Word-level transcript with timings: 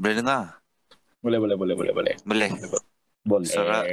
Boleh 0.00 0.16
dengar? 0.16 0.64
Boleh, 1.20 1.36
boleh, 1.36 1.56
boleh, 1.60 1.74
boleh, 1.76 1.92
boleh. 1.92 2.14
Boleh. 2.24 2.48
Boleh. 3.20 3.44
Suara- 3.44 3.84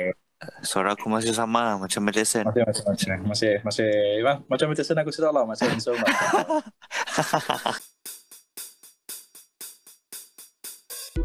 Suara 0.64 0.94
aku 0.96 1.12
masih 1.12 1.36
sama 1.36 1.76
macam 1.76 2.00
Madison. 2.00 2.46
Masih, 2.48 2.64
masih, 2.64 2.84
masih, 2.88 3.12
masih, 3.26 3.54
masih, 3.66 3.90
ma- 4.24 4.40
macam 4.48 4.72
Peterson 4.72 4.96
aku 4.96 5.12
sudah 5.12 5.36
lah, 5.36 5.44
masih 5.44 5.68
lah. 5.68 6.08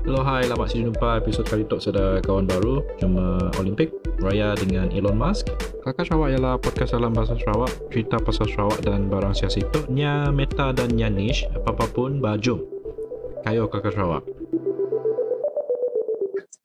Hello, 0.02 0.24
hai, 0.26 0.42
selamat 0.42 0.74
jumpa 0.74 1.22
episod 1.22 1.46
kali 1.46 1.62
Talk 1.62 1.78
Sada 1.78 2.18
Kawan 2.18 2.50
Baru 2.50 2.82
Cuma 2.98 3.38
Olimpik 3.62 3.94
Raya 4.18 4.50
dengan 4.58 4.90
Elon 4.90 5.14
Musk 5.14 5.46
Kakak 5.86 6.10
Sarawak 6.10 6.34
ialah 6.34 6.58
podcast 6.58 6.90
dalam 6.90 7.14
bahasa 7.14 7.38
Sarawak 7.38 7.70
Cerita 7.86 8.18
pasal 8.18 8.50
Sarawak 8.50 8.82
dan 8.82 9.06
barang 9.06 9.30
siasi 9.30 9.62
itu 9.62 9.78
Nya 9.94 10.34
meta 10.34 10.74
dan 10.74 10.90
nya 10.90 11.06
niche 11.06 11.46
Apa-apa 11.54 11.86
pun 11.86 12.18
bajum 12.18 12.58
Kayo 13.46 13.70
Kakak 13.70 13.94
Sarawak 13.94 14.26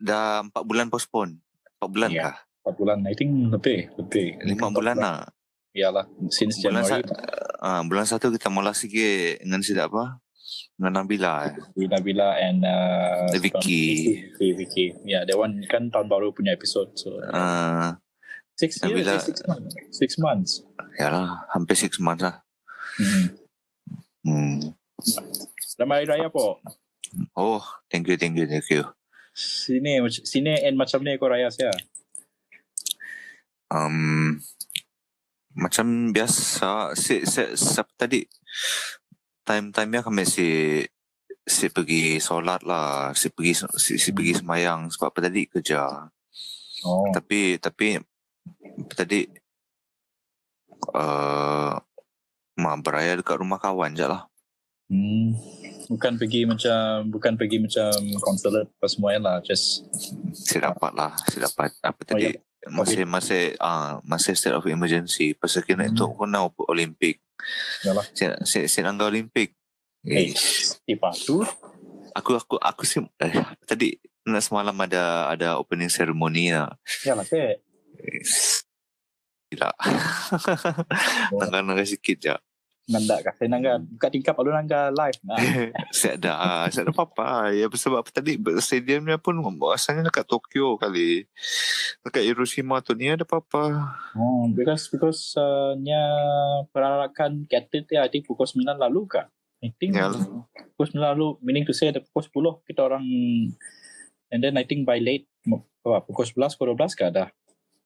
Dah 0.07 0.39
empat 0.41 0.63
bulan 0.63 0.87
postpone. 0.87 1.37
Empat 1.77 1.89
bulan 1.91 2.09
Ya. 2.09 2.23
kah? 2.23 2.37
4 2.63 2.75
bulan, 2.75 2.99
I 3.03 3.15
think 3.15 3.31
lebih, 3.47 3.91
lebih. 3.95 4.39
Lima 4.43 4.67
bulan 4.69 4.95
lah. 4.95 5.23
Iyalah, 5.71 6.03
since 6.27 6.59
Bulan, 6.59 6.83
sa- 6.83 6.99
Januari. 6.99 7.61
uh, 7.61 7.81
bulan 7.85 8.03
satu 8.03 8.27
kita 8.27 8.49
mula 8.49 8.71
sikit 8.71 9.39
dengan 9.39 9.61
siapa? 9.61 9.87
apa? 9.87 10.03
Dengan 10.73 10.91
Nabila. 10.99 11.47
eh. 11.47 11.53
Nabila 11.79 12.35
and 12.35 12.63
uh, 12.63 13.29
The 13.29 13.39
Vicky. 13.39 13.83
Vicky, 14.35 14.47
Vicky. 14.53 14.85
Yeah, 15.03 15.23
that 15.23 15.35
one 15.35 15.63
kan 15.65 15.87
tahun 15.87 16.07
baru 16.07 16.31
punya 16.31 16.51
episode. 16.51 16.91
So, 16.95 17.19
Uh, 17.23 17.95
six 18.55 18.81
years, 18.81 19.05
Nabila- 19.05 19.21
six 19.21 19.37
months. 19.45 19.73
Six 19.93 20.09
months. 20.17 20.51
yalah, 20.97 21.45
hampir 21.53 21.77
six 21.77 22.01
months 22.01 22.25
lah. 22.25 22.41
Hmm. 22.97 23.25
Hmm. 24.25 24.55
Selamat 25.61 26.03
Hari 26.03 26.07
Raya 26.09 26.27
po. 26.27 26.57
Oh, 27.31 27.61
thank 27.87 28.09
you, 28.09 28.17
thank 28.17 28.35
you, 28.35 28.43
thank 28.43 28.65
you. 28.67 28.83
Sini, 29.37 30.01
mac- 30.01 30.25
sini 30.25 30.65
and 30.65 30.81
macam 30.81 31.05
ni 31.05 31.13
ko 31.21 31.29
raya 31.29 31.53
saya. 31.53 31.69
Um, 33.69 34.41
macam 35.53 36.09
biasa, 36.09 36.97
si, 36.97 37.21
si, 37.29 37.53
si, 37.53 37.81
tadi 37.93 38.25
time-time-nya 39.45 40.01
kami 40.01 40.25
si 40.25 40.81
si 41.47 41.69
pergi 41.69 42.17
solat 42.17 42.65
lah, 42.65 43.13
si 43.13 43.29
pergi 43.29 43.53
si, 43.77 44.01
si 44.01 44.09
pergi 44.09 44.41
semayang 44.41 44.89
sebab 44.89 45.13
apa 45.13 45.19
tadi 45.29 45.45
kerja. 45.45 46.09
Oh. 46.81 47.13
Tapi 47.13 47.61
tapi 47.61 48.01
tadi 48.89 49.29
uh, 50.97 51.77
mak 52.57 52.75
beraya 52.81 53.21
dekat 53.21 53.37
rumah 53.37 53.61
kawan 53.61 53.93
je 53.93 54.05
lah. 54.09 54.25
Hmm. 54.89 55.37
Bukan 55.87 56.19
pergi 56.19 56.43
macam 56.43 57.07
bukan 57.07 57.33
pergi 57.39 57.57
macam 57.63 57.91
konsulat 58.19 58.67
apa 58.67 58.87
semua 58.91 59.15
lah, 59.15 59.37
just 59.39 59.87
Si 60.35 60.59
dapat 60.59 60.91
lah, 60.91 61.15
si 61.31 61.39
dapat 61.39 61.71
apa 61.79 61.99
Oh, 62.11 62.19
tadi 62.19 62.35
masih 62.67 63.07
masih 63.07 63.55
ah 63.63 64.03
masih 64.03 64.35
state 64.35 64.51
of 64.51 64.67
emergency 64.67 65.31
pasal 65.31 65.63
kena 65.63 65.87
Hmm. 65.87 65.95
itu 65.95 66.03
kau 66.03 66.27
nak 66.27 66.51
Olimpik. 66.67 67.23
Yalah. 67.87 68.03
Si 68.11 68.27
si, 68.43 68.59
si 68.67 68.79
nangga 68.83 69.07
Olimpik. 69.07 69.55
Eh. 70.03 70.31
Eh, 70.31 70.35
tipa 70.83 71.11
tu. 71.15 71.43
aku 72.11 72.33
aku 72.35 72.55
aku 72.57 72.83
sih 72.83 72.99
eh, 73.21 73.33
tadi 73.63 73.93
nak 74.27 74.43
semalam 74.43 74.75
ada 74.83 75.31
ada 75.31 75.55
opening 75.55 75.87
ceremony 75.87 76.51
lah. 76.51 76.75
Yalah, 77.07 77.23
saya. 77.23 77.55
Eh, 78.03 78.23
Tidak. 79.47 79.73
Nangga-nangga 81.31 81.87
sikit 81.87 82.17
je. 82.19 82.35
Nanda 82.87 83.19
kah? 83.19 83.35
Saya 83.35 83.51
nangga 83.51 83.83
buka 83.83 84.07
tingkap 84.07 84.39
lalu 84.39 84.55
nangga 84.55 84.95
live. 84.95 85.19
Nah. 85.27 85.35
saya 85.99 86.15
ada 86.15 86.33
saya 86.71 86.87
ada 86.87 86.95
apa-apa 86.95 87.51
ya 87.51 87.67
sebab 87.67 87.99
apa 87.99 88.09
tadi 88.15 88.39
stadiumnya 88.63 89.19
pun 89.19 89.35
asalnya 89.75 90.07
dekat 90.07 90.23
Tokyo 90.23 90.79
kali 90.79 91.27
dekat 92.07 92.23
Hiroshima 92.23 92.79
tu 92.79 92.95
ni 92.95 93.11
ada 93.11 93.27
apa-apa 93.27 93.91
Oh, 94.15 94.47
because 94.55 94.87
because 94.87 95.35
uh, 95.35 95.75
nya 95.75 95.99
perarakan 96.71 97.43
kata 97.43 97.83
tu 97.83 97.99
I 97.99 98.07
think 98.07 98.23
pukul 98.23 98.47
9 98.47 98.63
lalu 98.63 99.03
kah? 99.03 99.27
I 99.59 99.75
think 99.75 99.99
Yalah. 99.99 100.23
pukul 100.79 100.87
9 100.87 101.03
lalu 101.11 101.27
meaning 101.43 101.67
to 101.67 101.75
say 101.75 101.91
ada 101.91 101.99
pukul 101.99 102.55
10 102.63 102.71
kita 102.71 102.87
orang 102.87 103.03
and 104.31 104.39
then 104.39 104.55
I 104.55 104.63
think 104.63 104.87
by 104.87 105.03
late 105.03 105.27
pukul 105.83 106.23
11 106.23 106.55
pukul 106.55 106.71
12 106.71 106.95
kah 106.95 107.11
dah 107.11 107.27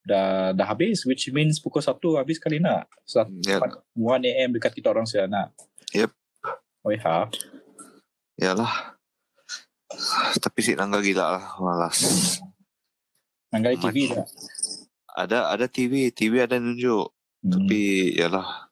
dah 0.01 0.51
dah 0.51 0.65
habis 0.65 1.05
which 1.05 1.29
means 1.29 1.61
pukul 1.61 1.81
1 1.83 1.93
habis 2.17 2.41
kali 2.41 2.57
nak. 2.57 2.89
So, 3.05 3.21
ya 3.45 3.61
1 3.61 4.25
AM 4.25 4.49
dekat 4.57 4.73
kita 4.77 4.89
orang 4.89 5.05
saya 5.05 5.29
nak. 5.29 5.53
Yep. 5.93 6.11
Oh 6.81 6.89
ya. 6.89 7.29
yalah 8.41 8.97
tapi 10.41 10.65
si 10.65 10.73
nangga 10.73 10.97
gila 11.03 11.37
lah 11.37 11.45
malas 11.61 12.39
Nanggai 13.53 13.77
TV 13.77 14.09
dah. 14.09 14.25
ada 15.13 15.51
ada 15.53 15.69
TV 15.69 16.09
TV 16.09 16.41
ada 16.41 16.57
nunjuk 16.57 17.11
Hmm. 17.41 17.57
tapi 17.57 18.13
yalah 18.21 18.69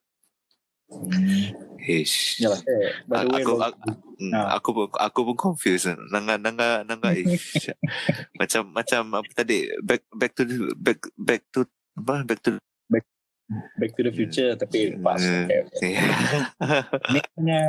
ish 1.81 2.39
Yalah, 2.39 2.59
eh, 2.59 2.89
by 3.05 3.15
the 3.17 3.27
way, 3.29 3.41
aku 3.41 3.53
aku, 3.57 3.87
hmm, 4.17 4.31
Ah. 4.31 4.55
aku 4.55 4.69
pun 4.71 4.85
aku 4.91 5.19
pun 5.23 5.35
confused 5.37 5.87
nangga 6.09 6.35
nangga 6.35 6.83
nangga 6.83 7.11
ish 7.11 7.69
macam 8.39 8.67
macam 8.69 9.01
apa 9.15 9.29
tadi 9.33 9.69
back 9.79 10.03
back 10.11 10.31
to 10.33 10.43
the- 10.43 10.75
back 10.75 10.99
back 11.15 11.41
to 11.49 11.63
apa 11.95 12.23
back 12.23 12.39
to 12.39 12.57
Back 13.49 13.97
to 13.97 14.05
the 14.05 14.13
Future 14.13 14.53
tapi 14.53 14.93
pas. 15.01 15.17
Hmm. 15.17 15.49
Okay, 15.49 15.57
okay. 15.65 15.93
Ni 17.13 17.19
punya 17.33 17.61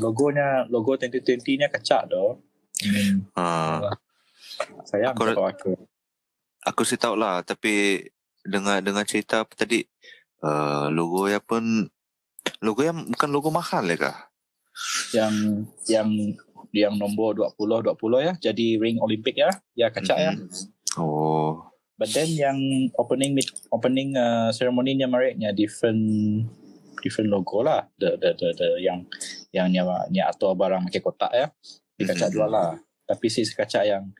logonya 0.00 0.64
logo 0.64 0.96
2020-nya 0.96 1.68
kacak 1.68 2.08
doh. 2.08 2.40
Hmm. 2.80 3.28
Ah. 3.36 3.84
Sayang 4.88 5.12
Aku- 5.12 5.28
kalau 5.28 5.44
aku. 5.44 5.72
aku 6.64 6.82
sih 6.82 6.96
tahu 6.96 7.14
lah 7.14 7.44
tapi 7.44 8.00
dengar 8.42 8.80
dengar 8.80 9.04
cerita 9.04 9.44
apa 9.44 9.52
tadi 9.52 9.84
uh, 10.40 10.88
logo 10.88 11.28
ya 11.28 11.36
pun 11.38 11.84
logo 12.62 12.80
yang 12.84 13.08
bukan 13.12 13.30
logo 13.32 13.48
mahal 13.50 13.84
ya 13.84 13.96
kah 13.96 14.16
Yang 15.16 15.34
yang 15.88 16.08
yang 16.76 16.94
nombor 17.00 17.32
20 17.32 17.96
20 17.96 17.96
ya 18.28 18.32
jadi 18.36 18.66
ring 18.76 19.00
Olimpik 19.00 19.40
ya. 19.40 19.48
Ya 19.72 19.88
kacak 19.88 20.18
ya. 20.20 20.32
Mhm. 20.36 21.00
oh 21.00 21.64
But 21.96 22.12
then 22.12 22.28
yang 22.36 22.58
opening 23.00 23.40
opening 23.72 24.12
uh, 24.20 24.52
ceremony-nya 24.52 25.08
mereka 25.08 25.48
different 25.56 26.04
different 27.00 27.32
logo 27.32 27.64
lah. 27.64 27.88
The 27.96 28.20
the 28.20 28.36
the, 28.36 28.48
the 28.52 28.68
yang 28.84 29.08
yang 29.48 29.72
nya 29.72 29.82
nya 30.12 30.28
atau 30.28 30.52
barang 30.52 30.92
pakai 30.92 31.00
kotak 31.00 31.32
ya. 31.32 31.48
Di 31.96 32.04
kacak 32.04 32.28
Mhm. 32.28 32.34
dua 32.36 32.46
lah. 32.52 32.70
Tapi 33.08 33.32
si 33.32 33.48
kacak 33.48 33.88
yang 33.88 34.12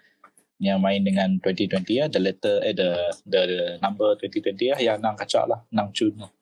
yang 0.57 0.81
main 0.81 1.05
dengan 1.05 1.37
2020 1.45 2.01
ya, 2.01 2.09
the 2.09 2.17
letter 2.17 2.65
eh 2.65 2.73
the 2.73 3.13
the, 3.29 3.41
the 3.45 3.61
number 3.85 4.17
2020 4.17 4.73
ya, 4.73 4.77
yang 4.81 4.97
nang 5.05 5.13
kacak 5.13 5.45
lah, 5.45 5.61
nang 5.69 5.93
cun. 5.93 6.17
lah. 6.17 6.33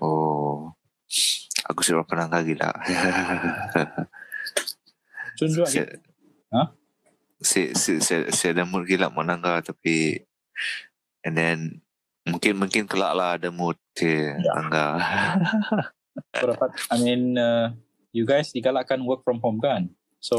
oh 0.00 0.72
aku 1.68 1.80
sih 1.84 1.94
pernah 2.08 2.26
lagi 2.28 2.54
lah 2.58 2.72
si, 5.38 5.44
gitu. 5.80 5.96
Hah? 6.52 6.68
si, 7.42 7.62
si, 7.74 7.92
si, 8.00 8.14
si 8.30 8.44
ada 8.48 8.62
mood 8.64 8.84
gila 8.86 9.08
mau 9.12 9.24
nangga 9.24 9.60
tapi 9.62 10.20
and 11.24 11.34
then 11.38 11.58
mungkin 12.22 12.54
mungkin 12.58 12.86
kelak 12.86 13.12
lah 13.18 13.34
ada 13.40 13.50
mood 13.50 13.78
si 13.96 14.06
Ya. 14.08 14.52
nangga 14.56 14.86
So, 16.36 16.52
I 16.92 17.00
mean, 17.00 17.40
uh, 17.40 17.72
you 18.12 18.28
guys 18.28 18.52
digalakkan 18.52 19.00
work 19.08 19.24
from 19.24 19.40
home 19.40 19.64
kan? 19.64 19.88
So, 20.20 20.36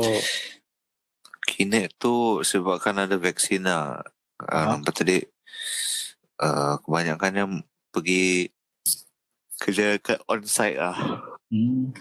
kini 1.50 1.90
tu 1.98 2.46
sebabkan 2.46 3.02
ada 3.02 3.18
vaksin 3.18 3.66
lah 3.66 4.06
uh, 4.38 4.54
Ah. 4.54 4.78
apa 4.78 4.90
tadi 4.94 5.26
uh, 6.40 6.78
kebanyakan 6.82 7.34
yang 7.34 7.52
pergi 7.90 8.54
kerja 9.64 9.96
kat 10.04 10.20
on-site 10.28 10.76
lah. 10.76 10.96
Hmm, 11.48 11.96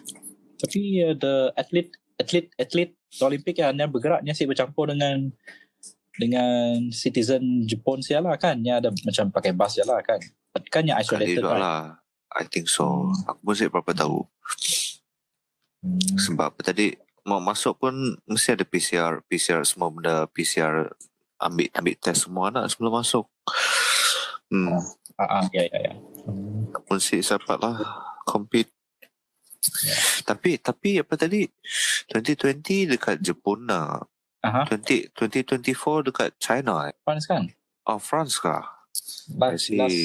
tapi 0.58 1.06
uh, 1.06 1.14
the 1.14 1.54
athlete 1.54 1.94
athlete 2.18 2.50
athlete 2.58 2.94
Olimpik 3.22 3.62
yang 3.62 3.76
hanya 3.76 3.86
bergeraknya 3.86 4.34
sih 4.34 4.50
bercampur 4.50 4.90
dengan 4.90 5.30
dengan 6.18 6.90
citizen 6.90 7.62
Jepun 7.70 8.02
sih 8.02 8.18
lah 8.18 8.34
kan. 8.34 8.58
Yang 8.66 8.76
ada 8.82 8.88
macam 8.90 9.24
pakai 9.30 9.52
bas 9.54 9.78
je 9.78 9.86
lah 9.86 10.02
kan. 10.02 10.18
Kan 10.68 10.90
yang 10.90 10.98
isolated 10.98 11.46
kan. 11.46 11.60
lah. 11.62 11.82
I 12.34 12.48
think 12.48 12.66
so. 12.66 13.12
Aku 13.30 13.40
pun 13.46 13.54
berapa 13.54 13.92
tahu. 13.94 14.26
Hmm. 15.82 15.98
sebab 16.14 16.54
tadi 16.62 16.94
mau 17.26 17.42
masuk 17.42 17.74
pun 17.82 18.14
mesti 18.22 18.54
ada 18.54 18.62
PCR 18.62 19.18
PCR 19.26 19.66
semua 19.66 19.90
benda 19.90 20.30
PCR 20.30 20.94
ambil 21.42 21.66
ambil 21.74 21.94
test 21.98 22.30
semua 22.30 22.54
nak 22.54 22.70
sebelum 22.70 23.02
masuk. 23.02 23.26
Hmm. 24.46 24.78
Ah, 25.18 25.42
ah, 25.42 25.44
ya 25.50 25.66
ya 25.66 25.78
ya. 25.90 25.92
Hmm. 26.22 26.51
Mesti 26.88 27.20
dapat 27.20 27.58
lah. 27.58 27.76
Compete. 28.22 28.72
Tapi 30.22 30.58
tapi 30.58 30.98
apa 30.98 31.14
tadi? 31.14 31.46
2020 32.10 32.90
dekat 32.90 33.22
Jepun 33.22 33.66
lah. 33.66 34.02
Aha, 34.42 34.66
20 34.66 35.14
2024 35.14 36.10
dekat 36.10 36.34
China 36.36 36.90
eh? 36.90 36.94
France 37.06 37.30
kan? 37.30 37.46
Oh 37.86 37.96
France 37.96 38.36
kah? 38.36 38.66
Last, 39.38 39.70
last, 39.72 39.96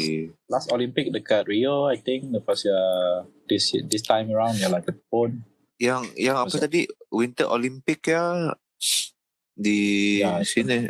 last 0.48 0.68
Olympic 0.70 1.10
dekat 1.10 1.50
Rio 1.50 1.90
I 1.90 1.98
think. 1.98 2.30
Lepas 2.30 2.62
ya 2.62 2.78
this 3.50 3.74
this 3.90 4.02
time 4.02 4.30
around 4.30 4.56
ya 4.56 4.70
lah 4.70 4.78
Jepun. 4.80 5.42
Yang 5.78 6.14
yang 6.16 6.38
apa 6.38 6.48
Maksud- 6.48 6.64
tadi? 6.64 6.82
Winter 7.10 7.50
Olympic 7.50 8.06
ya? 8.06 8.54
Di 9.54 9.80
Ya, 10.22 10.38
sini. 10.42 10.86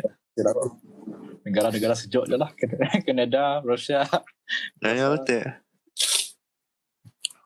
Negara-negara 1.40 1.96
sejuk 1.96 2.28
je 2.28 2.36
lah. 2.36 2.52
Kanada, 3.08 3.64
Rusia. 3.64 4.04
Ya 4.78 5.08
betul. 5.08 5.56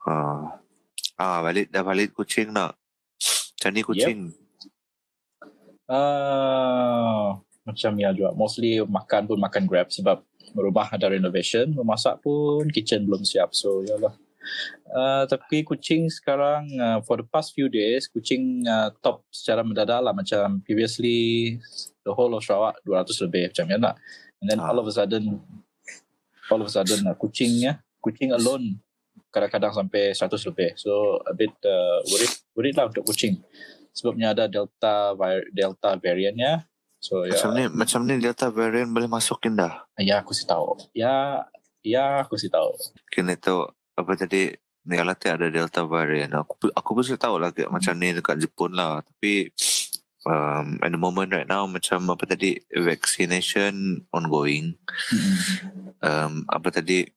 Ah. 0.03 0.59
Ah, 1.15 1.39
balik 1.45 1.69
dah 1.69 1.85
balik 1.85 2.11
kucing 2.11 2.49
nak. 2.51 2.75
Macam 3.55 3.71
ni 3.71 3.81
kucing. 3.85 4.19
Uh, 5.87 7.37
macam 7.63 7.91
ya 7.95 8.09
juga. 8.11 8.35
Mostly 8.35 8.81
makan 8.83 9.29
pun 9.29 9.39
makan 9.39 9.63
Grab 9.69 9.87
sebab 9.93 10.19
rumah 10.57 10.91
ada 10.91 11.07
renovation. 11.07 11.71
Memasak 11.71 12.19
pun 12.19 12.67
kitchen 12.73 13.07
belum 13.07 13.23
siap. 13.23 13.55
So, 13.55 13.85
yalah. 13.87 14.17
Uh, 14.91 15.23
tapi 15.31 15.63
kucing 15.63 16.11
sekarang 16.11 16.67
uh, 16.75 16.99
for 17.07 17.23
the 17.23 17.27
past 17.31 17.55
few 17.55 17.71
days 17.71 18.11
kucing 18.11 18.67
uh, 18.67 18.91
top 18.99 19.23
secara 19.31 19.63
mendadak 19.63 20.03
lah 20.03 20.11
macam 20.11 20.59
previously 20.67 21.55
the 22.03 22.11
whole 22.11 22.35
of 22.35 22.43
Sarawak 22.43 22.75
200 22.83 23.23
lebih 23.23 23.43
macam 23.49 23.65
ya 23.71 23.77
nak 23.79 23.95
and 24.43 24.51
then 24.51 24.59
Ah. 24.59 24.67
all 24.69 24.83
of 24.83 24.85
a 24.85 24.91
sudden 24.91 25.39
all 26.51 26.59
of 26.59 26.67
a 26.67 26.73
sudden 26.75 27.07
uh, 27.07 27.15
kucingnya 27.15 27.79
kucing 28.03 28.35
alone 28.35 28.83
kadang-kadang 29.31 29.71
sampai 29.71 30.11
100 30.11 30.49
lebih 30.51 30.69
so 30.75 31.17
a 31.23 31.33
bit 31.33 31.55
uh, 31.63 32.03
worried 32.11 32.33
worried 32.53 32.75
lah 32.75 32.91
untuk 32.91 33.07
kucing 33.07 33.39
sebabnya 33.95 34.35
ada 34.35 34.45
delta 34.45 35.15
vi- 35.15 35.47
delta 35.49 35.95
variantnya 35.95 36.67
so 36.99 37.23
ya 37.23 37.33
Macam 37.33 37.51
ni, 37.55 37.63
macam 37.71 37.99
ni 38.03 38.13
Delta 38.19 38.47
variant 38.51 38.91
boleh 38.91 39.07
masukin 39.07 39.55
dah. 39.55 39.87
ya 39.97 40.19
aku 40.21 40.35
sih 40.35 40.45
tahu 40.45 40.75
ya 40.91 41.41
ya 41.81 42.21
aku 42.21 42.35
sih 42.35 42.51
tahu 42.51 42.75
Kena 43.09 43.39
tahu 43.39 43.65
apa 43.95 44.11
tadi 44.17 44.53
Negara 44.83 45.15
Latin 45.15 45.39
ada 45.39 45.47
Delta 45.47 45.87
variant. 45.87 46.43
Aku 46.43 46.67
aku 46.75 46.89
pun 46.91 47.03
sudah 47.07 47.21
tahu 47.23 47.39
lah 47.39 47.55
kayak 47.55 47.71
macam 47.71 47.95
ni 47.95 48.11
dekat 48.11 48.35
Jepun 48.35 48.75
lah. 48.75 48.99
Tapi 48.99 49.47
um, 50.27 50.75
at 50.83 50.91
the 50.91 50.99
moment 50.99 51.31
right 51.31 51.47
now 51.47 51.63
macam 51.63 52.03
apa 52.11 52.27
tadi 52.27 52.59
vaccination 52.67 54.03
ongoing. 54.11 54.75
Um, 56.03 56.43
apa 56.51 56.67
tadi 56.67 57.07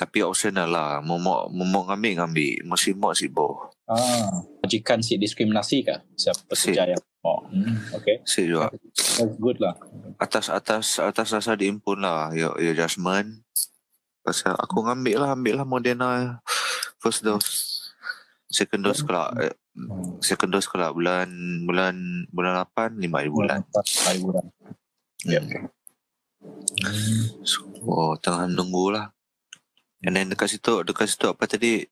tapi 0.00 0.24
optional 0.24 0.72
lah. 0.72 1.04
Mau 1.04 1.20
mau 1.20 1.44
mau 1.52 1.84
ngambil 1.84 2.24
ngambil. 2.24 2.64
Mesti 2.64 2.96
mau 2.96 3.12
si 3.12 3.28
boh. 3.28 3.68
Ah, 3.84 4.32
majikan 4.64 5.04
si 5.04 5.20
diskriminasi 5.20 5.84
kah? 5.84 6.00
Siapa 6.16 6.56
Si. 6.56 6.72
pekerja 6.72 6.96
yang 6.96 7.02
oh, 7.20 7.44
hmm, 7.52 7.92
okay. 7.92 8.24
Si 8.24 8.48
juga. 8.48 8.72
That's 8.96 9.36
good 9.36 9.60
lah. 9.60 9.76
Atas 10.16 10.48
atas 10.48 10.96
atas 10.96 11.28
rasa 11.36 11.52
diimpun 11.52 12.00
lah. 12.00 12.32
Your, 12.32 12.56
your 12.56 12.72
judgement. 12.72 13.44
Pasal 14.24 14.56
aku 14.56 14.88
ngambil 14.88 15.16
lah 15.20 15.30
ambil 15.36 15.60
lah 15.60 15.66
Moderna 15.68 16.08
first 17.04 17.20
dose. 17.20 17.92
Second 18.48 18.88
dose 18.88 19.04
kalau 19.04 19.28
eh, 19.36 19.52
Hmm. 19.70 20.18
second 20.18 20.50
dose 20.50 20.66
kalau 20.66 20.90
bulan 20.90 21.30
bulan 21.62 22.26
bulan 22.34 22.66
8 22.74 22.98
5 22.98 23.06
hari 23.06 23.30
bulan. 23.30 23.62
Hari 23.78 24.18
bulan. 24.18 24.44
Yep. 25.22 25.44
So, 27.46 27.70
oh, 27.86 28.18
tengah 28.18 28.50
nunggu 28.50 28.98
lah. 28.98 29.14
And 30.00 30.16
then 30.16 30.32
dekat 30.32 30.56
situ, 30.56 30.80
dekat 30.84 31.12
situ 31.12 31.28
apa 31.28 31.44
tadi? 31.44 31.84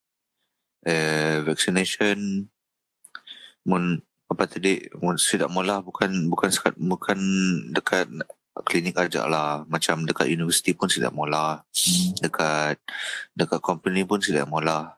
Eh, 0.85 1.37
vaccination. 1.45 2.49
Mun, 3.69 4.01
apa 4.29 4.45
tadi? 4.49 4.89
Mun 5.01 5.17
tidak 5.21 5.53
mula 5.53 5.81
bukan 5.85 6.29
bukan 6.29 6.51
sekat, 6.53 6.75
bukan 6.77 7.19
dekat 7.73 8.09
klinik 8.65 8.99
aja 8.99 9.29
lah. 9.31 9.63
Macam 9.71 10.03
dekat 10.03 10.27
universiti 10.29 10.75
pun 10.75 10.91
tidak 10.91 11.15
mula. 11.15 11.63
Hmm. 11.63 12.13
Dekat 12.19 12.77
dekat 13.37 13.61
company 13.63 14.03
pun 14.03 14.19
tidak 14.19 14.49
mula. 14.51 14.98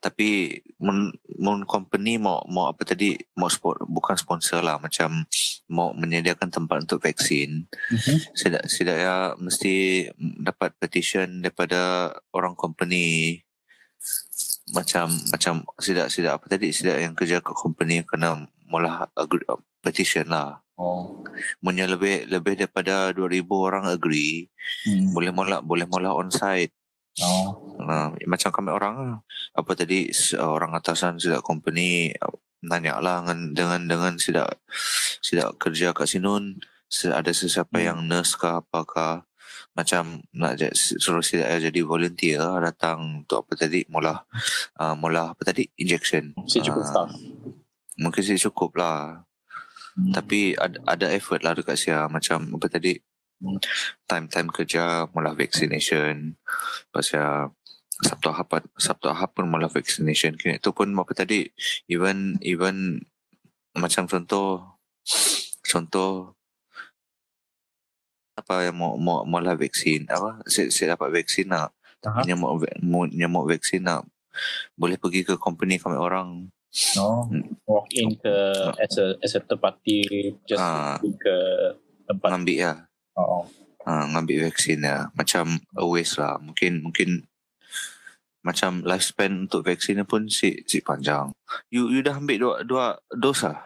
Tapi 0.00 0.60
mun, 0.82 1.10
mun 1.38 1.62
company 1.64 2.18
mau 2.18 2.42
mau 2.48 2.70
apa 2.70 2.82
tadi 2.84 3.16
mau 3.36 3.48
sport, 3.48 3.84
bukan 3.86 4.16
sponsor 4.16 4.60
lah 4.62 4.76
macam 4.78 5.24
mau 5.70 5.90
menyediakan 5.96 6.48
tempat 6.52 6.86
untuk 6.86 7.02
vaksin 7.02 7.66
Mhm. 7.90 8.16
tidak 8.38 8.62
tidak 8.70 8.96
ya 8.98 9.16
mesti 9.38 9.74
dapat 10.18 10.74
petition 10.78 11.42
daripada 11.42 12.12
orang 12.30 12.54
company 12.54 13.40
macam 14.74 15.10
macam 15.30 15.62
tidak 15.78 16.10
tidak 16.10 16.32
apa 16.38 16.44
tadi 16.50 16.68
tidak 16.74 16.96
yang 17.00 17.14
kerja 17.14 17.38
kat 17.42 17.54
company 17.54 18.02
kena 18.02 18.46
mula 18.66 19.06
agree, 19.14 19.46
petition 19.82 20.26
lah 20.28 20.60
Oh. 20.76 21.24
Punya 21.56 21.88
lebih 21.88 22.28
lebih 22.28 22.52
daripada 22.60 23.08
2000 23.16 23.56
orang 23.64 23.88
agree 23.88 24.44
Hmm. 24.84 25.16
boleh 25.16 25.32
mula 25.32 25.64
boleh 25.64 25.88
mula 25.88 26.12
on 26.12 26.28
site 26.28 26.75
Oh. 27.16 27.56
uh, 27.80 28.12
macam 28.24 28.50
kami 28.52 28.70
orang 28.70 28.94
lah. 28.98 29.18
apa 29.52 29.72
tadi 29.72 30.12
s- 30.12 30.36
orang 30.36 30.72
atasan 30.72 31.16
tidak 31.16 31.40
company 31.40 32.12
uh, 32.14 32.28
nanya 32.60 33.00
lah 33.00 33.24
dengan 33.24 33.52
dengan 33.52 33.80
dengan 33.86 34.12
tidak 34.16 34.60
tidak 35.20 35.56
kerja 35.56 35.90
kat 35.90 36.08
sinun 36.08 36.60
ada 37.06 37.30
sesiapa 37.30 37.72
Hmm. 37.72 37.84
yang 37.84 37.98
nurse 38.04 38.36
kah 38.36 38.60
apakah 38.60 39.24
macam 39.72 40.24
nak 40.30 40.56
suruh 40.72 41.20
tidak 41.20 41.60
jadi 41.62 41.80
volunteer 41.82 42.40
lah, 42.40 42.60
datang 42.62 43.22
untuk 43.22 43.44
apa 43.44 43.52
tadi 43.58 43.84
mula 43.86 44.24
uh, 44.76 44.92
mula 44.92 45.32
apa 45.32 45.42
tadi 45.42 45.68
injection 45.76 46.32
Si 46.44 46.60
cukup 46.60 46.80
Ah, 46.80 46.88
staff. 47.06 47.10
mungkin 47.96 48.22
sih 48.22 48.36
cukup 48.40 48.76
lah 48.76 49.24
Hmm. 49.96 50.12
tapi 50.12 50.52
ada 50.52 50.76
ada 50.84 51.06
effort 51.08 51.40
lah 51.40 51.52
dekat 51.52 51.72
sia 51.74 52.04
macam 52.06 52.44
apa 52.52 52.68
tadi 52.68 53.00
Hmm. 53.36 53.60
time 54.08 54.26
time 54.32 54.48
kerja 54.48 55.12
mula 55.12 55.36
vaccination 55.36 56.40
pasal 56.88 57.52
Sabtu 58.00 58.32
Ahad 58.32 58.64
Sabtu 58.80 59.12
Ahad 59.12 59.28
pun 59.36 59.44
mula 59.48 59.68
vaccination 59.68 60.32
kini 60.40 60.56
tu 60.56 60.72
pun 60.72 60.88
apa 60.96 61.12
tadi 61.12 61.48
even 61.88 62.40
even 62.40 63.04
macam 63.76 64.08
contoh 64.08 64.64
contoh 65.68 66.32
apa 68.36 68.68
yang 68.68 68.76
mau 68.76 68.96
mau 68.96 69.24
mula 69.24 69.52
vaksin 69.56 70.08
apa 70.08 70.40
saya, 70.48 70.72
saya 70.72 70.96
dapat 70.96 71.20
vaksin 71.20 71.52
nak 71.52 71.72
tapi 72.00 72.28
nyamuk 72.28 72.64
mau 72.84 73.04
nyamuk 73.04 73.52
vaksin 73.52 73.84
nak 73.84 74.04
boleh 74.76 74.96
pergi 75.00 75.24
ke 75.28 75.36
company 75.36 75.76
kami 75.76 75.96
orang 76.00 76.48
No. 76.92 77.24
Hmm. 77.32 77.56
Walk 77.64 77.88
in 77.96 78.20
ke 78.20 78.36
as 78.76 79.00
a 79.00 79.16
as 79.24 79.32
a 79.32 79.40
third 79.40 79.56
party 79.64 80.36
just 80.44 80.60
Ah. 80.60 81.00
pergi 81.00 81.16
ke 81.16 81.36
tempat. 82.04 82.28
ngambil 82.36 82.56
ya 82.60 82.72
Oh. 83.16 83.48
uh, 83.88 84.04
ngambil 84.12 84.52
vaksin 84.52 84.84
ya 84.84 85.08
macam 85.16 85.56
a 85.72 85.84
waste 85.88 86.20
lah 86.20 86.36
mungkin 86.36 86.84
mungkin 86.84 87.24
macam 88.44 88.84
lifespan 88.84 89.48
untuk 89.48 89.66
vaksin 89.66 90.04
pun 90.06 90.30
si 90.30 90.62
si 90.68 90.78
panjang 90.78 91.34
you 91.72 91.90
you 91.90 92.04
dah 92.04 92.20
ambil 92.20 92.36
dua 92.38 92.54
dua 92.62 92.84
dos 93.16 93.42
lah 93.42 93.58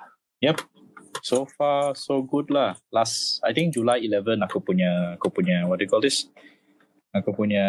So 1.20 1.44
far 1.44 1.92
so 1.98 2.22
good 2.22 2.48
lah. 2.48 2.78
Last 2.94 3.42
I 3.44 3.52
think 3.52 3.76
July 3.76 4.00
11 4.00 4.40
aku 4.46 4.62
punya 4.62 5.18
aku 5.18 5.28
punya 5.28 5.66
what 5.68 5.82
do 5.82 5.84
you 5.84 5.90
call 5.90 6.00
this? 6.00 6.30
Aku 7.12 7.34
punya 7.34 7.66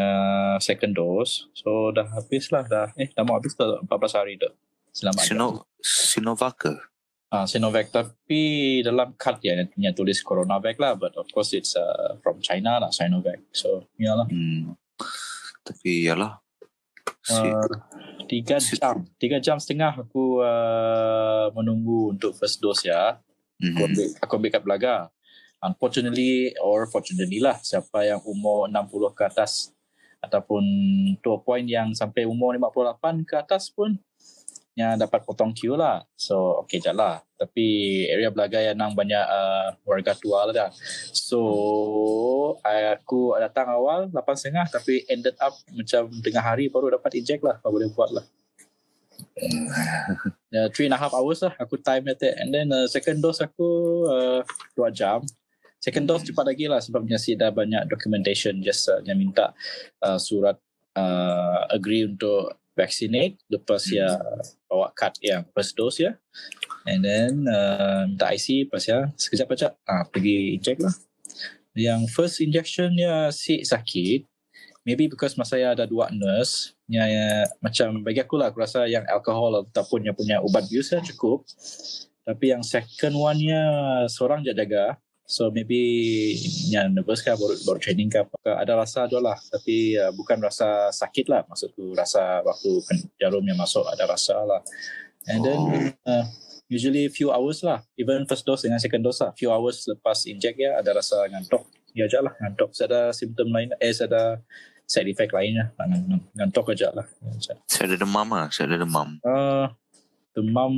second 0.62 0.94
dose. 0.94 1.50
So 1.58 1.92
dah 1.92 2.06
habis 2.06 2.54
lah 2.54 2.64
dah. 2.64 2.94
Eh 2.96 3.10
dah 3.12 3.26
mau 3.26 3.36
habis 3.36 3.58
dah 3.58 3.82
14 3.84 4.18
hari 4.18 4.38
dah. 4.38 4.54
Selamat. 4.94 5.24
Sino, 5.24 5.48
Sinovac 5.82 6.56
ke 6.62 6.74
Ah, 7.32 7.48
Sinovac 7.48 7.96
tapi 7.96 8.84
dalam 8.84 9.16
kad 9.16 9.40
ya 9.40 9.56
yang 9.80 9.96
tulis 9.96 10.20
Coronavac 10.20 10.76
lah 10.76 11.00
but 11.00 11.16
of 11.16 11.32
course 11.32 11.56
it's 11.56 11.80
uh, 11.80 12.20
from 12.20 12.44
China 12.44 12.76
lah 12.84 12.92
Sinovac. 12.92 13.40
So 13.56 13.88
ya 13.96 14.20
lah. 14.20 14.28
hmm. 14.28 14.76
tapi 15.64 16.12
yalah 16.12 16.44
si, 17.24 17.40
Uh, 17.40 17.70
tiga 18.28 18.60
Si- 18.60 18.76
jam 18.76 19.08
tiga 19.16 19.40
jam 19.40 19.58
setengah 19.64 20.04
aku 20.04 20.44
uh, 20.44 21.54
menunggu 21.56 22.12
untuk 22.18 22.36
first 22.36 22.60
dose 22.60 22.92
ya 22.92 23.16
aku 23.62 23.80
mhm. 23.80 23.88
ambil, 23.94 24.08
aku 24.20 24.32
ambil 24.36 24.52
kat 24.52 24.64
Belaga 24.66 24.96
unfortunately 25.62 26.52
or 26.60 26.90
fortunately 26.90 27.40
lah 27.40 27.62
siapa 27.62 28.10
yang 28.10 28.20
umur 28.26 28.68
60 28.68 29.14
ke 29.16 29.24
atas 29.24 29.70
ataupun 30.20 30.62
to 31.22 31.32
a 31.34 31.40
point 31.40 31.66
yang 31.70 31.94
sampai 31.94 32.26
umur 32.26 32.58
58 32.58 33.24
ke 33.24 33.36
atas 33.38 33.70
pun 33.70 33.96
yang 34.76 34.96
dapat 34.96 35.28
potong 35.28 35.52
queue 35.52 35.76
lah. 35.76 36.04
So 36.16 36.64
okay 36.64 36.80
je 36.80 36.92
lah. 36.96 37.20
Tapi 37.36 37.66
area 38.08 38.32
Belaga 38.32 38.64
yang 38.64 38.80
nang 38.80 38.96
banyak 38.96 39.20
uh, 39.20 39.76
warga 39.84 40.16
tua 40.16 40.48
lah 40.48 40.54
dah. 40.54 40.70
So 41.12 41.40
aku 42.64 43.36
datang 43.36 43.68
awal 43.72 44.08
8.30 44.14 44.72
tapi 44.72 44.94
ended 45.12 45.36
up 45.44 45.56
macam 45.76 46.08
tengah 46.24 46.44
hari 46.44 46.72
baru 46.72 46.96
dapat 46.96 47.20
inject 47.20 47.44
lah 47.44 47.60
apa 47.60 47.68
boleh 47.68 47.92
buat 47.92 48.10
lah. 48.16 48.26
Uh, 50.52 50.68
three 50.74 50.88
and 50.88 50.96
a 50.96 51.00
half 51.00 51.14
hours 51.14 51.46
lah 51.46 51.54
aku 51.62 51.78
time 51.78 52.10
at 52.10 52.20
it. 52.26 52.34
and 52.42 52.50
then 52.50 52.72
uh, 52.74 52.90
second 52.90 53.22
dose 53.22 53.44
aku 53.44 53.68
uh, 54.08 54.40
dua 54.72 54.88
jam. 54.88 55.20
Second 55.82 56.06
dose 56.06 56.30
cepat 56.30 56.46
lagi 56.54 56.70
lah 56.70 56.78
sebab 56.78 57.04
masih 57.10 57.36
dah 57.36 57.50
banyak 57.50 57.90
documentation 57.90 58.62
just 58.62 58.88
uh, 58.88 59.02
minta 59.18 59.52
uh, 60.06 60.22
surat 60.22 60.56
uh, 60.96 61.68
agree 61.74 62.06
untuk 62.08 62.61
vaccinate 62.76 63.36
lepas 63.52 63.84
ya 63.92 64.20
bawa 64.68 64.92
kad 64.96 65.16
yang 65.20 65.44
first 65.52 65.76
dose 65.76 66.00
ya. 66.00 66.16
And 66.88 67.06
then 67.06 67.46
uh, 67.46 68.10
minta 68.10 68.32
IC 68.34 68.68
lepas 68.68 68.84
ya 68.88 69.12
sekejap 69.16 69.48
aja 69.54 69.68
ah, 69.86 70.08
pergi 70.08 70.58
inject 70.58 70.80
lah. 70.82 70.96
Yang 71.76 72.02
first 72.12 72.38
injection 72.44 72.96
ya 72.98 73.30
si 73.32 73.62
sakit. 73.62 74.28
Maybe 74.82 75.06
because 75.06 75.38
masa 75.38 75.62
saya 75.62 75.78
ada 75.78 75.86
dua 75.86 76.10
nurse 76.10 76.74
yang 76.90 77.06
ya, 77.06 77.46
macam 77.62 78.02
bagi 78.02 78.18
aku 78.18 78.34
lah 78.34 78.50
aku 78.50 78.66
rasa 78.66 78.90
yang 78.90 79.06
alkohol 79.06 79.62
ataupun 79.70 80.10
yang 80.10 80.18
punya 80.18 80.42
ubat 80.42 80.66
bius 80.66 80.90
ya 80.90 81.00
cukup. 81.06 81.46
Tapi 82.26 82.54
yang 82.54 82.66
second 82.66 83.14
one-nya 83.14 83.62
seorang 84.10 84.42
je 84.42 84.54
jaga. 84.58 84.98
So 85.32 85.48
maybe 85.48 85.80
yang 86.68 86.92
nervous 86.92 87.24
kan 87.24 87.40
baru, 87.40 87.56
baru 87.64 87.80
training 87.80 88.12
ke 88.12 88.20
apa. 88.20 88.36
ke. 88.36 88.52
Ada 88.52 88.76
rasa 88.76 89.08
tu 89.08 89.16
lah. 89.24 89.40
Tapi 89.40 89.96
uh, 89.96 90.12
bukan 90.12 90.44
rasa 90.44 90.92
sakit 90.92 91.32
lah. 91.32 91.48
Maksudku 91.48 91.96
rasa 91.96 92.44
waktu 92.44 92.84
jarum 93.16 93.40
yang 93.48 93.56
masuk 93.56 93.88
ada 93.88 94.04
rasa 94.04 94.44
lah. 94.44 94.60
And 95.32 95.40
then 95.40 95.60
uh, 96.04 96.28
usually 96.68 97.08
few 97.08 97.32
hours 97.32 97.64
lah. 97.64 97.80
Even 97.96 98.28
first 98.28 98.44
dose 98.44 98.68
dengan 98.68 98.84
second 98.84 99.08
dose 99.08 99.24
lah. 99.24 99.32
Few 99.32 99.48
hours 99.48 99.88
lepas 99.88 100.28
inject 100.28 100.60
ya 100.60 100.76
ada 100.76 100.92
rasa 101.00 101.24
ngantuk. 101.32 101.64
Ya 101.96 102.12
aja 102.12 102.20
lah 102.20 102.36
ngantuk. 102.36 102.76
Saya 102.76 102.92
ada 102.92 103.02
simptom 103.16 103.48
lain. 103.56 103.72
Eh 103.80 103.96
saya 103.96 104.12
ada 104.12 104.24
side 104.84 105.08
effect 105.16 105.32
lainnya. 105.32 105.72
Ngan- 105.80 106.28
Ngantuk 106.36 106.76
aja 106.76 106.92
lah. 106.92 107.08
Saya 107.72 107.88
ada 107.88 107.96
demam 107.96 108.28
lah. 108.28 108.52
Saya 108.52 108.68
ada 108.76 108.84
demam. 108.84 109.16
Uh, 109.24 109.72
demam. 110.36 110.76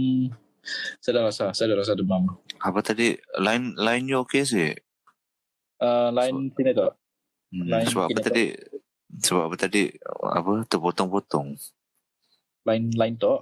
Saya 1.00 1.12
ada 1.18 1.22
rasa. 1.30 1.46
Saya 1.52 1.74
ada 1.74 1.84
rasa 1.84 1.94
demam. 1.94 2.40
Apa 2.60 2.80
tadi? 2.80 3.16
Line 3.36 3.76
line 3.76 4.06
you 4.08 4.20
okay 4.24 4.44
sih? 4.44 4.72
Uh, 5.78 6.10
lain 6.16 6.48
sini 6.56 6.72
tu. 6.72 6.88
Hmm, 7.52 7.68
Line 7.68 7.86
sebab 7.86 8.06
apa 8.08 8.20
tadi? 8.24 8.46
Sebab 9.14 9.44
apa 9.52 9.56
tadi? 9.60 9.84
Apa 10.24 10.52
terpotong-potong? 10.66 11.60
Lain 12.64 12.84
lain 12.96 13.14
tu. 13.20 13.36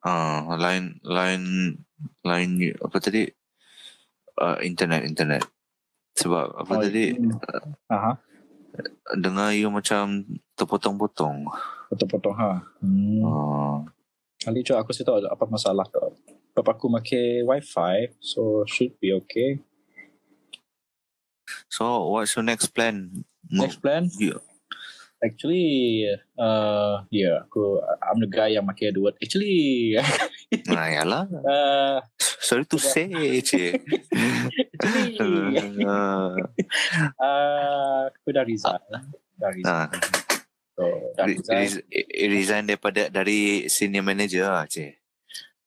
Ah, 0.00 0.56
line 0.56 1.00
line 1.04 1.76
line 2.24 2.52
you- 2.58 2.80
apa 2.80 2.96
tadi? 2.98 3.28
Uh, 4.34 4.58
internet 4.60 5.04
internet. 5.06 5.44
Sebab 6.16 6.56
apa 6.56 6.72
Oh, 6.72 6.80
tadi? 6.82 7.14
hmm. 7.14 7.38
Aha. 7.92 8.18
Dengar 9.14 9.54
you 9.54 9.70
macam 9.70 10.26
terpotong-potong. 10.58 11.46
Potong-potong 11.92 12.34
ha. 12.34 12.58
Hmm. 12.82 13.22
Ah, 13.22 13.76
Kali 14.42 14.60
tu 14.60 14.74
aku 14.74 14.90
ada 14.92 15.30
apa 15.30 15.44
masalah 15.46 15.86
tu. 15.88 16.00
Sebab 16.54 16.70
aku 16.70 16.86
pakai 16.86 17.42
wifi, 17.42 18.14
so 18.22 18.62
should 18.70 18.94
be 19.02 19.10
okay. 19.10 19.58
so 21.66 22.06
what's 22.14 22.38
your 22.38 22.46
next 22.46 22.70
plan? 22.70 23.26
Next 23.50 23.82
plan, 23.82 24.06
you, 24.16 24.38
actually, 25.18 26.06
uh, 26.38 27.02
yeah, 27.10 27.42
aku 27.42 27.82
I'm 28.00 28.22
the 28.22 28.30
guy 28.30 28.54
yang 28.54 28.70
pakai 28.70 28.94
dua. 28.94 29.10
Actually, 29.18 29.98
nah, 30.70 30.86
yalah. 30.94 31.26
uh, 31.42 31.98
Sorry 32.22 32.64
to 32.70 32.78
say, 32.78 33.10
actually, 33.42 33.82
Ah, 35.82 36.38
uh, 37.18 38.00
aku 38.14 38.28
dah 38.30 38.46
resign. 38.46 38.78
Dah 39.36 39.50
resign. 39.50 39.66
ah, 39.66 39.90
So, 40.78 40.82
dah 41.18 41.26
resign. 41.26 41.82
re- 41.90 42.30
resign 42.30 42.64
daripada 42.64 43.10
dari 43.10 43.66
senior 43.66 44.06
manager 44.06 44.46
lah, 44.46 44.70
cik. 44.70 45.02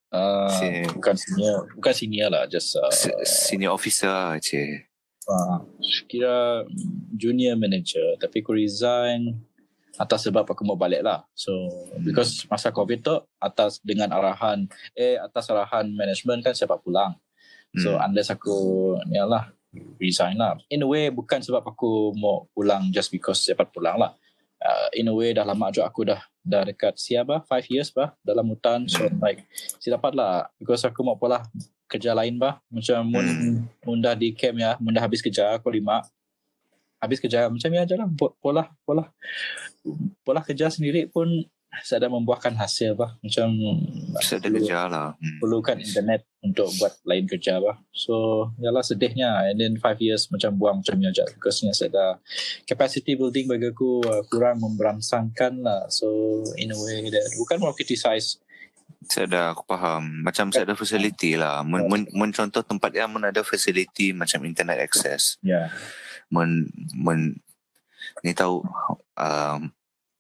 Uh, 0.08 0.48
Si- 0.48 0.88
bukan 0.96 1.16
senior, 1.20 1.68
bukan 1.76 1.94
senior 1.94 2.30
lah, 2.32 2.44
just 2.48 2.80
uh, 2.80 2.88
Se- 2.90 3.12
Senior 3.28 3.76
officer 3.76 4.08
lah, 4.08 4.40
cik. 4.40 4.88
uh, 5.28 5.60
kira 6.08 6.64
junior 7.12 7.60
manager. 7.60 8.16
Tapi 8.16 8.40
aku 8.40 8.56
resign 8.56 9.36
atas 10.00 10.24
sebab 10.30 10.48
aku 10.48 10.64
mau 10.64 10.80
balik 10.80 11.04
lah. 11.04 11.28
So, 11.36 11.52
because 12.00 12.48
masa 12.48 12.72
COVID 12.72 13.00
tu, 13.04 13.16
atas 13.36 13.84
dengan 13.84 14.14
arahan, 14.16 14.70
eh 14.96 15.20
atas 15.20 15.52
arahan 15.52 15.92
management 15.92 16.46
kan 16.46 16.56
siapa 16.56 16.80
pulang. 16.80 17.20
So, 17.76 18.00
Hmm. 18.00 18.08
unless 18.08 18.32
aku, 18.32 18.56
ni 19.12 19.20
lah, 19.20 19.52
resign 20.00 20.40
lah. 20.40 20.56
In 20.72 20.86
a 20.86 20.88
way, 20.88 21.12
bukan 21.12 21.44
sebab 21.44 21.68
aku 21.68 22.16
mau 22.16 22.48
pulang 22.56 22.88
just 22.96 23.12
because 23.12 23.44
siapa 23.44 23.68
pulang 23.68 24.00
lah. 24.00 24.16
Uh, 24.58 24.88
in 24.96 25.10
a 25.10 25.14
way, 25.14 25.36
dah 25.36 25.44
lama 25.44 25.68
juga 25.70 25.86
aku 25.86 26.08
dah 26.08 26.18
dah 26.48 26.64
dekat 26.64 26.96
siapa, 26.96 27.44
five 27.44 27.68
years 27.68 27.92
bah, 27.92 28.16
dalam 28.24 28.48
hutan. 28.48 28.88
So, 28.88 29.04
Hmm. 29.04 29.20
like, 29.20 29.44
si 29.78 29.92
dapat 29.92 30.16
lah. 30.16 30.48
Because 30.56 30.82
aku 30.82 31.04
mau 31.04 31.14
pula 31.14 31.44
kerja 31.86 32.16
lain 32.16 32.40
bah. 32.40 32.64
Macam 32.68 33.04
mun, 33.04 33.26
Hmm. 33.26 33.58
mun 33.84 34.00
dah 34.00 34.16
di 34.16 34.32
camp 34.32 34.56
ya, 34.56 34.80
mun 34.80 34.92
dah 34.92 35.04
habis 35.04 35.20
kerja, 35.20 35.52
aku 35.54 35.68
lima. 35.68 36.02
Habis 36.98 37.20
kerja, 37.20 37.46
macam 37.46 37.70
ya. 37.70 37.84
Po- 38.16 38.34
Pola, 38.40 38.72
pola. 38.82 39.12
Pola 40.24 40.42
kerja 40.42 40.68
sendiri 40.68 41.06
pun 41.06 41.30
saya 41.84 42.08
dah 42.08 42.12
membuahkan 42.12 42.56
hasil 42.58 42.98
bah. 42.98 43.16
Macam 43.22 43.54
ada 44.18 44.40
perlu- 44.42 44.58
kerja 44.64 44.80
lah. 44.88 45.08
Hmm. 45.20 45.38
perlukan 45.44 45.78
internet 45.78 46.26
untuk 46.42 46.72
buat 46.80 46.94
lain 47.04 47.26
kerja 47.28 47.60
bah. 47.60 47.78
So, 47.92 48.48
yalah 48.58 48.82
sedihnya. 48.82 49.52
And 49.52 49.60
then 49.60 49.74
five 49.78 50.00
years 50.00 50.32
macam 50.32 50.56
buang 50.58 50.82
macam 50.82 50.98
ni 50.98 51.10
aja. 51.10 51.28
Because 51.30 51.62
ni 51.62 51.74
saya 51.76 51.92
dah 51.92 52.12
capacity 52.66 53.20
building 53.20 53.46
bagi 53.46 53.70
aku 53.70 54.02
uh, 54.06 54.24
kurang 54.32 54.64
memberangsangkan 54.64 55.62
lah. 55.62 55.82
So, 55.92 56.40
in 56.58 56.74
a 56.74 56.78
way 56.78 57.12
that 57.12 57.26
bukan 57.38 57.62
mau 57.62 57.76
criticize. 57.76 58.40
Saya 59.08 59.28
dah 59.28 59.46
aku 59.54 59.64
faham. 59.68 60.24
Macam 60.26 60.50
saya 60.50 60.68
ada 60.68 60.76
facility 60.76 61.38
lah. 61.38 61.62
Men, 61.64 61.88
men, 61.88 62.04
men 62.12 62.32
contoh 62.34 62.64
tempat 62.64 62.92
yang 62.96 63.12
men 63.14 63.30
ada 63.30 63.44
facility 63.46 64.12
macam 64.16 64.44
internet 64.48 64.82
access. 64.82 65.38
Ya. 65.44 65.52
Yeah. 65.52 65.68
Men, 66.28 66.72
men 66.96 67.40
ni 68.26 68.34
tahu 68.34 68.66
um, 69.16 69.72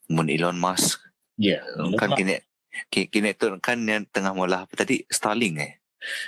men 0.07 0.27
Elon 0.31 0.55
Musk 0.55 1.06
Ya. 1.37 1.61
kan 1.95 2.13
kini 2.13 2.41
ki- 2.89 3.09
kini 3.09 3.33
tu 3.33 3.53
kan 3.61 3.77
yang 3.79 4.05
tengah 4.09 4.33
mula 4.33 4.65
apa 4.65 4.73
tadi 4.73 5.05
Starlink 5.07 5.55
eh. 5.61 5.73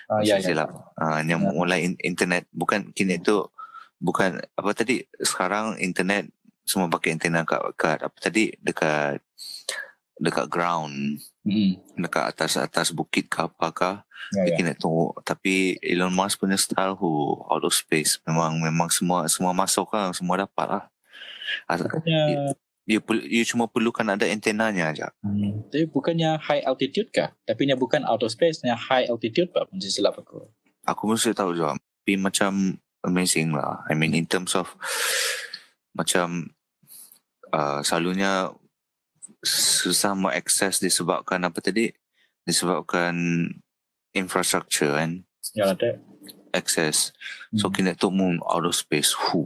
Ah, 0.09 0.21
ya, 0.25 0.41
ya. 0.41 0.65
Ah, 0.97 1.21
yang 1.21 1.41
Ya. 1.41 1.49
mulai 1.49 1.85
in- 1.85 2.01
internet 2.01 2.49
bukan 2.49 2.89
kini 2.93 3.21
tu 3.21 3.45
bukan 3.97 4.37
apa 4.55 4.71
tadi 4.73 5.05
sekarang 5.17 5.77
internet 5.77 6.29
semua 6.65 6.85
pakai 6.87 7.17
antena 7.17 7.41
kat, 7.41 7.61
kat 7.75 7.99
apa 8.01 8.17
tadi 8.17 8.53
dekat 8.61 9.21
dekat 10.19 10.45
ground 10.51 11.17
Mm. 11.47 11.79
dekat 11.97 12.23
atas 12.29 12.59
atas 12.59 12.91
bukit 12.91 13.25
ke 13.25 13.41
apakah 13.41 14.03
Ya, 14.35 14.45
yeah, 14.51 14.61
ya. 14.61 14.75
tunggu 14.75 15.15
tapi 15.23 15.79
Elon 15.79 16.11
Musk 16.11 16.43
punya 16.43 16.59
style 16.59 16.93
who 16.93 17.39
out 17.47 17.63
of 17.63 17.71
space 17.73 18.19
memang 18.27 18.59
memang 18.59 18.91
semua 18.91 19.25
semua 19.25 19.55
masuk 19.55 19.89
lah 19.95 20.11
semua 20.11 20.43
dapat 20.43 20.67
lah 20.67 20.83
As- 21.65 21.81
you, 22.89 22.99
perlu- 22.99 23.23
you 23.23 23.45
cuma 23.45 23.65
perlukan 23.65 24.09
ada 24.09 24.25
antenanya 24.25 24.89
aja 24.89 25.07
hmm, 25.21 25.69
tapi 25.69 25.85
bukannya 25.85 26.35
high 26.39 26.63
altitude 26.63 27.07
kah? 27.09 27.37
Tapi 27.43 27.63
ni 27.63 27.73
bukan 27.73 28.01
out 28.03 28.19
of 28.19 28.29
space, 28.29 28.59
ni 28.59 28.69
high 28.69 29.05
altitude 29.05 29.49
pak 29.49 29.63
pun 29.63 29.77
silap 29.77 30.17
aku. 30.17 30.49
aku 30.83 31.03
mesti 31.07 31.31
tahu 31.31 31.53
juga 31.53 31.77
tapi 31.77 32.17
macam 32.17 32.73
amazing 33.01 33.53
lah 33.53 33.85
I 33.85 33.93
mean 33.93 34.11
in 34.11 34.25
terms 34.25 34.51
of 34.51 34.73
macam 35.91 36.49
uh, 37.49 37.79
selalunya 37.79 38.49
susah 39.39 40.13
mau 40.13 40.27
akses 40.29 40.77
disebabkan 40.77 41.39
apa 41.41 41.59
tadi 41.59 41.93
disebabkan 42.43 43.13
infrastructure 44.11 44.91
kan 44.91 45.21
Ya 45.51 45.69
ada. 45.69 45.97
access 46.51 47.13
so 47.53 47.67
Hmm. 47.67 47.73
kena 47.73 47.93
tu 47.93 48.09
moon 48.09 48.41
out 48.43 48.63
of 48.63 48.73
space 48.73 49.13
Huh. 49.13 49.45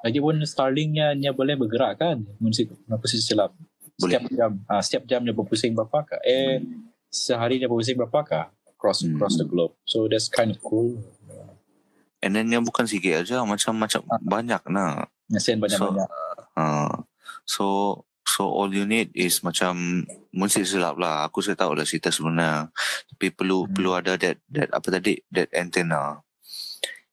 Lagipun 0.00 0.40
Starlinknya 0.42 1.12
nya 1.12 1.30
boleh 1.30 1.54
bergerak 1.54 2.00
kan? 2.00 2.24
Si 2.50 2.64
kenapa 2.64 3.04
sih 3.04 3.20
silap? 3.20 3.52
Boleh. 4.00 4.16
Setiap 4.16 4.24
jam, 4.32 4.52
ah, 4.64 4.80
setiap 4.80 5.04
jam 5.04 5.20
dia 5.20 5.32
berpusing 5.32 5.76
berapa 5.76 6.00
kah? 6.02 6.20
Eh, 6.24 6.64
sehari 7.06 7.60
dia 7.60 7.68
berpusing 7.68 8.00
berapa 8.00 8.20
kah? 8.24 8.46
Across 8.72 9.04
Hmm. 9.04 9.12
across 9.14 9.36
the 9.36 9.44
globe. 9.44 9.76
So 9.84 10.08
that's 10.08 10.26
kind 10.26 10.48
of 10.48 10.58
cool. 10.64 10.96
And 12.20 12.32
then 12.32 12.48
yang 12.48 12.64
bukan 12.64 12.84
sikit 12.84 13.24
aja 13.24 13.44
macam-macam 13.44 14.00
Ah. 14.06 14.20
banyak 14.20 14.62
nah. 14.68 15.04
Ngasih 15.28 15.56
banyak-banyak. 15.56 16.08
Uh, 16.52 17.04
so 17.44 17.64
so 18.24 18.48
all 18.48 18.68
you 18.68 18.84
need 18.84 19.12
is 19.12 19.40
macam 19.40 20.04
mesti 20.30 20.64
silap 20.64 20.96
lah. 20.96 21.28
Aku 21.28 21.40
saya 21.40 21.56
tahu 21.56 21.76
lah 21.76 21.84
cerita 21.84 22.08
sebenar. 22.08 22.72
Tapi 23.06 23.32
perlu 23.32 23.64
Hmm. 23.64 23.72
perlu 23.72 23.90
ada 23.92 24.16
that 24.16 24.40
that 24.48 24.72
apa 24.72 24.88
tadi 24.90 25.20
that 25.28 25.52
antenna. 25.52 26.24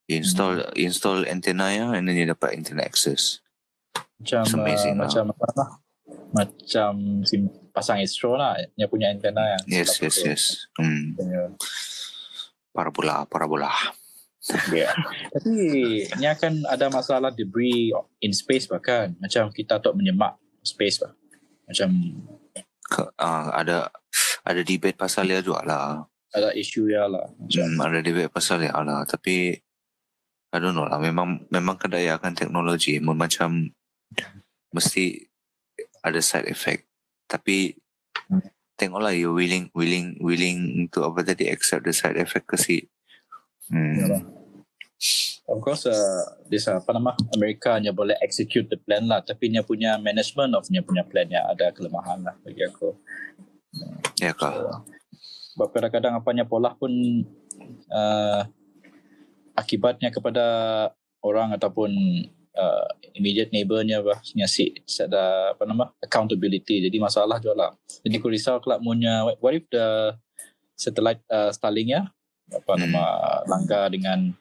Install 0.07 0.71
Hmm. 0.71 0.71
install 0.79 1.27
antenna 1.27 1.67
ya 1.69 1.91
and 1.91 2.07
then 2.07 2.15
you 2.15 2.23
dapat 2.23 2.55
internet 2.55 2.87
access. 2.87 3.43
macam 4.17 4.41
it's 4.47 4.55
amazing 4.55 4.95
uh, 4.97 5.03
lah. 5.03 5.07
macam 5.07 5.23
apa 5.35 5.47
lah? 5.53 5.69
Macam 6.31 6.91
sim, 7.23 7.51
pasang 7.69 7.99
Astro 7.99 8.33
lah. 8.33 8.55
Dia 8.73 8.87
punya 8.87 9.11
antena 9.11 9.55
yang 9.55 9.63
Yes 9.67 9.99
yes 9.99 10.17
yes. 10.23 10.43
Hmm. 10.79 11.13
Ya. 11.19 11.51
Parabola 12.71 13.27
parabola. 13.27 13.71
Yeah. 14.71 14.95
Tapi 15.35 15.51
ni 16.07 16.25
akan 16.25 16.63
ada 16.71 16.87
masalah 16.87 17.35
debris 17.35 17.91
in 18.23 18.31
space 18.31 18.71
bahkan. 18.71 19.11
Macam 19.19 19.51
kita 19.51 19.75
tak 19.75 19.91
menyemak 19.91 20.39
space 20.63 21.03
bah. 21.03 21.11
Macam 21.67 21.91
Ke, 22.87 23.03
uh, 23.19 23.51
ada 23.51 23.91
ada 24.47 24.61
debate 24.63 24.95
pasal 24.95 25.27
dia 25.27 25.43
juga 25.43 25.59
lah. 25.67 26.07
ada 26.31 26.55
isu 26.55 26.87
ya 26.87 27.03
lah. 27.11 27.27
Macam, 27.35 27.65
Hmm, 27.67 27.83
ada 27.83 27.99
debate 27.99 28.31
pasal 28.31 28.63
dia 28.63 28.71
lah. 28.71 29.03
Tapi 29.03 29.59
I 30.57 30.59
don't 30.59 30.73
know 30.73 30.89
lah. 30.89 30.97
Memang 30.97 31.45
memang 31.53 31.77
kedayakan 31.77 32.33
teknologi. 32.33 32.97
Macam 32.97 33.69
mesti 34.73 35.29
ada 36.01 36.17
side 36.17 36.49
effect. 36.49 36.89
Tapi 37.29 37.77
tengoklah 38.73 39.13
you 39.13 39.33
willing 39.33 39.69
willing 39.77 40.17
willing 40.17 40.85
untuk 40.85 41.13
apa 41.13 41.21
tadi 41.21 41.45
accept 41.49 41.85
the 41.85 41.93
side 41.93 42.17
effect 42.17 42.49
ke 42.49 42.57
si. 42.57 42.77
Hmm. 43.69 43.93
Yalah. 44.01 44.23
Of 45.47 45.63
course, 45.63 45.85
uh, 45.85 46.25
this 46.49 46.65
uh, 46.65 46.81
apa 46.81 46.89
nama 46.91 47.13
Amerika 47.37 47.77
hanya 47.77 47.93
boleh 47.93 48.17
execute 48.19 48.65
the 48.67 48.81
plan 48.81 49.05
lah. 49.05 49.21
Tapi 49.21 49.53
dia 49.53 49.61
punya 49.61 49.95
management 50.01 50.57
of 50.57 50.65
dia 50.65 50.81
punya 50.81 51.05
plan 51.05 51.29
yang 51.29 51.45
ada 51.45 51.69
kelemahan 51.69 52.19
lah 52.25 52.35
bagi 52.41 52.65
aku. 52.65 52.97
Ya 54.17 54.33
kah? 54.33 54.81
Sebab 55.53 55.69
kadang-kadang 55.69 56.17
apanya 56.17 56.43
pola 56.49 56.73
pun 56.73 56.89
uh, 57.93 58.41
akibatnya 59.57 60.13
kepada 60.13 60.45
orang 61.25 61.49
ataupun 61.57 61.89
uh, 62.53 62.87
immediate 63.17 63.49
neighbornya 63.49 64.05
bah 64.05 64.21
si 64.21 64.69
ada 65.01 65.57
apa 65.57 65.65
nama 65.65 65.89
accountability 65.97 66.85
jadi 66.85 66.97
masalah 67.01 67.41
juga 67.41 67.55
lah 67.57 67.71
jadi 68.05 68.21
aku 68.21 68.29
risau 68.29 68.61
kelak 68.61 68.79
punya 68.79 69.25
what 69.41 69.57
if 69.57 69.65
the 69.73 70.13
satellite 70.77 71.19
uh, 71.33 71.49
Starlink 71.49 71.89
ya 71.89 72.05
apa 72.53 72.71
Hmm. 72.77 72.81
nama 72.87 73.03
langgar 73.49 73.91
dengan 73.91 74.31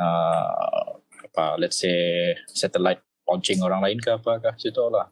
uh, 0.00 0.96
apa 1.28 1.60
let's 1.60 1.78
say 1.78 2.32
satellite 2.50 3.04
launching 3.28 3.60
orang 3.60 3.84
lain 3.84 4.00
ke 4.00 4.10
apa 4.10 4.40
ke 4.40 4.50
situ 4.58 4.80
lah 4.88 5.06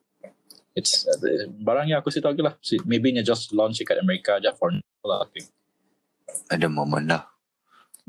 it's 0.72 1.04
uh, 1.06 1.46
barangnya 1.60 2.00
aku 2.00 2.08
situ 2.08 2.24
lagi 2.24 2.40
lah 2.40 2.56
maybe 2.88 3.12
nya 3.12 3.22
just 3.22 3.52
launch 3.52 3.78
dekat 3.78 4.00
Amerika 4.00 4.40
je 4.40 4.50
for 4.56 4.72
now 4.72 4.82
lah. 5.06 5.22
Ada 6.50 6.66
momen 6.66 7.06
lah. 7.06 7.35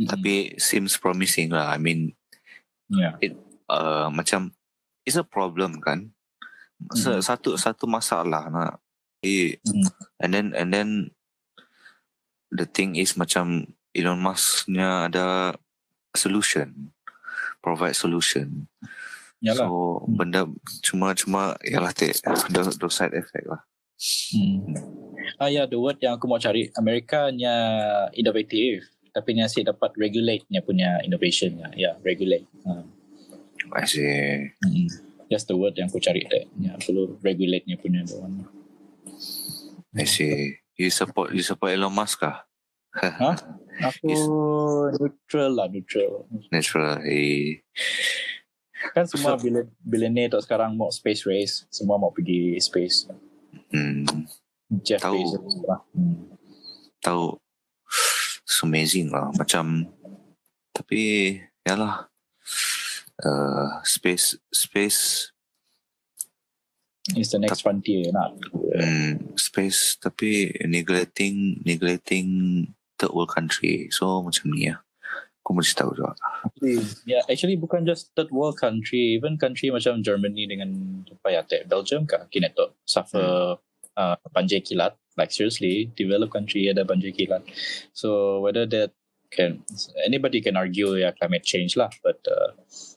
Tapi 0.05 0.53
seems 0.61 0.93
promising 1.01 1.49
lah. 1.49 1.73
I 1.73 1.81
mean, 1.81 2.13
yeah. 2.93 3.17
uh, 3.65 4.13
macam 4.13 4.53
it's 5.01 5.17
a 5.17 5.25
problem 5.25 5.81
kan. 5.81 6.13
Mhm. 6.77 7.25
Satu 7.25 7.57
satu 7.57 7.89
masalah 7.89 8.53
nak. 8.53 8.77
Eh, 9.25 9.57
Mhm. 9.65 9.89
and 10.21 10.29
then 10.29 10.47
and 10.53 10.69
then 10.69 10.89
the 12.53 12.69
thing 12.69 12.93
is 12.93 13.17
macam 13.17 13.73
Elon 13.97 14.21
Musk-nya 14.21 15.09
ada 15.09 15.57
solution, 16.13 16.93
provide 17.65 17.97
solution. 17.97 18.69
Yalah. 19.41 19.65
So 19.65 20.05
Hmm. 20.05 20.13
benda 20.13 20.41
cuma 20.85 21.17
cuma 21.17 21.57
ialah 21.65 21.93
tak 21.97 22.13
the 22.53 22.89
side 22.93 23.17
effect 23.17 23.49
lah. 23.49 23.65
Hmm. 24.29 24.77
Ah 25.41 25.49
ya, 25.49 25.65
the 25.65 25.81
word 25.81 25.97
yang 25.97 26.21
aku 26.21 26.29
mau 26.29 26.37
cari 26.37 26.69
Amerika 26.77 27.33
nya 27.33 27.53
innovative 28.13 28.85
tapi 29.17 29.33
nya 29.33 29.49
si 29.49 29.65
dapat 29.65 29.97
regulate 29.97 30.45
nya 30.53 30.61
punya 30.61 31.01
innovation 31.01 31.57
nya. 31.57 31.73
Ya, 31.73 31.91
regulate. 32.05 32.45
Ha. 32.69 32.85
I 33.73 33.83
see. 33.89 34.53
Hmm. 34.61 34.85
Just 35.25 35.49
the 35.49 35.57
word 35.57 35.73
yang 35.73 35.89
aku 35.89 35.97
cari 35.97 36.21
dek. 36.21 36.45
Ya, 36.61 36.77
perlu 36.77 37.17
regulate 37.25 37.65
nya 37.65 37.81
punya 37.81 38.05
doang. 38.05 38.45
I 39.97 40.05
see. 40.05 40.61
You 40.77 40.93
support 40.93 41.33
you 41.33 41.41
support 41.41 41.73
Elon 41.73 41.89
Musk 41.89 42.21
kah? 42.21 42.45
Aku 43.77 44.09
Yes. 44.09 44.25
neutral 44.97 45.51
lah, 45.53 45.67
neutral. 45.69 46.25
Natural. 46.53 47.01
Eh. 47.05 47.61
Kan 48.93 49.09
semua 49.09 49.37
billion, 49.37 49.65
billionaire 49.81 50.33
tu 50.33 50.39
sekarang 50.41 50.73
mau 50.77 50.89
space 50.93 51.25
race, 51.25 51.65
semua 51.73 51.97
mau 51.97 52.13
pergi 52.13 52.57
space. 52.61 53.09
Hmm. 53.73 54.05
Jeff 54.85 55.01
Tahu. 55.01 55.17
Bezos 55.17 55.57
lah. 55.65 55.81
Hmm. 55.97 56.29
tahu 56.97 57.37
it's 58.47 58.63
amazing 58.63 59.11
lah. 59.11 59.27
Macam 59.35 59.91
tapi 60.71 61.35
yalah 61.67 62.07
uh, 63.19 63.83
space 63.83 64.39
space. 64.55 65.31
It's 67.11 67.35
the 67.35 67.39
next 67.39 67.63
frontier 67.63 68.07
nak. 68.15 68.39
hmm, 68.51 69.35
space 69.35 69.99
tapi 69.99 70.55
neglecting 70.63 71.59
neglecting 71.67 72.27
the 73.03 73.11
whole 73.11 73.27
country. 73.27 73.91
So 73.91 74.23
macam 74.23 74.55
ni 74.55 74.71
lah 74.71 74.87
aku 75.47 75.63
mesti 75.63 75.79
tahu 75.79 75.95
juga. 75.95 76.11
Yeah, 77.07 77.23
actually 77.31 77.55
bukan 77.55 77.87
just 77.87 78.11
third 78.19 78.27
world 78.35 78.59
country, 78.59 79.15
even 79.15 79.39
country 79.39 79.71
macam 79.71 80.03
Germany 80.03 80.43
dengan 80.43 80.75
apa 81.07 81.31
ya, 81.31 81.41
Belgium 81.63 82.03
kah, 82.03 82.27
kini 82.27 82.51
tu 82.51 82.67
suffer 82.83 83.55
uh, 83.95 84.19
banjir 84.35 84.59
kilat. 84.59 84.99
Like 85.17 85.33
seriously, 85.33 85.89
developed 85.97 86.31
country 86.31 86.69
ada 86.69 86.85
banjir 86.85 87.11
kilat. 87.11 87.41
So 87.91 88.39
whether 88.45 88.69
that 88.69 88.93
can 89.33 89.65
anybody 90.05 90.39
can 90.39 90.55
argue 90.55 90.95
ya 90.95 91.11
climate 91.17 91.43
change 91.43 91.75
lah, 91.75 91.89
but 92.05 92.21
uh, 92.29 92.53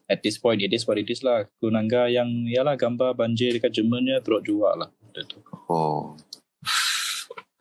at 0.07 0.23
this 0.23 0.39
point 0.39 0.61
it 0.61 0.71
is 0.71 0.85
what 0.85 1.00
it 1.00 1.09
is 1.09 1.25
lah. 1.25 1.49
Kunangga 1.59 2.12
yang 2.12 2.29
yalah 2.47 2.77
gambar 2.77 3.16
banjir 3.16 3.57
dekat 3.57 3.73
Jermannya 3.73 4.21
teruk 4.21 4.44
juga 4.44 4.77
lah. 4.77 4.88
Benda 5.01 5.25
tu. 5.27 5.40
oh 5.73 6.14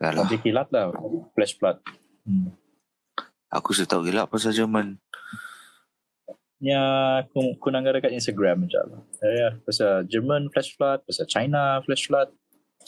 yalah 0.00 0.28
Banjir 0.28 0.40
kilat 0.44 0.68
lah, 0.70 0.92
flash 1.32 1.56
flood. 1.56 1.80
Hmm. 2.20 2.52
aku 3.48 3.72
sudah 3.72 3.96
tahu 3.96 4.12
gila 4.12 4.28
pasal 4.28 4.52
Jerman 4.52 5.00
Ya, 6.60 6.84
aku 7.24 7.56
kunangga 7.56 7.96
dekat 7.96 8.12
Instagram 8.12 8.68
je 8.68 8.76
lah. 8.76 9.00
Ya, 9.24 9.30
ya. 9.32 9.48
Pasal 9.64 10.04
German 10.04 10.52
flash 10.52 10.76
flood, 10.76 11.00
pasal 11.08 11.24
China 11.24 11.80
flash 11.88 12.04
flood. 12.04 12.28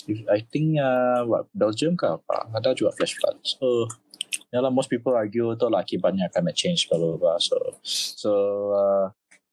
If- 0.09 0.27
I 0.31 0.43
think 0.43 0.79
uh, 0.79 1.27
what, 1.27 1.47
Belgium 1.55 1.95
ke 1.95 2.07
apa, 2.07 2.49
ada 2.51 2.75
juga 2.75 2.95
flash 2.97 3.15
flood. 3.19 3.39
So, 3.43 3.87
ya 4.51 4.61
lah, 4.61 4.71
most 4.73 4.91
people 4.91 5.15
argue 5.15 5.55
tu 5.55 5.67
lah 5.71 5.85
akibatnya 5.85 6.31
climate 6.33 6.59
change 6.59 6.91
kalau 6.91 7.19
apa. 7.21 7.39
So, 7.39 7.57
so 7.85 8.31
uh, 8.75 9.05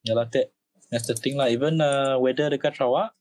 ya 0.02 0.14
lah, 0.18 0.26
tak. 0.26 0.50
That's 0.90 1.06
the 1.06 1.14
thing 1.14 1.38
lah. 1.38 1.46
Even 1.46 1.78
uh, 1.78 2.18
weather 2.18 2.50
dekat 2.50 2.74
Sarawak, 2.74 3.14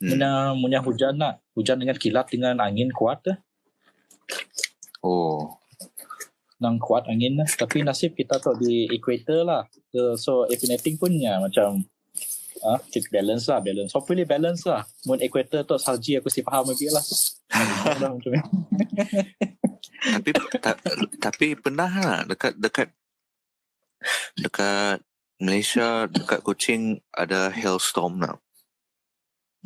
hmm. 0.00 0.08
punya, 0.08 0.30
punya 0.56 0.80
hujan 0.80 1.14
lah. 1.20 1.36
Hujan 1.52 1.76
dengan 1.76 2.00
kilat 2.00 2.32
dengan 2.32 2.56
angin 2.64 2.88
kuat 2.96 3.20
lah. 3.28 3.36
oh 5.04 5.60
Nang 6.64 6.80
kuat 6.80 7.04
angin 7.12 7.36
lah. 7.36 7.44
Tapi 7.44 7.84
nasib 7.84 8.16
kita 8.16 8.40
tu 8.40 8.56
di 8.56 8.88
equator 8.88 9.44
lah. 9.44 9.68
So, 9.92 10.16
so 10.16 10.32
if 10.48 10.64
anything 10.64 10.96
pun 10.96 11.12
ya 11.12 11.36
macam 11.44 11.84
ah 12.64 12.80
kita 12.90 13.08
balance 13.12 13.46
lah, 13.46 13.58
balance. 13.62 13.90
Hopefully 13.94 14.24
balance 14.26 14.62
lah. 14.66 14.82
Mun 15.06 15.20
equator 15.22 15.62
tu 15.62 15.76
salji 15.78 16.18
aku 16.18 16.30
si 16.30 16.42
faham 16.42 16.66
lagi 16.68 16.88
lah. 16.90 17.04
Tapi 19.98 20.30
ta, 20.62 20.78
tapi 21.18 21.58
pernah 21.58 21.90
lah 21.90 22.18
dekat 22.22 22.54
dekat 22.54 22.88
dekat 24.38 25.02
Malaysia 25.42 26.06
dekat 26.06 26.38
Kuching 26.46 27.02
ada 27.10 27.50
hailstorm 27.50 28.22
lah. 28.22 28.38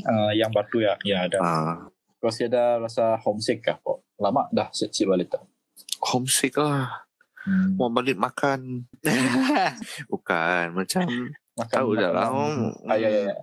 Ah, 0.09 0.33
yang 0.33 0.48
batu 0.48 0.81
ya, 0.81 0.96
ya 1.05 1.28
ada. 1.28 1.38
Ah, 1.40 1.76
Kau 2.16 2.33
si 2.33 2.48
ada 2.48 2.81
rasa 2.81 3.20
homesick 3.20 3.61
kah? 3.66 3.76
kok? 3.83 4.00
Lama 4.16 4.48
dah 4.55 4.72
sit 4.72 4.94
balik 5.05 5.37
tu. 5.37 5.40
homesick 6.00 6.57
lah. 6.57 7.05
Hmm. 7.42 7.74
Mau 7.74 7.90
balik 7.90 8.16
makan. 8.16 8.87
Bukan 10.12 10.64
macam 10.78 11.07
Makan, 11.52 11.68
tahu 11.70 11.90
dah 11.94 12.10
lah. 12.10 12.24
makan- 12.26 12.72
Ah, 12.86 12.96
ya, 12.96 13.08
ya, 13.08 13.20
ya. 13.28 13.36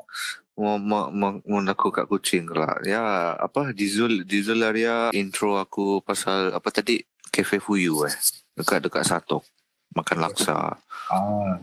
Mau 0.56 0.76
mau 0.76 1.08
mau 1.08 1.32
mau 1.40 1.62
aku 1.64 1.88
kat 1.88 2.04
Kuching 2.06 2.50
lah. 2.50 2.76
Ya 2.84 3.00
apa 3.34 3.72
di 3.72 3.88
Zul 3.88 4.24
di 4.24 4.42
Zularia 4.42 5.08
intro 5.12 5.56
aku 5.56 6.02
pasal 6.02 6.52
apa 6.52 6.68
tadi 6.70 7.00
Cafe 7.26 7.58
Fuyu 7.58 8.04
eh 8.04 8.16
dekat 8.54 8.84
dekat 8.84 9.06
Satok 9.06 9.46
makan 9.94 10.20
laksa. 10.20 10.76
Ah, 11.08 11.56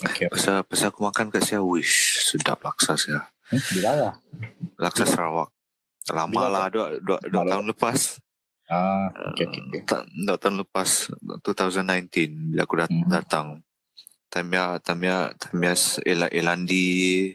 okay. 0.00 0.30
Pasal 0.30 0.62
pasal 0.62 0.88
aku 0.88 1.02
makan 1.02 1.28
kat 1.28 1.42
saya 1.42 1.60
wish 1.60 2.22
sedap 2.24 2.62
laksa 2.62 2.94
saya. 2.94 3.26
Hmm, 3.44 3.58
bila 3.72 3.90
lah. 3.92 4.14
Laksa 4.78 5.02
Sarawak. 5.02 5.50
Lama 6.06 6.30
Bila 6.30 6.46
lah 6.46 6.66
dua 6.68 6.86
dua, 7.00 7.18
dua 7.24 7.42
tahun 7.44 7.66
lepas. 7.66 8.20
Ah, 8.64 9.08
okay, 9.28 9.44
okay, 9.44 9.60
okay. 9.62 9.80
Ta- 9.82 10.06
Dua 10.06 10.36
tahun 10.38 10.62
lepas 10.62 11.10
2019 11.42 12.08
bila 12.48 12.62
aku 12.62 12.74
dat- 12.78 12.88
Mhm. 12.88 13.08
datang. 13.10 13.46
Tamia 14.34 14.82
Tamia 14.82 15.30
Tamia 15.38 15.78
Ela 16.02 16.26
Elandi 16.26 17.30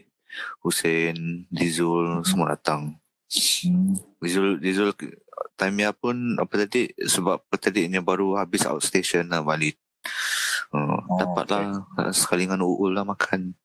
Hussein 0.60 1.48
Dizul 1.48 2.20
semua 2.28 2.52
datang. 2.52 3.00
Hmm. 3.64 3.96
Dizul 4.20 4.60
Dizul 4.60 4.92
Tamia 5.56 5.96
pun 5.96 6.36
apa 6.36 6.68
tadi 6.68 6.92
sebab 7.00 7.40
apa 7.40 7.56
tadinya 7.56 8.04
baru 8.04 8.36
habis 8.36 8.68
outstation 8.68 9.32
lah 9.32 9.40
balik. 9.40 9.80
Uh, 10.70 11.00
Oh, 11.00 11.18
dapatlah 11.18 11.82
sekali 12.12 12.44
dengan 12.44 12.62
Uul 12.62 12.92
lah 12.92 13.08
makan. 13.08 13.56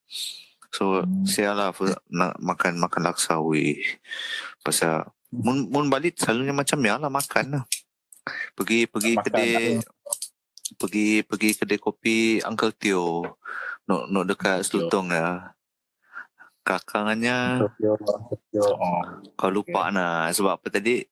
So 0.72 1.04
Hmm. 1.04 1.28
saya 1.28 1.52
lah 1.52 1.76
nak 2.08 2.40
makan 2.40 2.80
makan 2.80 3.04
laksa 3.04 3.36
weh. 3.44 3.84
Pasal 4.64 5.12
mun 5.28 5.68
mun 5.68 5.92
balik 5.92 6.16
selalunya 6.16 6.56
macam 6.56 6.80
ya 6.80 6.96
lah 6.96 7.12
makan 7.12 7.46
lah. 7.52 7.64
Pergi 8.58 8.90
pergi 8.90 9.12
Makan, 9.14 9.24
kedai 9.28 9.60
pergi 10.74 11.22
pergi 11.22 11.54
kedai 11.54 11.78
kopi 11.78 12.42
Uncle 12.42 12.74
Tio. 12.74 13.22
Nok 13.86 14.02
nok 14.10 14.24
dekat. 14.26 14.66
Selutong 14.66 15.14
ya. 15.14 15.54
Kakangannya. 16.66 17.62
Oh. 18.58 19.02
kau 19.38 19.52
lupa 19.52 19.92
nah 19.94 20.26
sebab 20.32 20.58
apa 20.58 20.66
tadi 20.72 21.04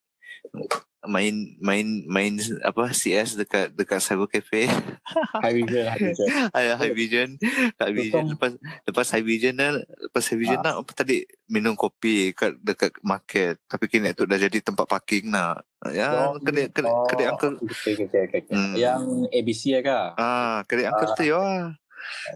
main 1.06 1.34
main 1.58 1.86
main 2.04 2.32
apa 2.60 2.90
CS 2.90 3.36
dekat 3.36 3.72
dekat 3.72 4.00
Cyber 4.00 4.26
Cafe. 4.26 4.66
High 5.44 5.54
vision, 5.60 5.84
high 5.84 6.00
vision. 6.00 6.28
Ada 6.56 6.72
High 6.76 6.94
Vision, 6.94 7.28
High 7.76 7.94
Vision 7.94 8.24
lepas 8.32 8.50
lepas 8.82 9.06
High 9.08 9.22
Vision 9.22 9.54
dah 9.54 9.76
lepas 9.76 10.24
High 10.24 10.40
Vision 10.40 10.58
nak 10.58 10.80
apa 10.80 10.90
tadi 10.92 11.22
minum 11.46 11.74
kopi 11.74 12.32
kat 12.32 12.56
dekat 12.58 12.96
market 13.00 13.60
tapi 13.66 13.84
kini 13.86 14.10
tu 14.12 14.24
dah 14.24 14.36
jadi 14.36 14.58
tempat 14.58 14.86
parking 14.86 15.28
nak. 15.28 15.60
Ya 15.92 16.32
Oh, 16.32 16.40
kedai 16.40 16.72
kedai 16.72 16.88
oh, 16.88 17.04
kedai 17.04 17.28
uncle 17.28 17.60
Okay, 17.60 17.92
okay, 18.00 18.24
okay, 18.24 18.40
okay. 18.40 18.54
Hmm. 18.56 18.72
Yang 18.72 19.02
ABC 19.28 19.62
ya 19.70 19.80
kah? 19.84 20.04
ah 20.16 20.64
kedai 20.64 20.88
uncle 20.88 21.12
Ah. 21.12 21.14
tu 21.14 21.22
ya. 21.22 21.42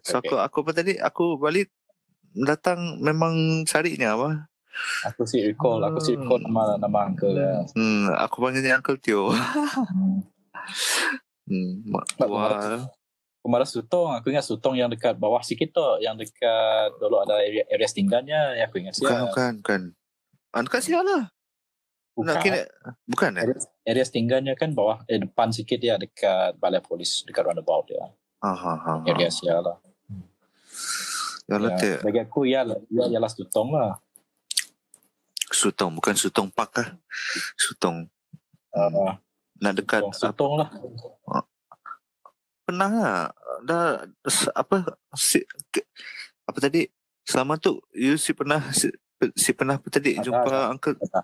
So 0.03 0.21
Okay, 0.21 0.29
aku 0.29 0.37
aku 0.37 0.57
apa 0.63 0.73
tadi 0.75 0.93
aku 0.97 1.25
balik 1.37 1.73
datang 2.37 3.01
memang 3.01 3.35
carinya 3.65 4.13
apa? 4.15 4.31
Aku 5.07 5.23
sih 5.27 5.41
recall, 5.47 5.83
aku 5.87 5.99
sih 6.03 6.15
recall 6.19 6.43
nama 6.43 6.75
nama 6.79 6.99
uncle 7.07 7.35
ya. 7.35 7.63
Hmm, 7.75 8.11
aku 8.19 8.37
panggilnya 8.43 8.79
Uncle 8.79 8.99
Tio. 8.99 9.31
Hmm. 9.31 10.21
Hmm. 11.49 11.71
Mak 11.89 12.05
Wah. 12.29 12.85
Kumaras 13.41 13.73
Sutong. 13.73 14.13
Aku 14.21 14.29
ingat 14.29 14.45
Sutong 14.45 14.77
yang 14.77 14.93
dekat 14.93 15.17
bawah 15.17 15.41
sikit 15.41 15.73
tu. 15.73 15.89
Yang 16.05 16.29
dekat 16.29 16.99
dulu 17.01 17.23
ada 17.25 17.41
area, 17.41 17.65
area 17.71 17.89
tinggalnya. 17.89 18.59
Yang 18.59 18.67
aku 18.69 18.77
ingat 18.85 18.95
Bukan, 18.99 19.09
siapa. 19.09 19.25
bukan, 19.31 19.53
bukan. 19.63 19.81
Ah, 20.53 20.61
dekat 20.67 20.81
siapa 20.85 21.03
lah? 21.07 21.25
Bukan. 22.13 22.35
Nak 22.35 22.37
kira, 22.43 22.59
bukan 23.07 23.31
eh? 23.39 23.43
Area, 23.47 23.57
area 23.87 24.05
tinggalnya 24.05 24.53
kan 24.59 24.75
bawah. 24.75 25.01
Eh, 25.07 25.23
depan 25.23 25.55
sikit 25.55 25.79
dia 25.79 25.97
dekat 25.97 26.59
balai 26.61 26.83
polis. 26.83 27.23
Dekat 27.25 27.47
roundabout 27.49 27.87
dia. 27.89 28.11
Ha, 28.45 28.51
ha, 28.53 28.75
ha, 28.75 28.75
ha. 28.77 28.93
Area 29.07 29.31
siapa 29.33 29.63
lah. 29.63 29.77
Ya 31.49 31.57
lah, 31.57 31.81
Ya, 31.81 31.97
bagi 32.05 32.21
aku 32.21 32.45
ya, 32.45 32.61
ya 32.93 33.05
ialah 33.09 33.31
Sutong 33.33 33.73
lah. 33.73 33.97
Sutong, 35.59 35.91
bukan 35.99 36.15
Sutong 36.15 36.47
Park 36.55 36.79
lah. 36.79 36.89
Sutong. 37.59 38.07
Uh, 38.71 39.19
Nak 39.59 39.75
dekat, 39.83 40.07
Sutong, 40.15 40.31
Sutong 40.31 40.53
lah. 40.63 40.71
pernah 42.63 42.91
lah. 42.95 43.19
Dah, 43.67 44.07
apa, 44.55 44.95
si, 45.19 45.43
ke, 45.75 45.83
apa 46.47 46.59
tadi? 46.63 46.87
Selama 47.27 47.59
tu, 47.59 47.83
you 47.91 48.15
si 48.15 48.31
pernah, 48.31 48.63
si, 48.71 48.95
si 49.35 49.51
pernah 49.51 49.83
apa 49.83 49.89
tadi? 49.91 50.15
Ada, 50.15 50.23
Jumpa 50.23 50.47
ada. 50.47 50.71
uncle. 50.71 50.95
Ada. 50.95 51.21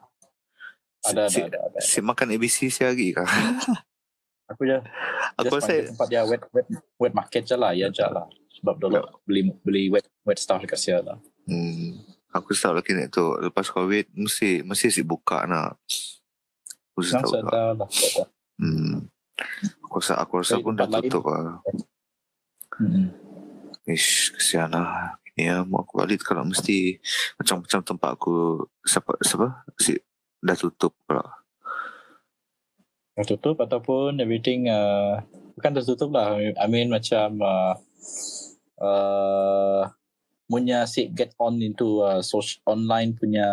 Si, 1.04 1.12
Ada, 1.14 1.22
si, 1.30 1.40
ada, 1.46 1.48
ada. 1.54 1.58
ada. 1.70 1.78
si 1.78 1.98
makan 2.02 2.34
ABC 2.34 2.74
sehari 2.74 3.14
kah? 3.14 3.28
Aku 4.52 4.68
je 4.68 4.76
Aku 5.40 5.56
rasa, 5.56 5.88
tempat 5.88 6.08
dia 6.12 6.20
wet 6.28 6.44
wet 6.52 6.68
wet 7.00 7.14
market 7.16 7.48
je 7.48 7.56
lah 7.56 7.72
ya 7.72 7.88
je 7.88 8.04
lah 8.04 8.28
sebab 8.60 8.76
dulu 8.76 9.00
beli 9.24 9.48
beli 9.64 9.82
wet 9.88 10.04
wet 10.28 10.36
stuff 10.36 10.60
dekat 10.60 10.76
situ 10.76 11.00
lah 11.00 11.16
hmm, 11.48 11.93
aku 12.34 12.50
tahu 12.52 12.74
lagi 12.74 12.92
ni 12.92 13.06
tu. 13.06 13.38
Lepas 13.38 13.70
COVID, 13.70 14.18
mesti, 14.18 14.66
mesti 14.66 14.90
si 14.90 15.02
buka 15.06 15.46
nak. 15.46 15.78
Aku 16.92 17.00
rasa 17.00 17.22
tak. 17.22 17.30
lah 17.30 17.88
sedar. 17.90 18.26
Hmm. 18.58 19.06
Aku 19.86 20.02
rasa, 20.02 20.14
aku 20.18 20.42
rasa 20.42 20.58
pun 20.58 20.74
dah 20.74 20.90
tutup 20.90 21.30
lah. 21.30 21.62
Hmm. 22.74 23.14
Ish, 23.86 24.34
kesian 24.34 24.74
lah. 24.74 25.14
Ya, 25.34 25.66
mau 25.66 25.82
aku 25.82 25.98
balik 25.98 26.22
kalau 26.22 26.46
mesti 26.46 27.02
macam-macam 27.38 27.80
tempat 27.82 28.10
aku 28.14 28.62
siapa 28.86 29.18
siapa 29.18 29.66
si 29.82 29.98
dah 30.38 30.54
tutup. 30.54 30.94
Dah 31.10 33.26
tutup 33.26 33.58
ataupun 33.58 34.22
everything 34.22 34.70
uh, 34.70 35.18
bukan 35.58 35.74
dah 35.74 35.82
tutup 35.82 36.14
lah 36.14 36.38
I 36.38 36.66
mean 36.70 36.86
macam 36.86 37.42
uh, 37.42 37.74
uh, 38.78 39.90
punya 40.44 40.84
si 40.84 41.08
get 41.10 41.32
on 41.40 41.60
into 41.60 42.04
uh, 42.04 42.20
social, 42.20 42.60
online 42.68 43.16
punya 43.16 43.48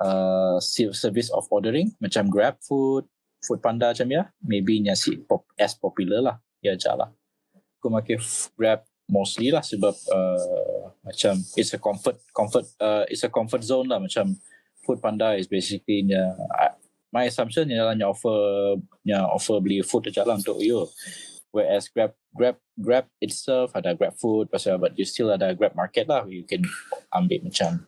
uh, 0.00 0.56
service 0.60 1.32
of 1.32 1.48
ordering 1.48 1.92
macam 2.00 2.28
Grab 2.28 2.60
Food, 2.60 3.08
Food 3.40 3.60
Panda 3.64 3.92
macam 3.92 4.08
ya, 4.08 4.28
maybe 4.44 4.80
nya 4.80 4.92
si 4.92 5.16
pop, 5.16 5.48
as 5.56 5.72
popular 5.72 6.20
lah. 6.20 6.36
Ya 6.60 6.76
je 6.76 6.92
lah. 6.92 7.08
Aku 7.80 7.88
makan 7.88 8.20
f- 8.20 8.52
Grab 8.52 8.84
mostly 9.10 9.50
lah 9.50 9.64
sebab 9.64 9.96
uh, 10.12 10.92
macam 11.02 11.34
it's 11.58 11.74
a 11.74 11.80
comfort 11.80 12.20
comfort 12.30 12.62
uh, 12.78 13.02
it's 13.10 13.26
a 13.26 13.30
comfort 13.32 13.64
zone 13.66 13.90
lah 13.90 13.98
macam 13.98 14.38
Food 14.86 15.02
Panda 15.02 15.34
is 15.34 15.50
basically 15.50 16.06
nya 16.06 16.36
my 17.10 17.26
assumption 17.26 17.66
ialah 17.66 17.98
nya 17.98 18.06
offer 18.06 18.78
nya 19.02 19.26
offer 19.26 19.58
beli 19.58 19.82
food 19.82 20.06
je 20.06 20.22
lah 20.22 20.38
untuk 20.38 20.62
you 20.62 20.86
whereas 21.50 21.90
Grab 21.90 22.14
Grab 22.30 22.56
Grab 22.78 23.06
itself 23.20 23.74
ada 23.74 23.92
Grab 23.92 24.14
Food 24.16 24.48
pasal 24.48 24.78
but 24.78 24.94
you 24.96 25.04
still 25.04 25.34
ada 25.34 25.52
Grab 25.52 25.74
Market 25.74 26.06
lah. 26.06 26.24
You 26.24 26.46
can 26.46 26.62
ambil 27.10 27.50
macam 27.50 27.84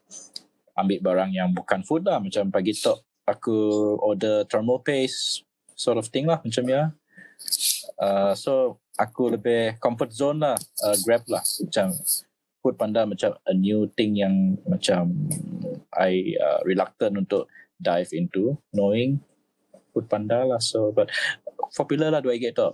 ambil 0.76 0.98
barang 1.00 1.31
yang 1.33 1.50
bukan 1.55 1.81
food 1.87 2.05
lah. 2.05 2.18
Macam 2.18 2.50
pagi 2.50 2.74
tu 2.74 2.92
aku 3.22 3.57
order 4.02 4.42
thermal 4.50 4.83
paste 4.83 5.46
sort 5.78 5.96
of 5.96 6.11
thing 6.11 6.26
lah 6.26 6.42
macam 6.42 6.64
ya. 6.66 6.90
Uh, 7.98 8.35
so 8.35 8.78
aku 8.98 9.35
lebih 9.35 9.78
comfort 9.78 10.11
zone 10.11 10.42
lah 10.42 10.59
uh, 10.85 10.96
Grab 11.07 11.22
lah. 11.31 11.42
Macam 11.42 11.94
Food 12.62 12.78
Panda 12.78 13.02
macam 13.02 13.35
a 13.42 13.55
new 13.55 13.90
thing 13.98 14.14
yang 14.14 14.55
macam 14.70 15.11
I 15.98 16.38
uh, 16.38 16.62
reluctant 16.62 17.18
untuk 17.18 17.50
dive 17.83 18.14
into 18.14 18.55
knowing 18.70 19.18
Food 19.90 20.07
Panda 20.11 20.46
lah. 20.46 20.61
So 20.62 20.90
but 20.94 21.11
popular 21.74 22.11
lah 22.11 22.22
2 22.22 22.52
tu 22.55 22.70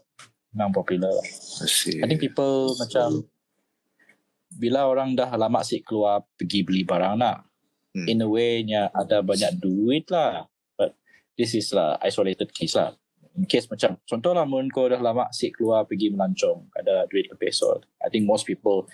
memang 0.54 0.72
popular 0.72 1.11
lah. 1.12 1.26
Si 1.68 2.00
I 2.00 2.06
think 2.08 2.20
people 2.22 2.72
macam 2.78 3.24
bila 4.48 4.88
orang 4.88 5.12
dah 5.12 5.28
lama 5.37 5.61
sih 5.61 5.84
keluar 5.84 6.24
pergi 6.37 6.64
beli 6.64 6.82
barang 6.82 7.16
nak 7.20 7.48
Hmm. 7.96 8.04
in 8.04 8.20
a 8.20 8.28
way 8.28 8.61
nya 8.62 8.92
ada 8.92 9.24
banyak 9.24 9.58
duit 9.58 10.06
lah. 10.12 10.44
But 10.76 10.94
this 11.40 11.56
is 11.56 11.72
lah 11.72 11.96
isolated 12.04 12.52
case 12.52 12.76
lah. 12.76 12.92
In 13.32 13.48
case 13.48 13.64
macam 13.70 13.96
contoh 14.04 14.37
lah 14.37 14.44
mun 14.44 14.68
kau 14.68 14.90
dah 14.90 15.00
lama 15.00 15.30
sih 15.32 15.48
keluar 15.48 15.88
pergi 15.88 16.12
melancong 16.12 16.68
ada 16.74 17.06
duit 17.08 17.30
lebih 17.30 17.54
so 17.54 17.80
I 18.02 18.11
think 18.11 18.26
most 18.26 18.44
people 18.44 18.90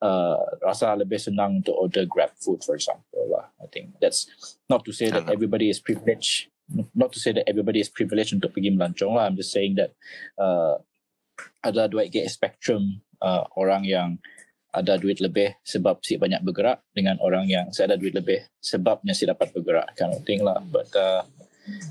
uh, 0.00 0.40
rasa 0.62 0.94
lebih 0.94 1.18
senang 1.18 1.60
untuk 1.60 1.74
order 1.74 2.06
grab 2.06 2.32
food 2.38 2.64
for 2.64 2.78
example 2.78 3.28
lah. 3.28 3.50
I 3.60 3.68
think 3.68 3.98
that's 4.00 4.30
not 4.70 4.86
to 4.88 4.92
say 4.94 5.10
that 5.12 5.26
Yalah. 5.26 5.34
everybody 5.36 5.68
is 5.68 5.82
privileged 5.82 6.48
not 6.94 7.10
to 7.10 7.18
say 7.18 7.34
that 7.34 7.44
everybody 7.50 7.82
is 7.82 7.90
privileged 7.90 8.30
untuk 8.30 8.54
pergi 8.54 8.70
melancong 8.70 9.18
lah. 9.18 9.26
I'm 9.26 9.34
just 9.34 9.50
saying 9.50 9.74
that 9.76 9.90
uh, 10.38 10.78
ada 11.60 11.86
duit 11.90 12.08
gate 12.12 12.30
spectrum 12.30 13.00
uh, 13.20 13.44
orang 13.56 13.84
yang 13.84 14.16
ada 14.70 14.94
duit 14.96 15.18
lebih 15.18 15.58
sebab 15.66 15.98
si 16.06 16.14
banyak 16.14 16.46
bergerak 16.46 16.86
dengan 16.94 17.18
orang 17.18 17.50
yang 17.50 17.66
saya 17.74 17.90
ada 17.90 17.98
duit 17.98 18.14
lebih 18.14 18.38
sebabnya 18.62 19.10
si 19.10 19.26
dapat 19.26 19.50
bergerak 19.50 19.90
kind 19.98 20.14
of 20.14 20.22
thing 20.22 20.46
lah 20.46 20.62
but 20.70 20.86
uh, 20.94 21.26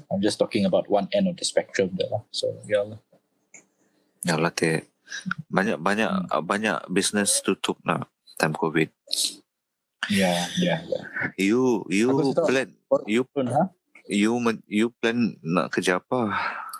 I'm 0.07 0.23
just 0.23 0.39
talking 0.39 0.63
about 0.63 0.87
one 0.87 1.11
end 1.11 1.27
of 1.27 1.35
the 1.35 1.43
spectrum 1.43 1.91
there 1.99 2.07
lah 2.07 2.23
so 2.31 2.47
yeah 2.67 2.83
lah 2.87 2.99
ya 4.23 4.35
lah 4.35 4.51
te. 4.51 4.87
Banyak 5.49 5.81
banyak 5.81 6.11
Hmm. 6.29 6.45
banyak 6.45 6.85
business 6.93 7.41
tutup 7.41 7.81
nak 7.81 8.13
time 8.37 8.53
COVID. 8.53 8.93
yeah 10.07 10.45
yeah 10.61 10.79
yeah 10.85 11.03
You 11.35 11.81
you 11.89 12.31
plan 12.37 12.69
you 13.09 13.25
pun 13.25 13.49
ha 13.49 13.73
you 14.05 14.37
you 14.69 14.93
plan 15.01 15.33
nak 15.41 15.73
kerja 15.73 15.97
apa 15.97 16.33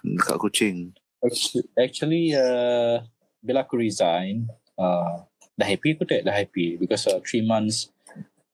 dekat 0.05 0.37
Kuching? 0.37 0.77
Actually, 1.23 1.65
actually 1.75 2.25
uh, 2.35 3.03
bila 3.39 3.63
aku 3.63 3.79
resign 3.79 4.47
uh, 4.79 5.23
dah 5.59 5.67
happy 5.67 5.95
aku 5.95 6.07
tak 6.07 6.23
dah 6.23 6.35
happy. 6.35 6.79
Because 6.79 7.07
uh, 7.07 7.19
three 7.23 7.43
months 7.43 7.91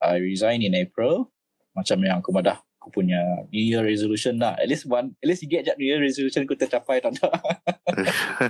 I 0.02 0.18
resign 0.18 0.62
in 0.62 0.74
April 0.74 1.30
macam 1.76 2.00
yang 2.00 2.24
aku 2.24 2.32
madah 2.32 2.58
aku 2.80 3.02
punya 3.02 3.20
New 3.52 3.60
Year 3.60 3.84
resolution 3.84 4.40
lah 4.40 4.56
at 4.56 4.70
least 4.70 4.88
one 4.88 5.12
at 5.18 5.26
least 5.28 5.44
sikit 5.44 5.66
je 5.66 5.72
New 5.76 5.90
Year 5.90 6.00
resolution 6.00 6.46
aku 6.46 6.56
tercapai 6.56 7.04
tak 7.04 7.18
tak 7.18 7.34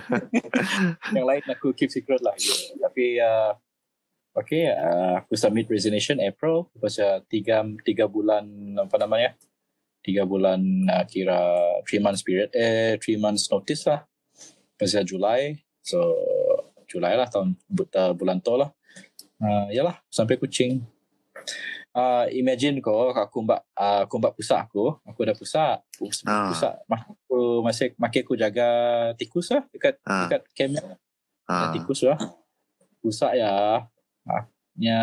yang 1.17 1.27
lain 1.27 1.43
aku 1.49 1.75
keep 1.75 1.91
secret 1.91 2.23
lah. 2.23 2.37
Yeah. 2.39 2.87
tapi 2.87 3.07
uh, 3.19 3.53
okay 4.37 4.71
uh, 4.71 5.25
aku 5.25 5.35
submit 5.35 5.67
resignation 5.67 6.23
April. 6.23 6.69
Pasal 6.79 7.25
tiga 7.27 7.67
tiga 7.83 8.07
bulan 8.07 8.47
apa 8.79 8.97
namanya 9.01 9.35
tiga 10.07 10.23
bulan 10.23 10.63
uh, 10.87 11.03
kira 11.05 11.35
three 11.83 11.99
months 11.99 12.23
period 12.23 12.55
eh 12.55 12.95
three 13.03 13.19
months 13.19 13.51
notice 13.51 13.83
lah. 13.85 14.07
Pasal 14.79 15.03
Julai 15.03 15.59
so 15.83 15.99
Julai 16.87 17.19
lah 17.19 17.27
tahun 17.27 17.59
buta 17.67 18.15
bulan 18.15 18.39
tu 18.39 18.55
lah. 18.55 18.71
Uh, 19.43 19.67
yalah 19.75 19.99
sampai 20.07 20.39
kucing. 20.39 20.87
Uh, 21.91 22.29
imagine 22.31 22.77
kau 22.79 23.09
aku 23.09 23.41
mbak 23.41 23.65
uh, 23.73 24.05
aku 24.05 24.15
mbak 24.21 24.37
pusat 24.37 24.69
aku 24.69 25.01
aku 25.01 25.19
ada 25.25 25.33
pusat 25.33 25.81
pusat, 25.97 26.29
Ah. 26.29 26.53
pusat. 26.53 26.75
Mak- 26.87 27.09
aku 27.09 27.65
masih 27.65 27.97
makin 27.97 28.21
aku 28.21 28.35
jaga 28.37 28.69
tikus 29.17 29.49
lah 29.51 29.65
dekat 29.73 29.97
Ah. 30.05 30.29
dekat 30.29 30.43
camp 30.53 30.77
Ah, 31.49 31.71
tikus 31.73 32.05
lah. 32.05 32.21
Pusat 33.01 33.33
ya. 33.41 33.53
Nya 34.77 35.01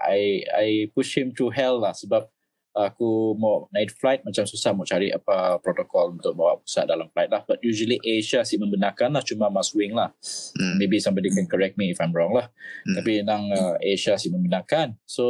I 0.00 0.40
I 0.48 0.68
push 0.88 1.20
him 1.20 1.36
to 1.36 1.52
hell 1.52 1.84
lah 1.84 1.92
sebab 1.92 2.24
aku 2.70 3.34
mau 3.34 3.66
night 3.74 3.90
flight 3.94 4.22
macam 4.22 4.46
susah 4.46 4.70
mau 4.70 4.86
cari 4.86 5.10
apa 5.10 5.58
protokol 5.58 6.14
untuk 6.14 6.38
bawa 6.38 6.62
pusat 6.62 6.86
dalam 6.86 7.10
flight 7.10 7.30
lah 7.30 7.42
but 7.42 7.58
usually 7.62 7.98
Asia 8.02 8.46
sih 8.46 8.56
membenarkan 8.56 9.10
lah 9.10 9.22
cuma 9.26 9.50
mas 9.50 9.74
wing 9.74 9.90
lah 9.94 10.14
hmm, 10.54 10.78
maybe 10.78 11.02
somebody 11.02 11.30
can 11.34 11.50
correct 11.50 11.74
me 11.74 11.90
if 11.90 11.98
I'm 11.98 12.14
wrong 12.14 12.34
lah 12.34 12.52
Hmm. 12.80 12.96
tapi 12.96 13.20
nang 13.20 13.50
uh, 13.52 13.76
Asia 13.82 14.16
sih 14.16 14.32
membenarkan 14.32 14.96
so 15.04 15.26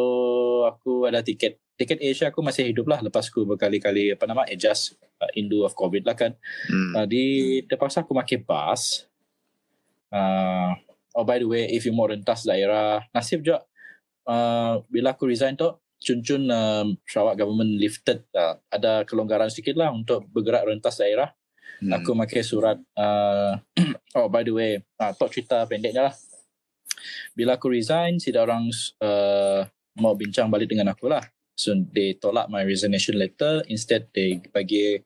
aku 0.69 1.09
ada 1.09 1.19
tiket 1.19 1.59
tiket 1.75 1.99
Asia 1.99 2.29
aku 2.29 2.45
masih 2.45 2.69
hidup 2.69 2.87
lah 2.87 3.01
lepas 3.01 3.27
aku 3.27 3.49
berkali-kali 3.49 4.13
apa 4.15 4.25
nama 4.29 4.45
adjust 4.47 5.01
uh, 5.21 5.31
in 5.37 5.49
lieu 5.49 5.65
of 5.65 5.73
COVID 5.77 6.05
lah 6.05 6.17
kan 6.17 6.37
hmm. 6.69 6.93
Uh, 6.97 7.07
di 7.07 7.25
terpaksa 7.69 8.03
aku 8.03 8.13
pakai 8.17 8.41
bus. 8.43 9.07
Uh, 10.11 10.75
oh 11.15 11.23
by 11.23 11.39
the 11.39 11.47
way, 11.47 11.71
if 11.71 11.87
you 11.87 11.95
mau 11.95 12.11
rentas 12.11 12.43
daerah, 12.43 13.07
nasib 13.15 13.47
je 13.47 13.55
uh, 14.27 14.73
bila 14.91 15.15
aku 15.15 15.31
resign 15.31 15.55
tu, 15.55 15.71
cun-cun 16.01 16.49
um, 16.49 16.97
Sarawak 17.05 17.37
government 17.37 17.77
lifted 17.77 18.25
uh, 18.33 18.57
ada 18.73 19.05
kelonggaran 19.05 19.53
sedikit 19.53 19.77
lah 19.77 19.93
untuk 19.93 20.25
bergerak 20.33 20.67
rentas 20.67 20.97
daerah. 20.97 21.31
Hmm. 21.81 21.97
Aku 22.01 22.17
pakai 22.17 22.43
surat 22.45 22.77
uh, 22.97 23.61
oh 24.19 24.29
by 24.33 24.43
the 24.43 24.53
way, 24.53 24.71
uh, 25.01 25.13
tok 25.13 25.31
cerita 25.31 25.69
pendeknya 25.69 26.11
lah. 26.11 26.15
Bila 27.33 27.57
aku 27.57 27.73
resign, 27.73 28.21
si 28.21 28.33
orang 28.37 28.69
uh, 29.01 29.65
mau 30.01 30.17
bincang 30.17 30.49
balik 30.49 30.73
dengan 30.73 30.93
aku 30.93 31.09
lah. 31.09 31.25
So 31.57 31.77
they 31.77 32.17
tolak 32.17 32.49
my 32.49 32.65
resignation 32.65 33.21
letter. 33.21 33.65
Instead 33.69 34.09
they 34.17 34.41
bagi 34.53 35.05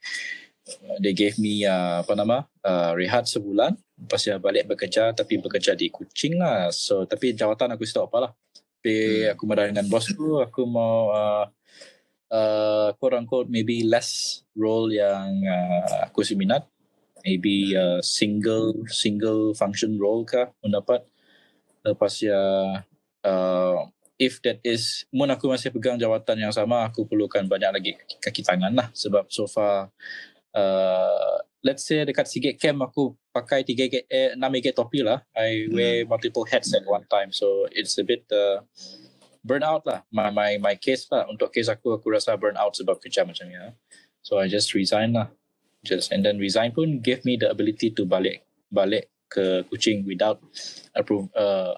they 1.01 1.13
gave 1.13 1.37
me 1.37 1.67
uh, 1.69 2.01
apa 2.01 2.13
nama 2.17 2.49
uh, 2.65 2.97
rehat 2.97 3.29
sebulan 3.29 3.77
lepas 4.01 4.23
ya 4.25 4.41
balik 4.41 4.65
bekerja 4.65 5.13
tapi 5.13 5.37
bekerja 5.37 5.77
di 5.77 5.93
Kuching 5.93 6.41
lah 6.41 6.73
so 6.73 7.05
tapi 7.05 7.37
jawatan 7.37 7.77
aku 7.77 7.85
stop 7.85 8.09
apa 8.09 8.29
lah 8.29 8.33
tapi 8.85 9.25
Hmm. 9.25 9.33
aku 9.33 9.43
marah 9.49 9.65
dengan 9.65 9.89
bos 9.89 10.05
tu 10.13 10.37
aku 10.45 10.69
mau 10.69 11.09
uh, 11.09 11.49
uh, 12.29 12.93
quote 13.01 13.17
unquote 13.17 13.49
maybe 13.49 13.81
less 13.81 14.45
role 14.53 14.93
yang 14.93 15.41
uh, 15.49 16.05
aku 16.05 16.21
si 16.21 16.37
minat. 16.37 16.69
Maybe 17.25 17.73
uh, 17.73 18.05
single 18.05 18.85
single 18.93 19.57
function 19.57 19.97
role 19.97 20.29
kah 20.29 20.53
mendapat 20.61 21.01
lepas 21.81 22.13
ya 22.21 22.37
uh, 23.25 23.77
if 24.21 24.45
that 24.45 24.61
is 24.61 25.09
mun 25.09 25.33
aku 25.33 25.49
masih 25.49 25.73
pegang 25.73 25.97
jawatan 25.97 26.45
yang 26.45 26.53
sama 26.53 26.85
aku 26.85 27.09
perlukan 27.09 27.49
banyak 27.49 27.71
lagi 27.73 27.93
kaki 28.21 28.45
tangan 28.45 28.77
lah. 28.77 28.93
Sebab 28.93 29.33
so 29.33 29.49
far 29.49 29.89
uh, 30.53 31.41
let's 31.65 31.89
say 31.89 32.05
dekat 32.05 32.29
Sigit 32.29 32.61
Camp 32.61 32.85
aku 32.85 33.17
pakai 33.33 33.65
3 33.65 33.75
gate, 33.75 34.07
eh, 34.07 34.37
6 34.37 34.61
gate 34.61 34.77
topi 34.77 35.01
lah. 35.01 35.25
I 35.33 35.67
wear 35.73 36.05
multiple 36.05 36.45
hats 36.45 36.71
at 36.77 36.85
one 36.85 37.09
time. 37.09 37.33
So 37.33 37.65
it's 37.73 37.97
a 37.97 38.05
bit 38.05 38.29
uh, 38.31 38.61
burn 39.41 39.65
out 39.65 39.89
lah. 39.89 40.05
My, 40.13 40.29
my 40.29 40.61
my 40.61 40.77
case 40.77 41.09
lah. 41.09 41.25
Untuk 41.27 41.51
case 41.51 41.73
aku 41.73 41.97
aku 41.97 42.13
rasa 42.13 42.37
burn 42.37 42.61
out 42.61 42.77
sebab 42.77 43.01
kerja 43.01 43.25
macam 43.25 43.49
ni 43.49 43.57
lah. 43.57 43.73
so 44.25 44.41
I 44.41 44.49
just 44.49 44.77
resign 44.77 45.17
lah. 45.17 45.33
Just 45.85 46.13
and 46.13 46.25
then 46.25 46.41
resign 46.41 46.73
pun 46.73 47.01
gave 47.01 47.25
me 47.29 47.37
the 47.37 47.49
ability 47.49 47.93
to 47.97 48.09
balik 48.09 48.45
balik 48.73 49.13
ke 49.29 49.65
Kuching 49.69 50.05
without 50.09 50.41
approve 50.97 51.29
uh, 51.37 51.77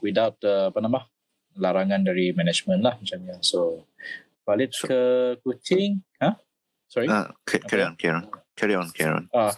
without 0.00 0.40
uh, 0.40 0.72
apa 0.72 0.80
nama 0.80 1.04
larangan 1.60 2.00
dari 2.00 2.32
management 2.32 2.80
lah 2.80 2.96
macam 2.96 3.20
ni 3.20 3.36
so 3.44 3.84
balik 4.48 4.72
So- 4.72 4.88
ke 4.88 5.00
Kuching 5.44 6.00
ha 6.24 6.40
sorry? 6.88 7.12
Ah, 7.12 7.28
ca- 7.44 7.60
carry 7.68 7.84
on, 7.84 7.92
carry 8.00 8.24
on. 8.24 8.24
Carry 8.62 8.78
on, 8.78 8.94
carry 8.94 9.10
on. 9.10 9.26
Ah, 9.34 9.50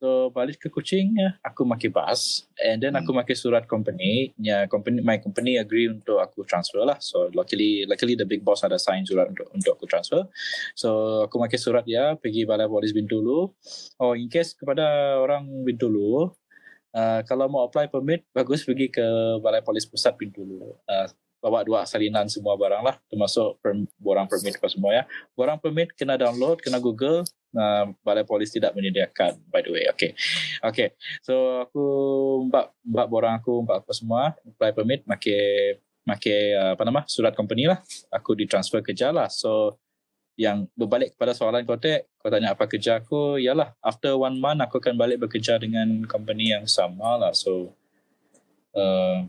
so 0.00 0.32
balik 0.32 0.56
ke 0.56 0.72
Kuching 0.72 1.12
ya, 1.12 1.36
aku 1.44 1.68
pakai 1.68 1.92
bus 1.92 2.48
and 2.56 2.80
then 2.80 2.96
aku 2.96 3.12
pakai 3.12 3.36
surat 3.36 3.68
company. 3.68 4.32
Ya, 4.40 4.64
company 4.64 5.04
my 5.04 5.20
company 5.20 5.60
agree 5.60 5.92
untuk 5.92 6.24
aku 6.24 6.48
transfer 6.48 6.80
lah. 6.80 6.96
So 7.04 7.28
luckily 7.36 7.84
luckily 7.84 8.16
the 8.16 8.24
big 8.24 8.40
boss 8.40 8.64
ada 8.64 8.80
sign 8.80 9.04
surat 9.04 9.28
untuk 9.28 9.44
untuk 9.52 9.76
aku 9.76 9.84
transfer. 9.84 10.24
So 10.72 11.20
aku 11.28 11.36
pakai 11.36 11.60
surat 11.60 11.84
dia 11.84 12.16
pergi 12.16 12.48
balai 12.48 12.64
polis 12.64 12.96
Bintulu. 12.96 13.52
Oh 14.00 14.16
in 14.16 14.32
case 14.32 14.56
kepada 14.56 15.20
orang 15.20 15.44
Bintulu 15.60 16.32
Uh, 16.90 17.22
kalau 17.22 17.46
mau 17.46 17.62
apply 17.70 17.86
permit 17.86 18.26
bagus 18.34 18.66
pergi 18.66 18.90
ke 18.90 19.06
balai 19.38 19.62
polis 19.62 19.86
pusat 19.86 20.18
Bintulu. 20.18 20.74
Uh, 20.90 21.06
bawa 21.40 21.64
dua 21.64 21.88
salinan 21.88 22.28
semua 22.28 22.54
barang 22.54 22.84
lah. 22.84 22.96
Termasuk 23.08 23.58
per, 23.64 23.74
borang 23.96 24.28
permit 24.28 24.60
apa 24.60 24.68
semua 24.68 24.92
ya. 24.92 25.04
Borang 25.32 25.56
permit 25.56 25.96
kena 25.96 26.20
download, 26.20 26.60
kena 26.60 26.78
Google, 26.78 27.24
uh, 27.56 27.90
balai 28.04 28.22
polis 28.28 28.52
tidak 28.52 28.76
menyediakan 28.76 29.40
by 29.48 29.64
the 29.64 29.72
way. 29.72 29.84
Okay. 29.90 30.12
Okay. 30.60 30.94
So 31.24 31.64
aku 31.64 31.84
mbak 32.52 32.76
mbak 32.84 33.06
borang 33.08 33.34
aku 33.40 33.64
mbak 33.64 33.82
apa 33.82 33.92
semua 33.96 34.36
apply 34.44 34.70
permit 34.76 35.00
make 35.08 35.34
make 36.04 36.32
uh, 36.54 36.76
apa 36.76 36.82
nama 36.84 37.02
surat 37.08 37.32
company 37.32 37.66
lah. 37.66 37.80
Aku 38.12 38.36
ditransfer 38.36 38.84
kerja 38.84 39.10
lah. 39.10 39.32
So 39.32 39.80
yang 40.40 40.72
berbalik 40.72 41.12
kepada 41.16 41.36
soalan 41.36 41.68
kau 41.68 41.76
tek 41.76 42.08
kau 42.16 42.32
tanya 42.32 42.56
apa 42.56 42.64
kerja 42.64 43.04
aku 43.04 43.36
yalah 43.36 43.76
after 43.84 44.16
one 44.16 44.40
month 44.40 44.64
aku 44.64 44.80
akan 44.80 44.96
balik 44.96 45.20
bekerja 45.20 45.60
dengan 45.60 46.04
company 46.08 46.56
yang 46.56 46.64
sama 46.64 47.20
lah. 47.20 47.32
So 47.36 47.76
uh, 48.72 49.28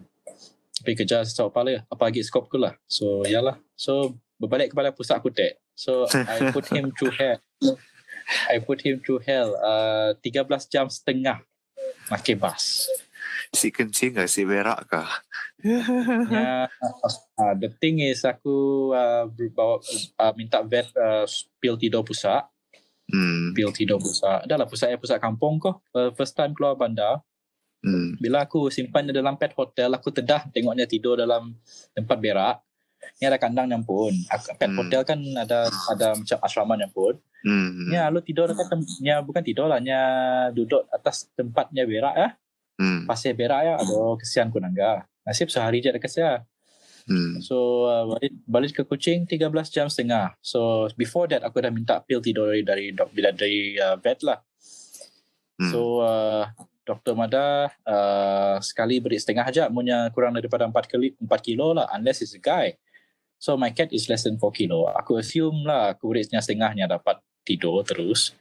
tapi 0.82 0.98
kerja 0.98 1.22
setahu 1.22 1.54
apa 1.54 1.60
lah 1.62 1.82
apa 1.86 2.04
lagi 2.10 2.26
skop 2.26 2.50
aku 2.50 2.58
lah 2.58 2.74
so 2.90 3.22
yalah 3.30 3.62
so 3.78 4.18
berbalik 4.42 4.74
kepada 4.74 4.90
pusat 4.90 5.22
aku 5.22 5.30
tek 5.30 5.62
so 5.78 6.10
I 6.10 6.50
put 6.56 6.66
him 6.74 6.90
through 6.98 7.14
hell 7.14 7.38
I 8.50 8.58
put 8.58 8.82
him 8.82 8.98
through 9.06 9.22
hell 9.22 9.54
uh, 9.62 10.18
13 10.26 10.50
jam 10.74 10.90
setengah 10.90 11.46
pakai 12.10 12.34
bus 12.34 12.90
Si 13.52 13.68
kencing 13.68 14.16
ke? 14.16 14.24
Si 14.32 14.48
berak 14.48 14.88
ke? 14.88 15.04
Ya, 16.34 16.66
uh, 17.38 17.54
the 17.60 17.70
thing 17.78 18.02
is 18.02 18.26
aku 18.26 18.90
uh, 18.98 19.30
bawa 19.54 19.78
uh, 20.18 20.34
minta 20.34 20.64
vet 20.66 20.90
uh, 20.98 21.28
pil 21.62 21.78
tidur 21.78 22.02
pusat, 22.02 22.48
Hmm. 23.12 23.52
pil 23.52 23.76
tidur 23.76 24.00
pusat. 24.00 24.48
Dah 24.48 24.56
lah 24.56 24.66
pusat 24.66 24.96
pusat 24.96 25.20
kampung 25.20 25.60
kau. 25.60 25.84
Uh, 25.92 26.16
first 26.16 26.34
time 26.34 26.56
keluar 26.56 26.80
bandar, 26.80 27.20
Hmm. 27.82 28.14
bila 28.16 28.46
aku 28.46 28.70
simpan 28.70 29.10
dia 29.10 29.18
dalam 29.18 29.34
pet 29.36 29.58
hotel, 29.58 29.90
aku 29.90 30.14
tedah 30.14 30.46
tengoknya 30.50 30.86
tidur 30.86 31.18
dalam 31.18 31.58
tempat 31.92 32.18
berak. 32.18 32.58
Ni 33.18 33.26
ada 33.26 33.42
kandang 33.42 33.66
nyampun. 33.66 34.14
Aku- 34.30 34.54
Pet 34.54 34.70
Hmm. 34.70 34.78
hotel 34.78 35.02
kan 35.02 35.18
ada 35.36 35.66
ada 35.90 36.14
macam 36.14 36.38
asrama 36.40 36.78
nyampun. 36.78 37.18
Hmm. 37.42 37.90
Ya, 37.90 38.06
lu 38.08 38.22
tidur 38.22 38.46
dekat 38.46 38.70
tem- 38.70 38.86
ya 39.02 39.18
bukan 39.20 39.42
tidur 39.42 39.66
lah, 39.66 39.82
nya 39.82 39.98
duduk 40.54 40.86
atas 40.88 41.26
tempatnya 41.34 41.90
berak 41.90 42.14
ya. 42.14 42.30
Hmm. 42.78 43.10
Pasir 43.10 43.34
berak 43.34 43.62
ya. 43.64 43.74
Aduh, 43.78 44.14
kesian 44.16 44.54
ku 44.54 44.62
nangga. 44.62 45.10
Nasib 45.26 45.50
sehari 45.50 45.82
je 45.82 45.90
dekat 45.90 46.14
saya. 46.14 46.46
Hmm. 47.10 47.42
So 47.42 47.90
uh, 47.90 48.06
balik, 48.08 48.34
balik 48.46 48.72
ke 48.72 48.84
Kuching 48.86 49.26
13 49.26 49.50
jam 49.74 49.90
setengah. 49.90 50.38
So 50.38 50.86
before 50.94 51.26
that 51.30 51.42
aku 51.42 51.58
dah 51.58 51.74
minta 51.74 51.98
pil 52.00 52.22
tidur 52.22 52.54
dari 52.54 52.62
dari 52.62 52.86
dok 52.94 53.10
dari, 53.10 53.34
dari 53.34 53.60
uh, 53.76 53.98
vet 53.98 54.22
lah. 54.22 54.38
Hmm. 55.58 55.72
So 55.74 55.80
uh, 56.00 56.46
Dr. 56.92 57.16
Mada 57.16 57.72
uh, 57.88 58.60
sekali 58.60 59.00
beri 59.00 59.16
setengah 59.16 59.48
aja 59.48 59.64
punya 59.72 60.12
kurang 60.12 60.36
daripada 60.36 60.68
4 60.68 60.76
kali 60.92 61.16
4 61.16 61.28
kilo 61.40 61.72
lah 61.72 61.88
unless 61.96 62.20
it's 62.20 62.36
a 62.36 62.42
guy. 62.42 62.76
So 63.42 63.56
my 63.58 63.72
cat 63.72 63.90
is 63.96 64.12
less 64.12 64.28
than 64.28 64.36
4 64.36 64.44
kilo. 64.52 64.92
Aku 64.92 65.16
assume 65.18 65.64
lah 65.64 65.96
aku 65.96 66.12
berinya 66.12 66.44
setengahnya 66.44 66.92
dapat 66.92 67.24
tidur 67.48 67.82
terus. 67.88 68.36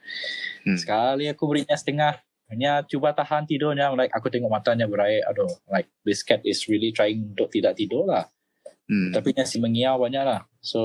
Hmm. 0.67 0.75
Sekali 0.75 1.31
aku 1.31 1.47
berinya 1.47 1.79
setengah 1.79 2.19
hanya 2.51 2.83
cuba 2.83 3.15
tahan 3.15 3.47
tidurnya 3.47 3.95
like 3.95 4.11
aku 4.11 4.27
tengok 4.27 4.51
matanya 4.51 4.91
berair 4.91 5.23
aduh 5.31 5.47
like 5.71 5.87
this 6.03 6.27
cat 6.27 6.43
is 6.43 6.67
really 6.67 6.91
trying 6.91 7.31
untuk 7.31 7.47
tidak 7.47 7.79
tidur 7.79 8.03
lah 8.03 8.27
Hmm. 8.91 9.15
tapi 9.15 9.31
dia 9.31 9.47
si 9.47 9.63
mengiau 9.63 10.03
banyak 10.03 10.27
lah. 10.27 10.43
So 10.59 10.83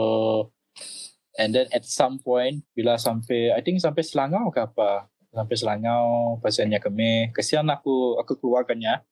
and 1.41 1.58
then 1.58 1.65
at 1.73 1.89
some 1.89 2.21
point 2.21 2.62
bila 2.78 3.01
sampai 3.01 3.49
I 3.49 3.65
think 3.65 3.82
sampai 3.82 4.06
Selangau 4.06 4.54
ke 4.54 4.62
apa 4.62 5.10
sampai 5.36 5.56
Selangau 5.60 6.39
pasiennya 6.39 6.80
kemeh. 6.80 7.36
Kesian 7.36 7.67
aku 7.67 8.15
aku 8.17 8.39
keluarkannya. 8.39 9.04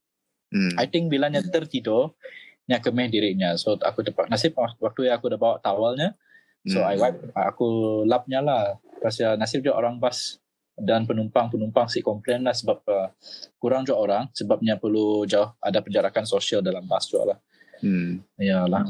Hmm. 0.53 0.73
I 0.79 0.88
think 0.88 1.12
bilanya 1.12 1.43
tertidur. 1.43 2.15
Nya 2.63 2.79
kemeh 2.79 3.12
dirinya 3.12 3.59
so 3.59 3.75
aku 3.75 4.07
dapat 4.07 4.31
nasib 4.31 4.55
waktu 4.55 5.12
yang 5.12 5.19
aku 5.19 5.36
dah 5.36 5.36
bawa 5.36 5.59
towelnya 5.59 6.15
so 6.63 6.79
Hmm. 6.79 6.95
I 6.95 6.95
wipe. 6.95 7.19
Aku 7.36 7.67
lapnya 8.07 8.39
lah. 8.39 8.79
Pasal 9.03 9.36
nasib 9.36 9.67
dia 9.67 9.75
orang 9.75 9.99
bas 9.99 10.39
dan 10.79 11.03
penumpang-penumpang 11.03 11.86
si 11.91 11.99
komplain 11.99 12.41
lah 12.47 12.55
sebab 12.55 12.79
uh, 12.88 13.12
kurang 13.59 13.83
je 13.83 13.91
orang. 13.91 14.31
Sebabnya 14.31 14.79
perlu 14.79 15.27
jauh 15.27 15.51
ada 15.59 15.83
penjarakan 15.83 16.23
sosial 16.23 16.63
dalam 16.63 16.88
bas 16.88 17.03
juga 17.12 17.36
lah. 17.36 17.39
Hmm. 17.83 18.23
Ya 18.39 18.63
lah. 18.63 18.88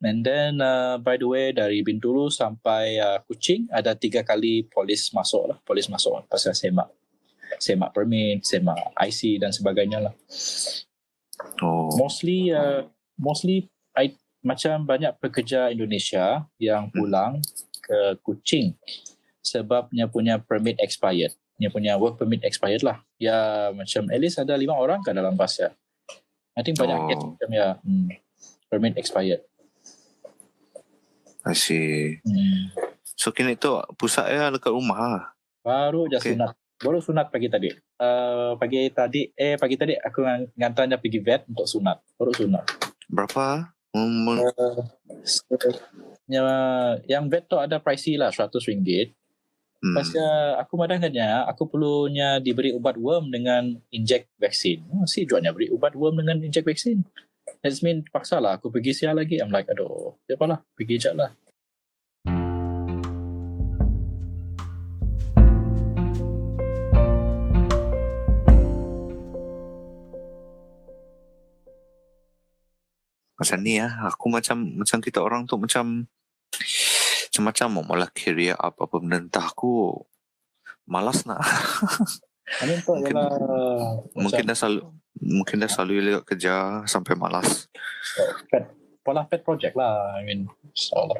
And 0.00 0.24
then 0.24 0.64
uh, 0.64 0.96
by 0.96 1.20
the 1.20 1.28
way 1.28 1.52
dari 1.52 1.84
Bintulu 1.84 2.32
sampai 2.32 2.96
uh, 2.96 3.20
Kuching 3.28 3.68
ada 3.68 3.92
tiga 3.92 4.24
kali 4.24 4.64
polis 4.64 5.12
masuk 5.12 5.52
lah. 5.52 5.58
Polis 5.60 5.92
masuk 5.92 6.24
pasal 6.24 6.56
semak. 6.56 6.88
Semak 7.60 7.92
permit, 7.92 8.40
semak 8.48 8.80
IC 8.96 9.44
dan 9.44 9.52
sebagainya 9.52 10.08
lah. 10.08 10.14
Oh. 11.60 11.92
Mostly 12.00 12.48
uh, 12.48 12.88
mostly 13.20 13.68
I, 13.92 14.16
macam 14.40 14.88
banyak 14.88 15.20
pekerja 15.20 15.68
Indonesia 15.68 16.48
yang 16.56 16.88
pulang 16.88 17.44
ke 17.84 18.16
Kuching 18.24 18.72
sebabnya 19.44 20.08
punya 20.08 20.40
permit 20.40 20.80
expired. 20.80 21.36
Dia 21.60 21.68
punya 21.68 22.00
work 22.00 22.16
permit 22.16 22.40
expired 22.40 22.80
lah. 22.80 23.04
Ya 23.20 23.68
macam 23.76 24.08
at 24.08 24.16
least 24.16 24.40
ada 24.40 24.56
lima 24.56 24.72
orang 24.72 25.04
kan 25.04 25.12
dalam 25.12 25.36
bas 25.36 25.60
ya. 25.60 25.68
I 26.56 26.64
think 26.64 26.80
banyak 26.80 26.96
Oh. 26.96 27.08
case 27.08 27.24
macam 27.36 27.50
ya. 27.52 27.68
Hmm, 27.84 28.08
permit 28.72 28.96
expired. 28.96 29.44
I 31.46 31.54
see. 31.56 32.20
Hmm. 32.20 32.72
So 33.16 33.32
kini 33.32 33.56
tu 33.56 33.76
pusat 33.96 34.32
ya 34.32 34.48
dekat 34.48 34.72
rumah 34.72 34.98
lah. 34.98 35.24
Baru 35.60 36.08
je 36.08 36.16
Okay. 36.20 36.32
sunat. 36.36 36.56
Baru 36.80 36.98
sunat 37.04 37.28
pagi 37.28 37.52
tadi. 37.52 37.68
Uh, 38.00 38.56
pagi 38.56 38.88
tadi, 38.88 39.28
eh 39.36 39.60
pagi 39.60 39.76
tadi 39.76 39.92
aku 39.92 40.24
ngan- 40.24 40.48
ngantarnya 40.56 40.96
pergi 40.96 41.20
vet 41.20 41.44
untuk 41.44 41.68
sunat. 41.68 42.00
Baru 42.16 42.32
sunat. 42.32 42.64
Berapa? 43.12 43.68
Hmm. 43.92 44.40
Uh, 44.40 44.80
yang, 46.30 46.46
yang 47.04 47.24
vet 47.28 47.44
tu 47.44 47.60
ada 47.60 47.76
pricey 47.76 48.16
lah, 48.16 48.32
100 48.32 48.56
ringgit. 48.64 49.12
Hmm. 49.80 49.96
Pasal 49.96 50.60
aku 50.60 50.76
madangannya, 50.76 51.48
aku 51.48 51.64
perlunya 51.64 52.36
diberi 52.36 52.72
ubat 52.72 53.00
worm 53.00 53.32
dengan 53.32 53.80
inject 53.88 54.28
vaksin. 54.36 54.84
Oh, 54.92 55.08
si 55.08 55.24
jualnya 55.24 55.56
beri 55.56 55.72
ubat 55.72 55.96
worm 55.96 56.20
dengan 56.20 56.40
inject 56.44 56.68
vaksin. 56.68 57.00
Mean 57.60 58.00
paksa 58.08 58.40
lah 58.40 58.56
aku 58.56 58.72
pergi 58.72 58.92
sial 58.96 59.20
lagi. 59.20 59.36
I'm 59.36 59.52
like, 59.52 59.68
aduh, 59.68 60.16
siapa 60.24 60.44
lah, 60.48 60.58
pergi 60.72 60.96
je 60.96 61.12
lah. 61.12 61.28
Macam 73.40 73.58
ni 73.64 73.80
ya. 73.80 73.88
Aku 74.12 74.28
macam 74.28 74.56
macam 74.76 74.98
kita 75.00 75.24
orang 75.24 75.48
tu 75.48 75.56
macam 75.56 76.04
macam-macam 77.30 77.66
mau 77.72 77.84
mula 77.86 78.06
career 78.12 78.58
up 78.58 78.76
apa 78.76 78.96
benda 79.00 79.16
entah 79.16 79.46
aku 79.48 79.96
malas 80.84 81.24
nak. 81.24 81.40
I 82.60 82.66
mean, 82.66 82.82
tu 82.82 82.92
Mungkin- 82.98 83.14
ialah 83.14 84.10
mungkin 84.12 84.42
macam 84.42 84.50
dah 84.50 84.56
selalu 84.58 84.80
mungkin 85.20 85.60
dah 85.60 85.68
selalu 85.68 86.00
lewat 86.10 86.24
kerja 86.26 86.84
sampai 86.84 87.14
malas. 87.14 87.68
pet, 88.48 88.64
pola 89.00 89.22
pet 89.24 89.44
project 89.44 89.76
lah. 89.76 90.16
I 90.16 90.24
mean, 90.24 90.48
so, 90.72 91.12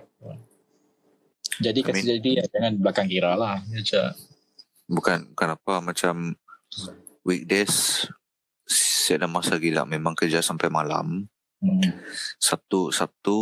jadi 1.60 1.80
I 1.80 1.86
kasi 1.86 2.00
mean- 2.02 2.10
jadi 2.18 2.30
ya, 2.40 2.44
jangan 2.48 2.72
belakang 2.80 3.06
kira 3.06 3.36
lah. 3.36 3.60
Macam, 3.62 4.16
Bukan 4.90 5.18
bukan 5.30 5.48
apa 5.54 5.74
macam 5.78 6.14
weekdays 7.22 8.08
saya 8.66 9.22
ada 9.22 9.28
masa 9.30 9.54
gila 9.54 9.86
memang 9.86 10.18
kerja 10.18 10.42
sampai 10.42 10.66
malam. 10.66 11.30
hmm, 11.62 11.90
Sabtu 12.42 12.90
Sabtu 12.90 13.36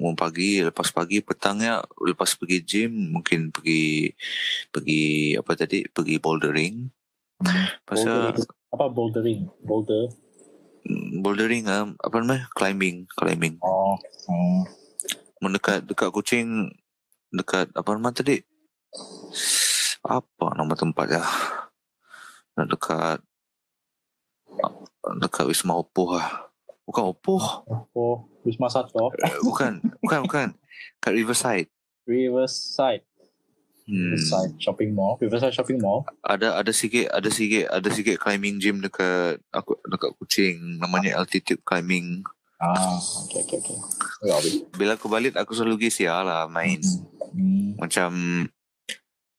mau 0.00 0.16
pagi 0.16 0.64
lepas 0.64 0.88
pagi 0.88 1.20
petangnya 1.20 1.84
lepas 1.98 2.32
pergi 2.38 2.58
gym 2.64 2.92
mungkin 3.12 3.52
pergi 3.52 4.12
pergi 4.72 5.36
apa 5.36 5.52
tadi 5.56 5.84
pergi 5.88 6.16
bouldering. 6.16 6.88
Pasal 7.84 8.32
bouldering. 8.32 8.57
Apa 8.68 8.84
bouldering? 8.92 9.48
Boulder? 9.64 10.12
bouldering 11.20 11.68
um, 11.68 11.94
apa 12.00 12.16
namanya 12.22 12.48
climbing 12.56 13.04
climbing 13.12 13.60
Oh, 13.60 13.98
oh. 14.30 14.62
mendekat 15.44 15.84
dekat 15.84 16.08
kucing 16.10 16.72
dekat 17.28 17.68
apa 17.76 17.88
nama 17.92 18.08
tadi 18.08 18.40
apa 20.00 20.46
nama 20.56 20.72
tempat 20.72 21.06
ya 21.12 21.24
dekat 22.56 23.20
dekat 25.20 25.44
Wisma 25.46 25.76
Oppo 25.76 26.16
lah 26.16 26.48
bukan 26.88 27.04
Oppo 27.12 27.36
Oh, 27.92 28.24
Wisma 28.46 28.70
Satwa. 28.72 29.12
Eh, 29.20 29.36
bukan 29.44 29.82
bukan 30.00 30.18
bukan 30.24 30.46
kat 31.02 31.12
Riverside 31.12 31.68
Riverside. 32.08 33.04
Hmm. 33.88 34.12
Riverside 34.12 34.52
Shopping 34.58 34.92
Mall. 34.92 35.16
Riverside 35.16 35.50
Shopping 35.50 35.80
Mall. 35.80 36.04
ada 36.20 36.54
ada 36.54 36.68
sikit 36.70 37.08
ada 37.08 37.26
sikit 37.28 37.64
ada 37.66 37.88
sikit 37.88 38.16
climbing 38.16 38.56
gym 38.58 38.78
dekat 38.78 39.40
aku 39.50 39.80
dekat 39.82 40.12
kucing 40.14 40.76
namanya 40.76 41.16
altitude 41.16 41.58
climbing 41.62 42.20
Ah, 42.58 42.98
okay, 43.22 43.38
okay, 43.40 43.54
okay. 43.56 43.78
Bila 44.74 44.94
aku 44.94 45.06
balik 45.06 45.32
aku 45.32 45.54
selalu 45.54 45.78
pergi 45.78 46.02
sial 46.02 46.22
lah 46.22 46.44
main 46.46 46.82
Hmm. 47.28 47.76
macam 47.76 48.10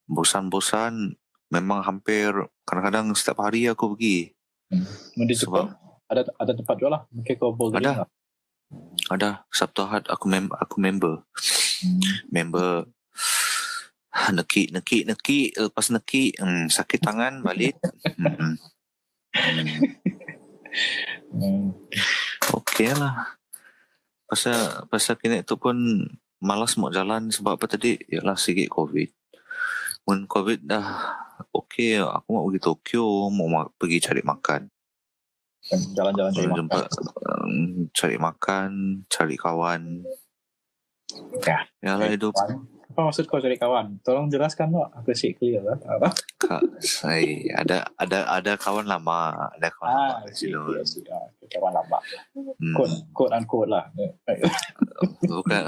bosan-bosan 0.08 1.18
memang 1.50 1.82
hampir 1.82 2.30
kadang-kadang 2.64 3.12
setiap 3.14 3.42
hari 3.42 3.66
aku 3.66 3.92
pergi 3.92 4.32
Di 5.16 5.34
Sebab- 5.36 5.68
Jepun 5.68 5.78
ada 6.06 6.22
ada 6.38 6.52
tempat 6.52 6.76
jual 6.76 6.90
lah. 6.90 7.06
Mungkin 7.08 7.34
kau 7.36 7.50
bouldering 7.52 7.82
Ada. 7.84 8.02
lah. 8.02 8.10
ada 9.10 9.30
Sabtu 9.48 9.82
Ahad 9.82 10.06
aku 10.06 10.26
mem 10.26 10.50
aku 10.52 10.78
member 10.78 11.26
Hmm. 11.80 12.02
member 12.30 12.86
neki 14.32 14.70
neki 14.70 15.06
neki 15.06 15.54
lepas 15.54 15.90
neki 15.90 16.34
hmm, 16.34 16.68
sakit 16.68 17.00
tangan 17.00 17.42
balik 17.42 17.78
hmm. 18.18 18.56
Hmm. 19.30 19.70
Hmm. 21.30 21.70
Okey 22.52 22.90
lah 22.92 23.38
pasal 24.26 24.58
pasal 24.88 25.16
kini 25.16 25.42
tu 25.42 25.58
pun 25.58 25.78
malas 26.40 26.74
mau 26.76 26.90
jalan 26.90 27.30
sebab 27.30 27.58
apa 27.58 27.66
tadi 27.68 27.98
ialah 28.08 28.34
sikit 28.34 28.66
covid 28.68 29.10
Mun 30.06 30.26
covid 30.26 30.64
dah 30.64 30.86
okey 31.52 31.98
aku 31.98 32.28
mau 32.30 32.46
pergi 32.46 32.62
Tokyo 32.62 33.06
mau 33.30 33.46
ma- 33.46 33.72
pergi 33.72 34.00
cari 34.00 34.22
makan 34.22 34.70
Jalan-jalan 35.94 36.32
cari 36.32 36.48
makan. 36.48 36.58
jumpa 36.58 36.80
um, 37.20 37.54
cari 37.92 38.18
makan 38.18 38.70
cari 39.06 39.36
kawan 39.36 40.02
Ya. 41.42 41.66
Yalah 41.82 42.10
hidup 42.10 42.34
Kawan. 42.34 42.70
Apa 42.90 43.06
maksud 43.06 43.30
kau 43.30 43.38
cari 43.38 43.54
kawan? 43.54 44.02
Tolong 44.02 44.28
jelaskan 44.28 44.74
tak. 44.74 44.90
Aku 44.98 45.14
sih 45.14 45.32
clear 45.32 45.62
lah. 45.62 45.78
Apa? 45.80 46.10
kak 46.40 46.64
saya 46.80 47.22
ada 47.54 47.84
ada 47.94 48.24
ada 48.26 48.56
kawan 48.56 48.88
lama 48.88 49.30
ada 49.52 49.68
kawan 49.70 49.92
lama 49.92 50.14
Ah, 50.16 50.24
okay, 50.24 50.50
okay. 50.50 51.12
Ah, 51.12 51.28
okay, 51.36 51.48
kawan 51.52 51.74
lama. 51.76 51.98
Hmm, 52.34 52.74
Quote, 52.74 52.96
quote 53.12 53.34
unquote 53.36 53.70
lah. 53.70 53.86
bukan 55.22 55.64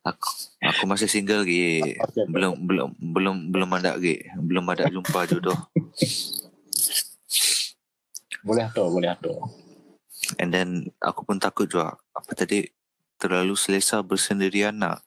aku 0.00 0.28
aku 0.62 0.82
masih 0.86 1.04
single 1.06 1.42
lagi 1.42 1.82
Okay, 1.92 2.22
okay. 2.22 2.24
belum 2.30 2.52
belum 2.64 2.88
belum 2.96 3.36
belum 3.50 3.68
ada 3.76 3.98
lagi 3.98 4.22
belum 4.32 4.64
ada 4.70 4.86
jumpa 4.88 5.26
jodoh 5.26 5.58
Boleh 8.40 8.66
tu, 8.72 8.84
boleh 8.86 9.12
tu. 9.18 9.34
and 10.38 10.48
then 10.48 10.68
aku 10.96 11.26
pun 11.26 11.36
takut 11.36 11.66
juga 11.66 11.98
apa 12.14 12.30
tadi 12.32 12.64
terlalu 13.18 13.52
selesa 13.52 14.00
bersendirian 14.00 14.72
nak. 14.72 15.04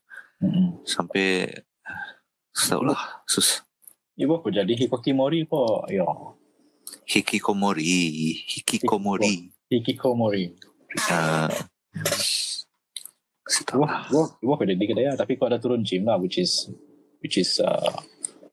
Sampai 0.83 1.49
tahu 2.53 2.83
lah 2.87 3.23
sus 3.25 3.63
Ibu 4.13 4.37
aku 4.37 4.53
jadi 4.53 4.69
Hikokimori 4.77 5.49
po. 5.49 5.81
Yo. 5.89 6.37
hikikomori 7.09 8.45
hikikomori 8.45 9.49
Hikikomori. 9.73 10.53
uh, 11.09 11.49
Ibu, 13.73 13.85
ibu, 13.85 14.21
ibu 14.37 14.51
aku 14.53 14.63
jadi 14.69 14.83
kedai 14.85 15.05
lah. 15.09 15.17
Tapi 15.17 15.33
kau 15.33 15.49
ada 15.49 15.57
turun 15.57 15.81
gym 15.81 16.05
lah. 16.05 16.21
Which 16.21 16.37
is 16.37 16.69
which 17.25 17.41
is 17.41 17.57
uh, 17.57 17.89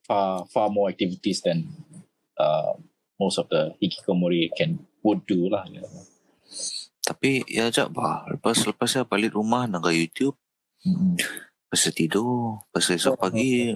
far 0.01 0.49
far 0.49 0.73
more 0.73 0.89
activities 0.89 1.45
than 1.45 1.69
uh, 2.41 2.73
most 3.21 3.37
of 3.37 3.45
the 3.53 3.77
Hikikomori 3.77 4.49
can 4.57 4.81
would 5.05 5.21
do 5.29 5.45
lah. 5.45 5.65
tapi 7.01 7.41
ya 7.49 7.67
ajak 7.67 7.89
bah 7.91 8.23
lepas 8.29 8.61
lepas 8.61 8.87
saya 8.87 9.03
balik 9.03 9.33
rumah 9.33 9.65
nak 9.65 9.89
YouTube 9.89 10.37
Mm-mm. 10.85 11.17
Tu 11.71 11.87
tidur 11.95 12.67
tu 12.67 12.79
esok 12.83 13.15
pagi 13.15 13.71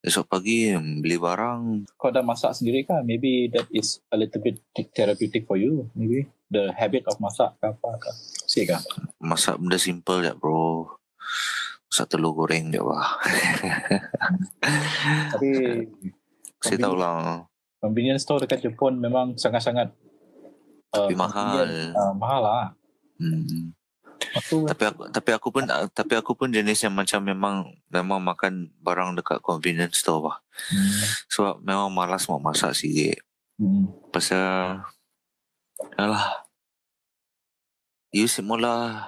Esok 0.00 0.28
pagi 0.28 0.72
hmm, 0.72 1.00
Beli 1.00 1.16
barang. 1.16 1.88
Kau 1.96 2.12
dah 2.12 2.20
masak 2.20 2.52
sendiri 2.56 2.84
kan 2.84 3.00
maybe 3.04 3.48
that 3.52 3.64
is 3.72 4.00
a 4.12 4.16
little 4.16 4.40
bit 4.40 4.60
therapeutic 4.92 5.44
for 5.48 5.56
you. 5.56 5.88
Maybe 5.96 6.28
the 6.52 6.72
habit 6.76 7.04
of 7.08 7.16
masak 7.16 7.56
ke 7.60 7.68
apa 7.68 7.90
ke 7.96 8.10
Sikit 8.44 8.76
kan 8.76 8.82
Masak 9.20 9.56
benda 9.56 9.80
simple 9.80 10.20
je 10.20 10.32
bro. 10.36 10.88
Masak 11.88 12.12
telur 12.12 12.36
goreng 12.36 12.68
je 12.72 12.80
bah 12.80 13.08
tapi 15.32 15.48
Saya 16.64 16.76
tahu 16.76 16.96
lah. 17.00 17.48
convenience 17.80 18.28
store 18.28 18.44
dekat 18.44 18.60
Jepun 18.68 19.00
memang 19.00 19.32
sangat-sangat 19.40 19.88
uh, 20.92 21.08
Tapi 21.08 21.16
mahal. 21.16 21.64
convenient. 21.64 21.96
uh, 21.96 22.12
mahal 22.12 22.40
lah. 22.44 22.66
Hmm. 23.16 23.72
Aku 24.36 24.68
Tapi 24.68 24.82
aku 24.86 25.02
tapi 25.10 25.30
aku 25.34 25.48
pun 25.50 25.64
tapi 25.90 26.12
aku 26.14 26.32
pun 26.36 26.48
jenis 26.52 26.84
yang 26.84 26.94
macam 26.94 27.20
memang 27.24 27.56
memang 27.88 28.20
makan 28.20 28.68
barang 28.80 29.16
dekat 29.18 29.38
convenience 29.40 30.00
store 30.00 30.20
bah. 30.30 30.36
hmm, 30.70 31.02
Sebab 31.32 31.54
memang 31.64 31.88
malas 31.90 32.28
mau 32.28 32.38
masak 32.38 32.76
sikit. 32.76 33.20
hmm, 33.58 34.12
Pasal 34.12 34.80
Alah 35.96 36.46
You 38.12 38.26
si 38.26 38.42
mula 38.42 39.06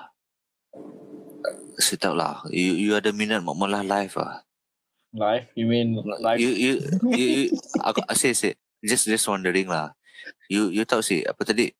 Saya 1.76 2.14
lah 2.14 2.46
You, 2.48 2.78
you 2.78 2.92
ada 2.94 3.10
minat 3.10 3.42
mau 3.42 3.56
mula 3.56 3.82
live 3.82 4.14
lah 4.16 4.46
life 5.12 5.44
you 5.52 5.68
mean 5.68 6.00
life 6.24 6.40
You 6.40 6.50
you 6.56 6.72
you, 7.12 7.26
you 7.28 7.42
aku 7.84 8.00
say 8.16 8.32
say 8.32 8.56
just 8.82 9.06
just 9.06 9.28
wondering 9.30 9.70
lah. 9.70 9.94
You 10.50 10.68
you 10.74 10.82
tahu 10.82 11.00
sih 11.00 11.22
apa 11.22 11.44
tadi? 11.46 11.70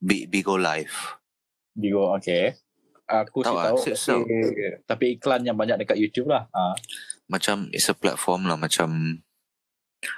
Big 0.00 0.30
Bigo 0.30 0.56
Live. 0.56 1.20
Bigo 1.76 2.14
okay 2.16 2.56
aku 3.08 3.40
Tahu 3.40 3.56
ah, 3.56 3.64
tahu 3.72 3.76
so- 3.80 3.96
so- 3.96 4.22
tapi, 4.22 4.36
tapi 4.84 5.04
iklan 5.16 5.42
yang 5.42 5.56
banyak 5.56 5.80
dekat 5.80 5.96
YouTube 5.96 6.28
lah 6.28 6.46
ah 6.52 6.76
Macam 7.28 7.68
it's 7.72 7.88
a 7.88 7.96
platform 7.96 8.44
lah 8.44 8.56
macam 8.56 9.20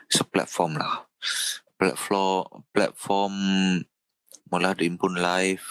it's 0.07 0.21
a 0.21 0.27
platform 0.27 0.79
lah. 0.79 1.07
Platform 1.75 2.67
platform 2.71 3.35
malah 4.51 4.75
ada 4.75 4.83
impun 4.83 5.19
live. 5.19 5.65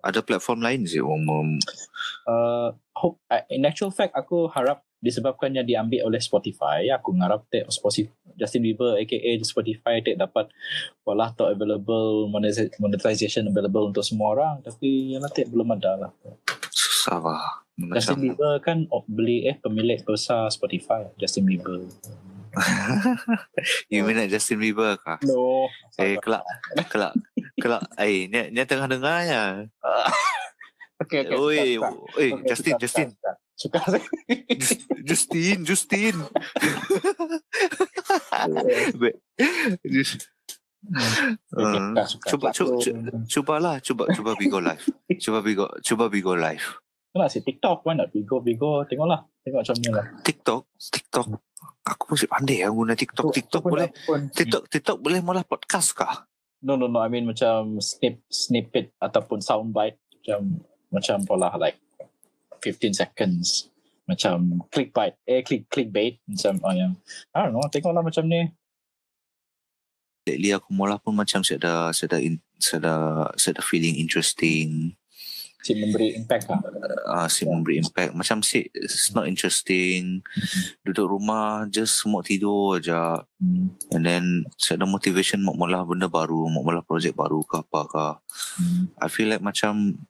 Ada 0.00 0.20
platform 0.20 0.60
lain 0.60 0.84
sih 0.84 1.00
umum. 1.00 1.56
uh, 2.28 2.72
hope 2.96 3.18
uh, 3.28 3.42
in 3.48 3.64
actual 3.64 3.90
fact 3.90 4.12
aku 4.12 4.46
harap 4.52 4.84
disebabkannya 5.02 5.66
diambil 5.66 6.06
oleh 6.06 6.22
Spotify 6.22 6.86
aku 6.94 7.10
ngarap 7.18 7.42
tak 7.50 7.66
Spotify 7.74 8.14
Justin 8.38 8.62
Bieber 8.62 8.96
aka 8.96 9.18
Spotify 9.42 9.98
tak 9.98 10.16
dapat 10.22 10.46
walah 11.02 11.34
tu 11.34 11.42
available 11.42 12.30
monetiz- 12.30 12.72
monetization 12.78 13.50
available 13.50 13.90
untuk 13.90 14.06
semua 14.06 14.32
orang 14.38 14.54
tapi 14.62 15.18
yang 15.18 15.26
tak 15.28 15.50
belum 15.50 15.74
ada 15.74 16.08
lah 16.08 16.12
Susah 16.72 17.18
lah. 17.18 17.42
Justin 17.74 18.14
Macam 18.14 18.16
Bieber 18.22 18.52
kan 18.62 18.78
oh, 18.94 19.02
beli 19.10 19.50
eh 19.50 19.58
pemilik 19.58 19.98
besar 20.06 20.48
Spotify 20.54 21.10
Justin 21.18 21.50
Bieber 21.50 21.82
you 23.92 24.04
minat 24.04 24.28
Justin 24.28 24.60
Bieber 24.60 25.00
kah? 25.00 25.16
no 25.24 25.66
Eh 25.96 26.20
kelak 26.20 26.44
kelak 26.92 27.16
kelak 27.56 27.84
eh 27.96 28.28
ni 28.28 28.52
ni 28.52 28.60
tengah 28.68 28.88
dengar 28.92 29.24
ya. 29.24 29.42
okay, 31.02 31.24
okay, 31.24 31.36
Oi, 31.36 31.58
oi 31.80 32.28
suka. 32.28 32.44
Justin 32.48 32.72
Okay, 32.76 32.80
Justin 32.84 33.08
suka, 33.16 33.32
suka, 33.62 33.78
suka. 33.92 34.02
Justin 35.00 35.62
Justin. 35.62 36.14
Just- 39.84 40.26
suka. 41.46 42.02
Cuba- 42.26 42.50
cuba- 42.50 42.50
Aku- 42.50 43.26
Cubalah, 43.30 43.76
cuba 43.78 44.02
cuba 44.10 44.32
Bigo 44.34 44.58
live. 44.58 44.82
Cuba 45.16 45.38
Bigo, 45.40 45.66
cuba 45.80 46.10
Bigo 46.10 46.34
live. 46.34 46.82
Nak 47.12 47.28
si 47.28 47.38
TikTok, 47.38 47.84
why 47.84 47.92
not 47.92 48.08
Bigo, 48.10 48.40
Bigo, 48.40 48.82
tengoklah. 48.88 49.22
Tengok 49.44 49.60
macam 49.62 49.76
ni 49.78 49.88
lah. 49.90 50.06
TikTok, 50.24 50.62
TikTok. 50.80 51.26
Aku 51.84 52.02
pun 52.08 52.16
pandai 52.24 52.62
lah 52.62 52.70
guna 52.70 52.94
TikTok. 52.94 53.30
TikTok 53.30 53.62
boleh, 53.62 53.90
TikTok, 54.32 54.66
TikTok 54.66 54.98
boleh 54.98 55.20
malah 55.20 55.44
podcast 55.44 55.92
kah? 55.92 56.24
No, 56.62 56.74
no, 56.74 56.86
no. 56.86 57.02
I 57.02 57.10
mean 57.10 57.26
macam 57.26 57.78
snip, 57.78 58.22
snippet 58.26 58.94
ataupun 58.96 59.42
soundbite. 59.42 59.98
Macam, 60.22 60.62
macam 60.88 61.16
pola 61.26 61.50
like 61.58 61.78
15 62.62 62.94
seconds. 62.94 63.68
Macam 64.06 64.62
clickbait. 64.70 65.14
Eh, 65.26 65.42
click, 65.42 65.66
clickbait. 65.66 66.22
Macam, 66.26 66.58
oh 66.62 66.74
yang, 66.74 66.94
I 67.34 67.46
don't 67.46 67.54
know. 67.54 67.66
Tengoklah 67.66 68.02
macam 68.02 68.24
ni. 68.26 68.50
Lately 70.22 70.54
aku 70.54 70.70
mula 70.70 71.02
pun 71.02 71.18
macam 71.18 71.42
saya 71.42 71.58
ada, 71.58 71.74
saya 71.90 72.22
in, 72.22 72.38
saya 72.62 72.78
ada, 72.78 72.94
saya 73.34 73.58
ada 73.58 73.62
feeling 73.66 73.98
interesting. 73.98 74.94
Si 75.62 75.78
memberi 75.78 76.18
impact 76.18 76.50
lah. 76.50 76.58
uh, 77.06 77.30
si 77.30 77.46
memberi 77.46 77.78
impact 77.78 78.18
macam 78.18 78.42
si 78.42 78.66
it's 78.74 79.14
not 79.14 79.30
interesting 79.30 80.18
duduk 80.82 81.06
rumah 81.06 81.70
just 81.70 82.02
semua 82.02 82.18
tidur 82.26 82.82
aja 82.82 83.22
Hmm. 83.38 83.70
and 83.94 84.02
then 84.02 84.24
saya 84.58 84.74
ada 84.82 84.90
motivation 84.90 85.38
mau 85.38 85.54
mula 85.54 85.86
benda 85.86 86.10
baru 86.10 86.50
mau 86.50 86.66
mula 86.66 86.82
projek 86.82 87.14
baru 87.14 87.46
ke 87.46 87.62
apa 87.62 87.80
ke 87.86 88.06
Hmm. 88.58 88.90
I 88.98 89.06
feel 89.06 89.30
like 89.30 89.38
macam 89.38 90.02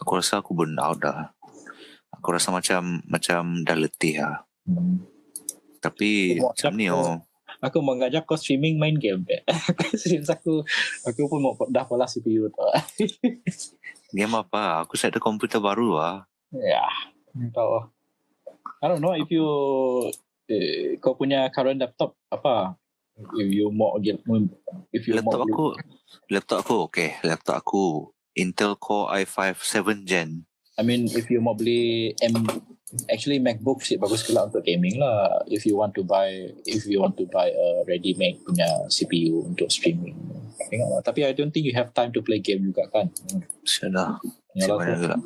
aku 0.00 0.16
rasa 0.16 0.40
aku 0.40 0.56
burn 0.56 0.80
out 0.80 0.96
dah 0.96 1.28
aku 2.26 2.34
rasa 2.34 2.50
macam 2.50 2.98
macam 3.06 3.62
dah 3.62 3.78
letih 3.78 4.18
lah 4.18 4.42
Hmm. 4.66 4.98
tapi 5.78 6.42
macam 6.42 6.74
ni 6.74 6.90
oh 6.90 7.22
Aku 7.62 7.80
mau 7.80 7.96
ngajak 7.96 8.28
kau 8.28 8.36
streaming 8.36 8.76
main 8.76 9.00
game. 9.00 9.24
Serius 10.00 10.28
aku, 10.28 10.60
aku 11.08 11.20
pun 11.24 11.40
mau 11.40 11.56
dah 11.72 11.88
pola 11.88 12.04
CPU 12.04 12.52
tu. 12.52 12.66
game 14.16 14.34
apa 14.36 14.84
aku 14.84 14.94
set 14.94 15.14
ada 15.14 15.22
komputer 15.22 15.58
baru 15.58 15.98
lah 15.98 16.16
ya, 16.52 16.84
tahu. 17.50 17.90
I 18.80 18.86
don't 18.86 19.02
know 19.02 19.16
if 19.16 19.26
you 19.32 19.46
eh, 20.46 21.00
kau 21.02 21.16
punya 21.16 21.48
current 21.50 21.80
laptop 21.80 22.14
apa? 22.28 22.76
If 23.16 23.48
you 23.48 23.72
mau 23.72 23.96
game, 23.98 24.20
if 24.92 25.08
you 25.08 25.16
laptop 25.16 25.48
aku 25.48 25.72
laptop 26.28 26.58
aku 26.60 26.76
okay 26.92 27.16
laptop 27.24 27.64
aku 27.64 28.12
Intel 28.36 28.76
Core 28.76 29.24
i5 29.24 29.56
7 29.56 30.04
gen 30.04 30.44
I 30.76 30.82
mean 30.84 31.08
if 31.08 31.32
you 31.32 31.40
mau 31.40 31.56
beli 31.56 32.12
M 32.20 32.44
actually 33.08 33.40
MacBook 33.40 33.82
sih 33.82 33.96
bagus 33.96 34.24
pula 34.28 34.46
untuk 34.46 34.62
gaming 34.62 35.00
lah. 35.00 35.42
If 35.48 35.64
you 35.64 35.80
want 35.80 35.96
to 35.96 36.04
buy 36.04 36.52
if 36.68 36.84
you 36.84 37.00
want 37.00 37.16
to 37.16 37.24
buy 37.32 37.48
a 37.48 37.82
ready 37.88 38.12
made 38.20 38.40
punya 38.44 38.68
CPU 38.92 39.48
untuk 39.48 39.72
streaming. 39.72 40.16
Tengok 40.68 40.88
lah. 40.92 41.00
Tapi 41.00 41.24
I 41.24 41.32
don't 41.32 41.50
think 41.50 41.64
you 41.64 41.74
have 41.76 41.96
time 41.96 42.12
to 42.12 42.20
play 42.20 42.40
game 42.40 42.72
juga 42.72 42.88
kan. 42.92 43.08
saya 43.64 43.88
dah 43.92 44.10
Yalah, 44.56 44.76
banyak 44.76 44.98
juga. 45.00 45.16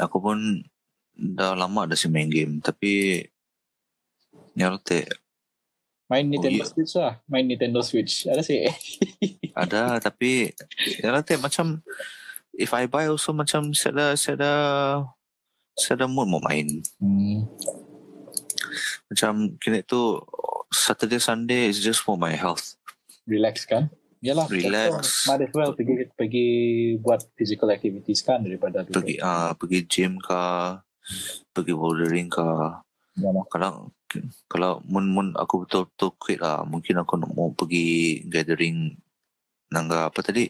Aku 0.00 0.16
pun 0.20 0.64
dah 1.18 1.52
lama 1.52 1.84
dah 1.84 1.98
si 1.98 2.06
main 2.08 2.30
game 2.30 2.64
tapi 2.64 3.24
rete 4.56 5.08
Main 6.08 6.24
Nintendo 6.24 6.64
Oh. 6.64 6.68
Switch 6.72 6.96
lah. 6.96 7.20
Main 7.28 7.44
Nintendo 7.44 7.84
Switch. 7.84 8.24
Ada 8.24 8.40
sih. 8.40 8.64
ada 9.52 10.00
tapi 10.00 10.56
rete 11.04 11.36
macam 11.36 11.84
if 12.58 12.74
I 12.74 12.90
buy 12.90 13.06
also 13.06 13.30
macam 13.30 13.70
saya 13.72 13.94
ada 13.94 14.06
saya 14.18 14.34
ada 14.34 14.52
saya 15.78 15.94
ada 16.02 16.06
mood 16.10 16.26
mau 16.26 16.42
main 16.42 16.82
Hmm. 16.98 17.46
macam 19.08 19.54
kini 19.62 19.86
tu 19.86 20.18
Saturday 20.68 21.22
Sunday 21.22 21.70
is 21.70 21.78
just 21.78 22.02
for 22.02 22.18
my 22.18 22.34
health 22.34 22.74
Relax 23.28 23.68
kan? 23.68 23.92
Yalah. 24.24 24.48
Relax. 24.50 25.28
Might 25.30 25.46
as 25.46 25.52
well 25.54 25.76
pergi 25.76 26.08
pergi 26.16 26.48
buat 26.98 27.22
physical 27.38 27.70
activities 27.70 28.24
kan 28.24 28.42
daripada 28.42 28.82
pergi 28.82 29.20
ah 29.22 29.54
pergi 29.54 29.84
gym 29.86 30.18
ke 30.18 30.40
pergi 31.54 31.72
bouldering 31.76 32.26
ke 32.26 32.46
Yalah. 33.20 33.44
kalau 33.46 33.92
kalau 34.48 34.80
mun 34.88 35.06
mun 35.12 35.26
aku 35.36 35.62
betul-betul 35.68 36.16
quit 36.18 36.40
lah 36.40 36.64
mungkin 36.66 36.98
aku 36.98 37.14
nak 37.20 37.30
mau 37.36 37.52
pergi 37.54 38.24
gathering 38.26 38.96
nangga 39.68 40.08
apa 40.08 40.24
tadi 40.24 40.48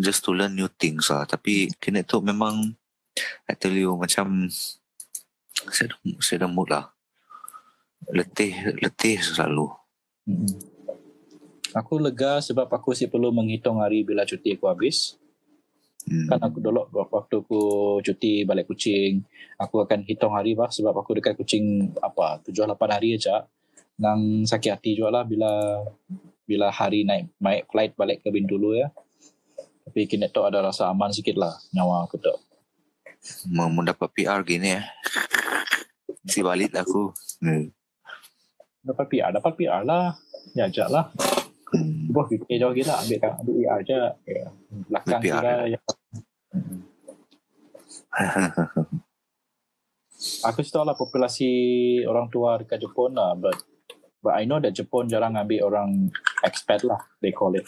just 0.00 0.24
to 0.24 0.32
learn 0.32 0.54
new 0.56 0.68
things 0.68 1.08
lah 1.08 1.24
tapi 1.24 1.72
kini 1.80 2.04
tu 2.04 2.20
memang 2.20 2.74
I 3.48 3.54
tell 3.56 3.72
you 3.72 3.96
macam 3.96 4.48
saya 5.72 5.92
dah, 5.92 5.98
saya 6.20 6.44
dah 6.44 6.50
mood 6.50 6.68
lah 6.68 6.92
letih 8.12 8.76
letih 8.80 9.18
selalu 9.18 9.72
Mm-mm. 10.26 10.76
Aku 11.76 12.00
lega 12.00 12.40
sebab 12.40 12.72
aku 12.72 12.96
sih 12.96 13.04
perlu 13.04 13.28
menghitung 13.28 13.84
hari 13.84 14.00
bila 14.00 14.24
cuti 14.24 14.56
aku 14.56 14.64
habis. 14.64 15.20
hmm. 16.08 16.32
Kan 16.32 16.40
aku 16.40 16.58
dulu 16.64 16.88
waktu 16.88 17.44
aku 17.44 17.60
cuti 18.00 18.48
balik 18.48 18.72
kucing, 18.72 19.20
aku 19.60 19.84
akan 19.84 20.00
hitung 20.08 20.32
hari 20.32 20.56
bah 20.56 20.72
sebab 20.72 20.96
aku 20.96 21.20
dekat 21.20 21.36
kucing 21.36 21.92
apa 22.00 22.40
7 22.48 22.64
8 22.64 22.96
hari 22.96 23.20
aja. 23.20 23.44
Nang 24.00 24.48
sakit 24.48 24.72
hati 24.72 24.96
juga 24.96 25.20
lah 25.20 25.24
bila 25.28 25.84
bila 26.48 26.72
hari 26.72 27.04
naik 27.04 27.28
naik 27.36 27.68
flight 27.68 27.92
balik 27.92 28.24
ke 28.24 28.32
Bintulu 28.32 28.72
ya. 28.72 28.88
Tapi 29.86 30.10
kini 30.10 30.26
tu 30.34 30.42
ada 30.42 30.58
rasa 30.60 30.90
aman 30.90 31.14
sikit 31.14 31.38
lah 31.38 31.54
nyawa 31.70 32.04
aku 32.10 32.18
tu. 32.18 32.34
mau 33.50 33.66
mendapat 33.66 34.06
PR 34.14 34.38
gini 34.46 34.78
ya 34.78 34.86
si 36.26 36.46
balik 36.46 36.78
aku 36.78 37.10
hmm. 37.42 37.74
Dapat 38.86 39.06
PR, 39.10 39.30
dapat 39.34 39.52
PR 39.58 39.82
lah. 39.82 40.14
Ya 40.54 40.70
ajak 40.70 40.86
lah. 40.86 41.10
Hmm. 41.74 42.06
Buat 42.14 42.30
fikir 42.30 42.62
jauh 42.62 42.70
kita 42.70 42.94
ambil 43.02 43.18
kan 43.18 43.32
ambil 43.42 43.54
PR 43.58 43.80
je. 43.82 43.98
Ya. 44.30 44.46
Belakang 44.86 45.20
PR. 45.26 45.42
kita 45.42 45.52
ya. 45.74 45.80
Aku 50.46 50.62
tahu 50.62 50.86
lah 50.86 50.94
populasi 50.94 51.50
orang 52.06 52.30
tua 52.30 52.62
dekat 52.62 52.78
Jepun 52.78 53.18
lah, 53.18 53.34
but 53.34 53.58
but 54.22 54.38
I 54.38 54.46
know 54.46 54.62
that 54.62 54.72
Jepun 54.72 55.10
jarang 55.10 55.34
ambil 55.34 55.66
orang 55.66 56.14
expat 56.46 56.86
lah, 56.86 57.02
they 57.18 57.34
call 57.34 57.58
it. 57.58 57.66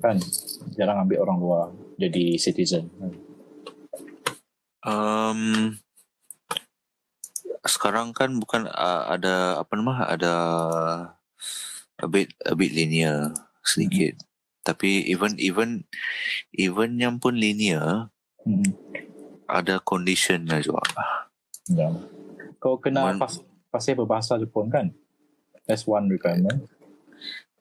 Kan, 0.00 0.16
jarang 0.74 1.04
ambil 1.04 1.22
orang 1.28 1.38
luar 1.38 1.64
jadi 2.00 2.40
citizen. 2.40 2.88
Um, 4.80 5.76
sekarang 7.68 8.16
kan 8.16 8.32
bukan 8.40 8.64
uh, 8.72 9.12
ada 9.12 9.60
apa 9.60 9.72
nama 9.76 10.08
ada 10.08 10.34
a 12.00 12.06
bit 12.08 12.32
a 12.48 12.56
bit 12.56 12.72
linear 12.72 13.36
sedikit. 13.60 14.16
Tapi 14.64 15.04
even 15.08 15.36
even 15.36 15.84
even 16.56 16.96
yang 16.96 17.20
pun 17.20 17.36
linear 17.36 18.08
Hmm. 18.40 18.64
ada 19.44 19.76
conditionnya 19.84 20.64
juga. 20.64 20.80
Ya. 21.68 21.92
Kau 22.56 22.80
kena 22.80 23.12
Man- 23.12 23.20
pas, 23.20 23.36
pasti 23.68 23.92
berbahasa 23.92 24.40
Jepun 24.40 24.72
kan? 24.72 24.96
That's 25.68 25.84
one 25.84 26.08
requirement. 26.08 26.64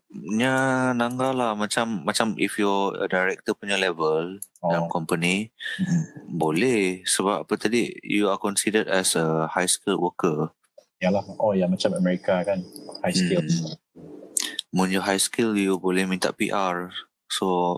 Nya 0.10 0.54
nangga 0.92 1.30
lah 1.30 1.54
macam 1.54 2.02
macam 2.02 2.34
if 2.36 2.58
you 2.58 2.66
a 2.98 3.06
director 3.06 3.54
punya 3.54 3.78
level 3.78 4.42
dalam 4.60 4.86
Oh. 4.86 4.92
company 4.92 5.54
Hmm. 5.78 6.04
boleh 6.28 7.06
sebab 7.06 7.46
apa 7.46 7.54
tadi 7.56 7.94
you 8.02 8.26
are 8.26 8.42
considered 8.42 8.90
as 8.90 9.14
a 9.14 9.46
high 9.46 9.70
skilled 9.70 10.02
worker. 10.02 10.50
Yalah. 10.98 11.22
Oh 11.38 11.54
ya 11.54 11.70
macam 11.70 11.94
Amerika 11.94 12.42
kan, 12.42 12.66
high 13.00 13.14
skill. 13.14 13.40
Hmm. 13.40 13.78
When 14.70 14.90
you 14.90 15.00
high 15.00 15.22
skill 15.22 15.54
you 15.54 15.78
boleh 15.78 16.04
minta 16.04 16.34
PR. 16.34 16.90
So 17.30 17.78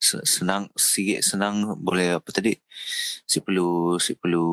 se- 0.00 0.24
senang 0.24 0.72
sikit 0.74 1.20
senang 1.20 1.76
boleh 1.76 2.16
apa 2.18 2.28
tadi 2.28 2.56
si 3.22 3.38
perlu 3.38 4.00
si 4.00 4.16
perlu 4.16 4.48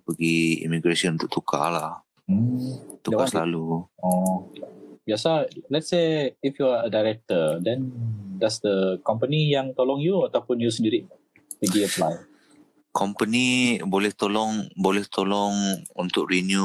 pergi 0.00 0.62
immigration 0.62 1.18
untuk 1.18 1.30
tukar 1.32 1.74
lah. 1.74 1.92
Hmm. 2.24 2.78
Tukar 3.02 3.26
selalu. 3.26 3.82
Oh. 3.98 4.46
Biasa, 5.10 5.50
let's 5.74 5.90
say 5.90 6.38
if 6.38 6.54
you 6.62 6.70
are 6.70 6.86
a 6.86 6.90
director, 6.90 7.58
then 7.58 7.90
does 8.38 8.62
the 8.62 9.02
company 9.02 9.50
yang 9.50 9.74
tolong 9.74 9.98
you 9.98 10.22
ataupun 10.22 10.62
you 10.62 10.70
sendiri 10.70 11.02
pergi 11.58 11.82
apply? 11.82 12.14
Company 12.94 13.78
boleh 13.82 14.14
tolong 14.14 14.70
boleh 14.78 15.02
tolong 15.10 15.82
untuk 15.98 16.30
renew 16.30 16.62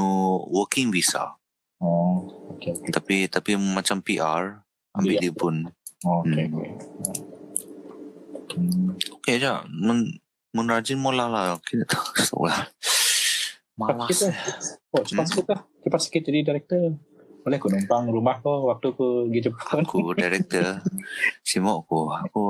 working 0.54 0.94
visa. 0.94 1.34
Oh, 1.82 2.54
okay. 2.54 2.78
okay. 2.78 2.94
Tapi 2.94 3.16
tapi 3.34 3.52
macam 3.58 4.06
PR 4.06 4.62
ambil 4.94 5.18
Ambil 5.18 5.18
dia 5.18 5.32
pun. 5.34 5.56
Oh, 6.06 6.22
okay, 6.22 6.46
Hmm. 6.46 6.54
okay. 6.54 6.70
Hmm. 8.56 8.90
Okay 9.22 9.36
je. 9.42 9.54
Men, 9.74 10.22
mun 10.54 10.70
rajin 10.70 11.02
mula 11.02 11.26
lah. 11.26 11.58
Kita 11.66 11.84
tahu 11.90 12.46
lah. 12.46 12.70
Malas. 13.76 14.08
sikit 14.08 14.32
lah. 14.32 14.38
Oh, 14.94 15.02
cepat 15.04 15.26
Hmm. 15.26 15.32
sikit 15.34 15.46
lah. 15.50 15.62
Cepat 15.84 16.00
sikit 16.06 16.22
jadi 16.24 16.40
director. 16.46 16.96
Boleh 17.46 17.62
aku 17.62 17.70
numpang 17.70 18.10
rumah 18.10 18.42
kau 18.42 18.74
waktu 18.74 18.90
aku 18.90 19.30
pergi 19.30 19.40
Jepun. 19.46 19.86
Aku 19.86 20.18
director. 20.18 20.82
Simok 21.46 21.86
aku. 21.86 22.00
Aku 22.26 22.44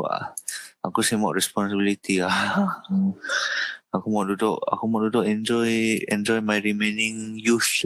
aku 0.80 1.00
simok 1.04 1.36
responsibility 1.36 2.24
lah. 2.24 2.80
Aku 3.92 4.08
mau 4.08 4.24
duduk, 4.24 4.56
aku 4.64 4.84
mau 4.88 5.04
duduk 5.04 5.28
enjoy 5.28 6.00
enjoy 6.08 6.40
my 6.40 6.64
remaining 6.64 7.36
youth. 7.36 7.84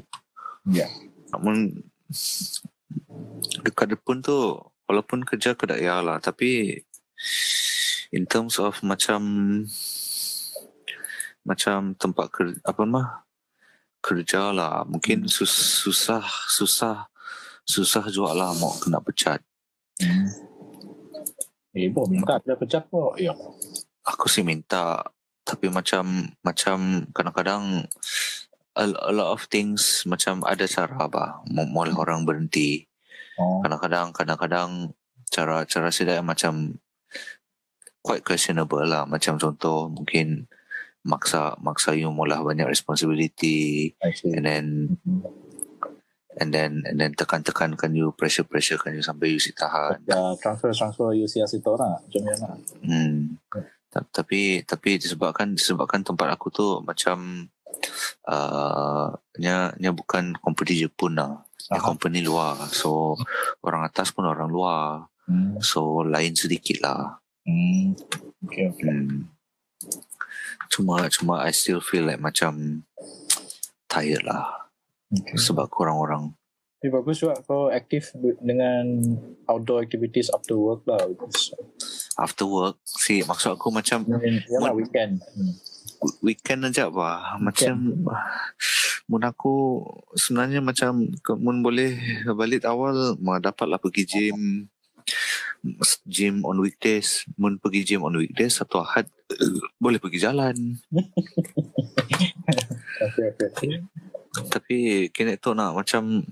Ya. 0.69 0.85
Namun 1.33 1.81
dekat 3.65 3.97
depan 3.97 4.21
tu 4.21 4.61
walaupun 4.85 5.25
kerja 5.25 5.53
ke 5.53 5.69
daerah 5.69 6.01
lah 6.01 6.17
tapi 6.17 6.81
in 8.09 8.25
terms 8.25 8.57
of 8.57 8.77
macam 8.81 9.21
macam 11.45 11.93
tempat 11.93 12.27
kerja 12.33 12.57
apa 12.65 12.83
mah 12.89 13.28
kerja 13.99 14.51
lah 14.51 14.83
mungkin 14.83 15.25
Hmm. 15.25 15.31
sus, 15.31 15.51
susah 15.83 16.23
susah 16.47 17.07
susah 17.63 18.07
juga 18.07 18.31
lah 18.33 18.51
mau 18.55 18.73
kena 18.77 18.99
pecat 18.99 19.39
Hmm. 19.99 20.31
Eh, 21.75 21.91
bo, 21.91 22.07
minta 22.07 22.39
dia 22.41 22.55
pecat 22.55 22.87
po. 22.87 23.13
Ya. 23.13 23.35
aku 24.01 24.25
sih 24.25 24.41
minta 24.41 25.03
tapi 25.43 25.67
macam 25.67 26.07
macam 26.39 27.05
kadang-kadang 27.11 27.83
a, 28.73 28.83
a 28.85 29.11
lot 29.11 29.35
of 29.35 29.45
things 29.47 30.01
macam 30.05 30.41
ada 30.43 30.65
cara 30.65 31.05
bah 31.05 31.43
mau 31.47 31.65
boleh 31.65 31.93
orang 31.93 32.23
berhenti 32.23 32.85
Oh. 33.35 33.63
kadang-kadang 33.63 34.11
kadang-kadang 34.11 34.91
cara 35.27 35.63
cara 35.63 35.87
saya 35.87 36.19
macam 36.19 36.75
quite 38.01 38.19
questionable 38.21 38.83
lah 38.83 39.03
macam 39.03 39.35
contoh 39.35 39.87
mungkin 39.87 40.43
maksa 41.01 41.55
maksa 41.57 41.95
you 41.95 42.09
mula 42.09 42.39
banyak 42.39 42.67
responsibility 42.67 43.91
see. 44.11 44.31
and 44.31 44.43
then 44.43 44.65
and 46.35 46.49
then 46.51 46.83
and 46.85 46.97
then 46.97 47.11
tekan-tekankan 47.11 47.91
you 47.91 48.11
pressure 48.11 48.43
pressurekan 48.43 48.93
you 48.93 49.01
sampai 49.01 49.31
you 49.31 49.39
si 49.39 49.51
tahan 49.51 49.99
Ya, 50.03 50.35
transfer 50.37 50.71
transfer 50.71 51.11
UCS 51.11 51.55
itu 51.55 51.71
lah. 51.71 51.99
Macam 51.99 52.21
mana? 52.23 52.47
hmm. 52.79 53.39
Ta- 53.89 54.05
tapi 54.05 54.61
tapi 54.63 54.95
disebabkan 54.95 55.51
disebabkan 55.51 56.05
tempat 56.05 56.29
aku 56.29 56.47
tu 56.49 56.67
macam 56.79 57.49
uh, 58.27 59.09
nya 59.35 59.73
nya 59.75 59.91
bukan 59.91 60.37
company 60.37 60.77
Jepun 60.77 61.17
lah 61.17 61.41
nya 61.69 61.79
Aha. 61.79 61.85
company 61.85 62.21
luar 62.21 62.69
so 62.69 63.17
orang 63.61 63.81
atas 63.83 64.09
pun 64.09 64.25
orang 64.25 64.49
luar 64.49 65.07
Hmm. 65.29 65.61
so 65.61 66.01
lain 66.01 66.33
sedikit 66.33 66.81
lah 66.81 67.21
Hmm. 67.45 67.93
Okay, 68.45 68.65
okay. 68.67 68.89
Hmm. 68.89 69.29
Cuma 70.69 71.09
cuma 71.09 71.41
I 71.43 71.51
still 71.51 71.81
feel 71.81 72.05
like 72.05 72.21
macam 72.21 72.85
tired 73.89 74.23
lah 74.23 74.69
okay. 75.09 75.35
sebab 75.35 75.67
kurang 75.67 75.97
orang. 75.97 76.23
Tapi 76.79 76.95
bagus 76.95 77.19
juga 77.19 77.35
kau 77.43 77.67
aktif 77.67 78.15
dengan 78.39 79.03
outdoor 79.51 79.83
activities 79.83 80.31
after 80.31 80.55
work 80.55 80.87
lah. 80.87 81.11
After 82.15 82.47
work, 82.47 82.79
si 82.87 83.19
maksud 83.27 83.59
aku 83.59 83.67
macam 83.67 84.07
ya 84.07 84.57
lah 84.63 84.71
weekend. 84.71 85.19
Hmm. 85.19 85.53
weekend 86.23 86.63
aja 86.63 86.87
bah. 86.87 87.35
Macam 87.43 88.07
mun 89.11 89.23
aku 89.27 89.83
sebenarnya 90.15 90.63
macam 90.63 91.03
mun 91.35 91.59
boleh 91.59 91.99
balik 92.39 92.63
awal 92.63 93.19
mau 93.19 93.35
dapatlah 93.41 93.81
pergi 93.81 94.03
gym 94.07 94.69
gym 96.07 96.43
on 96.47 96.59
weekdays 96.63 97.27
mun 97.35 97.59
pergi 97.59 97.95
gym 97.95 98.01
on 98.05 98.15
weekdays 98.15 98.59
satu 98.59 98.81
ahad 98.83 99.07
eh, 99.31 99.59
boleh 99.83 99.99
pergi 99.99 100.19
jalan 100.23 100.55
Okay, 102.99 103.31
okay. 103.31 103.79
tapi 104.51 104.77
kini 105.15 105.39
tu 105.39 105.55
nak 105.55 105.71
macam 105.71 106.27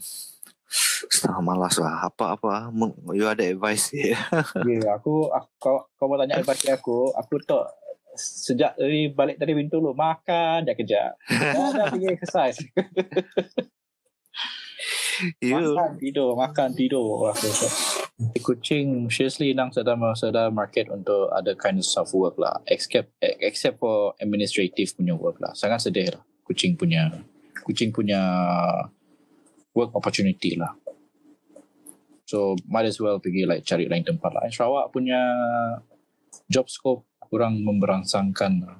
setengah 1.07 1.39
malas 1.39 1.79
lah 1.79 2.11
apa-apa 2.11 2.67
you 3.15 3.23
ada 3.23 3.39
advice 3.47 3.93
ya 3.95 4.19
Yeah, 4.67 4.99
aku, 4.99 5.31
aku 5.31 5.51
kau, 5.61 5.77
kau 5.95 6.11
mau 6.11 6.19
tanya 6.19 6.43
advice 6.43 6.67
aku, 6.67 7.15
aku 7.15 7.39
tu 7.47 7.55
sejak 8.17 8.73
dari 8.75 9.13
balik 9.13 9.37
dari 9.37 9.53
pintu 9.53 9.77
lu 9.79 9.93
makan 9.93 10.65
dah 10.65 10.75
kerja. 10.75 11.13
Dah, 11.55 11.69
dah 11.71 11.85
pergi 11.93 12.07
exercise. 12.11 12.57
You 15.41 15.75
Makan 15.75 15.97
tidur, 15.99 16.29
makan 16.37 16.69
tidur. 16.73 17.33
Di 18.17 18.39
Kuching 18.41 19.13
seriously 19.13 19.53
nang 19.53 19.69
sedang 19.69 20.01
sedang 20.17 20.49
market 20.49 20.89
untuk 20.89 21.29
ada 21.29 21.53
kind 21.53 21.77
of 21.77 22.07
work 22.13 22.37
lah. 22.41 22.57
Except 22.65 23.13
except 23.21 23.77
for 23.77 24.17
administrative 24.17 24.93
punya 24.97 25.13
work 25.13 25.37
lah. 25.37 25.53
Sangat 25.53 25.85
sedih 25.85 26.17
lah. 26.17 26.23
Kuching 26.45 26.73
punya 26.73 27.13
Kuching 27.61 27.93
punya 27.93 28.21
work 29.77 29.93
opportunity 29.93 30.57
lah. 30.57 30.73
So 32.27 32.57
might 32.67 32.89
as 32.89 32.99
well 32.99 33.21
pergi 33.21 33.45
like 33.45 33.63
cari 33.63 33.85
lain 33.85 34.03
tempat 34.03 34.33
lah. 34.33 34.49
Sarawak 34.49 34.89
punya 34.89 35.19
job 36.49 36.67
scope 36.67 37.05
kurang 37.21 37.61
memberangsangkan 37.61 38.53
lah. 38.65 38.77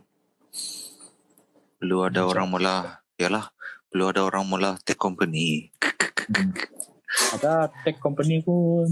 perlu 1.78 2.10
ada 2.10 2.26
orang 2.26 2.50
mula 2.50 3.06
yalah 3.22 3.54
perlu 3.94 4.10
ada 4.10 4.26
orang 4.26 4.50
mula 4.50 4.72
take 4.82 4.98
company. 4.98 5.70
Ada 7.36 7.72
tech 7.84 7.98
company 8.04 8.44
pun 8.44 8.92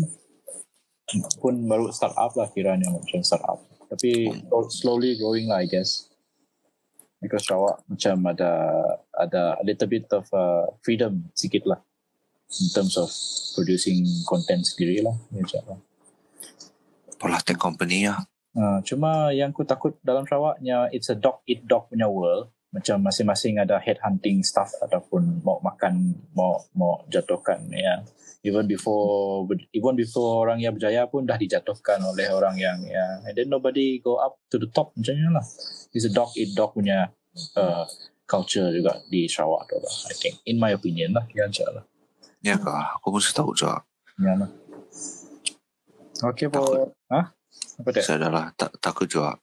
pun 1.38 1.54
baru 1.70 1.94
start 1.94 2.18
up 2.18 2.34
lah 2.34 2.50
kiranya 2.50 2.90
macam 2.90 3.22
start 3.22 3.44
up. 3.46 3.62
Tapi 3.92 4.32
slowly 4.74 5.20
growing 5.20 5.52
lah 5.52 5.62
I 5.62 5.70
guess. 5.70 6.10
Because 7.22 7.48
Sarawak 7.48 7.82
macam 7.90 8.22
ada 8.28 8.52
ada 9.16 9.58
a 9.58 9.64
little 9.66 9.90
bit 9.90 10.06
of 10.14 10.28
uh, 10.36 10.68
freedom 10.86 11.26
sikit 11.34 11.66
lah 11.66 11.80
in 12.62 12.68
terms 12.70 13.00
of 13.00 13.10
producing 13.58 14.06
content 14.30 14.62
sendiri 14.66 15.02
lah. 15.02 15.16
Macam 15.34 15.64
lah. 15.76 15.80
pola 17.16 17.40
take 17.40 17.58
company 17.58 18.06
ya 18.06 18.20
Uh, 18.56 18.80
cuma 18.88 19.36
yang 19.36 19.52
aku 19.52 19.68
takut 19.68 20.00
dalam 20.00 20.24
Sarawaknya 20.24 20.88
it's 20.96 21.12
a 21.12 21.18
dog 21.20 21.44
eat 21.44 21.68
dog 21.68 21.92
punya 21.92 22.08
world. 22.08 22.55
Macam 22.76 23.00
masing-masing 23.08 23.56
ada 23.56 23.80
head 23.80 23.96
hunting 24.04 24.44
staff 24.44 24.68
ataupun 24.84 25.40
mau 25.48 25.64
makan 25.64 26.12
mau 26.36 26.60
mau 26.76 27.00
jatuhkan 27.08 27.64
ya. 27.72 28.04
Even 28.44 28.68
before 28.68 29.48
even 29.72 29.96
before 29.96 30.44
orang 30.44 30.60
yang 30.60 30.76
berjaya 30.76 31.08
pun 31.08 31.24
dah 31.24 31.40
dijatuhkan 31.40 32.04
oleh 32.04 32.28
orang 32.30 32.60
yang 32.60 32.78
ya 32.84 33.24
and 33.24 33.34
then 33.34 33.48
nobody 33.48 34.04
go 34.04 34.20
up 34.20 34.36
to 34.52 34.60
the 34.60 34.68
top 34.76 34.92
macam 35.00 35.16
ni 35.16 35.32
lah. 35.32 35.46
It's 35.96 36.04
a 36.04 36.12
dog 36.12 36.36
eat 36.36 36.52
dog 36.52 36.76
punya 36.76 37.16
uh, 37.56 37.88
culture 38.28 38.70
juga 38.76 39.00
di 39.08 39.32
Sarawak 39.32 39.72
tu 39.72 39.80
lah. 39.80 39.96
I 40.12 40.16
think 40.20 40.36
in 40.44 40.60
my 40.60 40.76
opinion 40.76 41.16
lah 41.16 41.24
kira 41.32 41.48
macam 41.48 41.80
lah. 41.80 41.86
ya 42.46 42.60
kah 42.62 43.00
aku 43.00 43.10
pun 43.10 43.24
tahu 43.24 43.58
juga 43.58 43.82
Ya 44.22 44.32
lah. 44.40 44.50
Okay, 46.24 46.48
po. 46.48 46.64
Ha? 47.12 47.22
Apa 47.76 47.90
dia? 47.92 48.00
saya 48.00 48.24
adalah 48.24 48.56
tak 48.56 48.72
takut 48.80 49.04
juga 49.04 49.36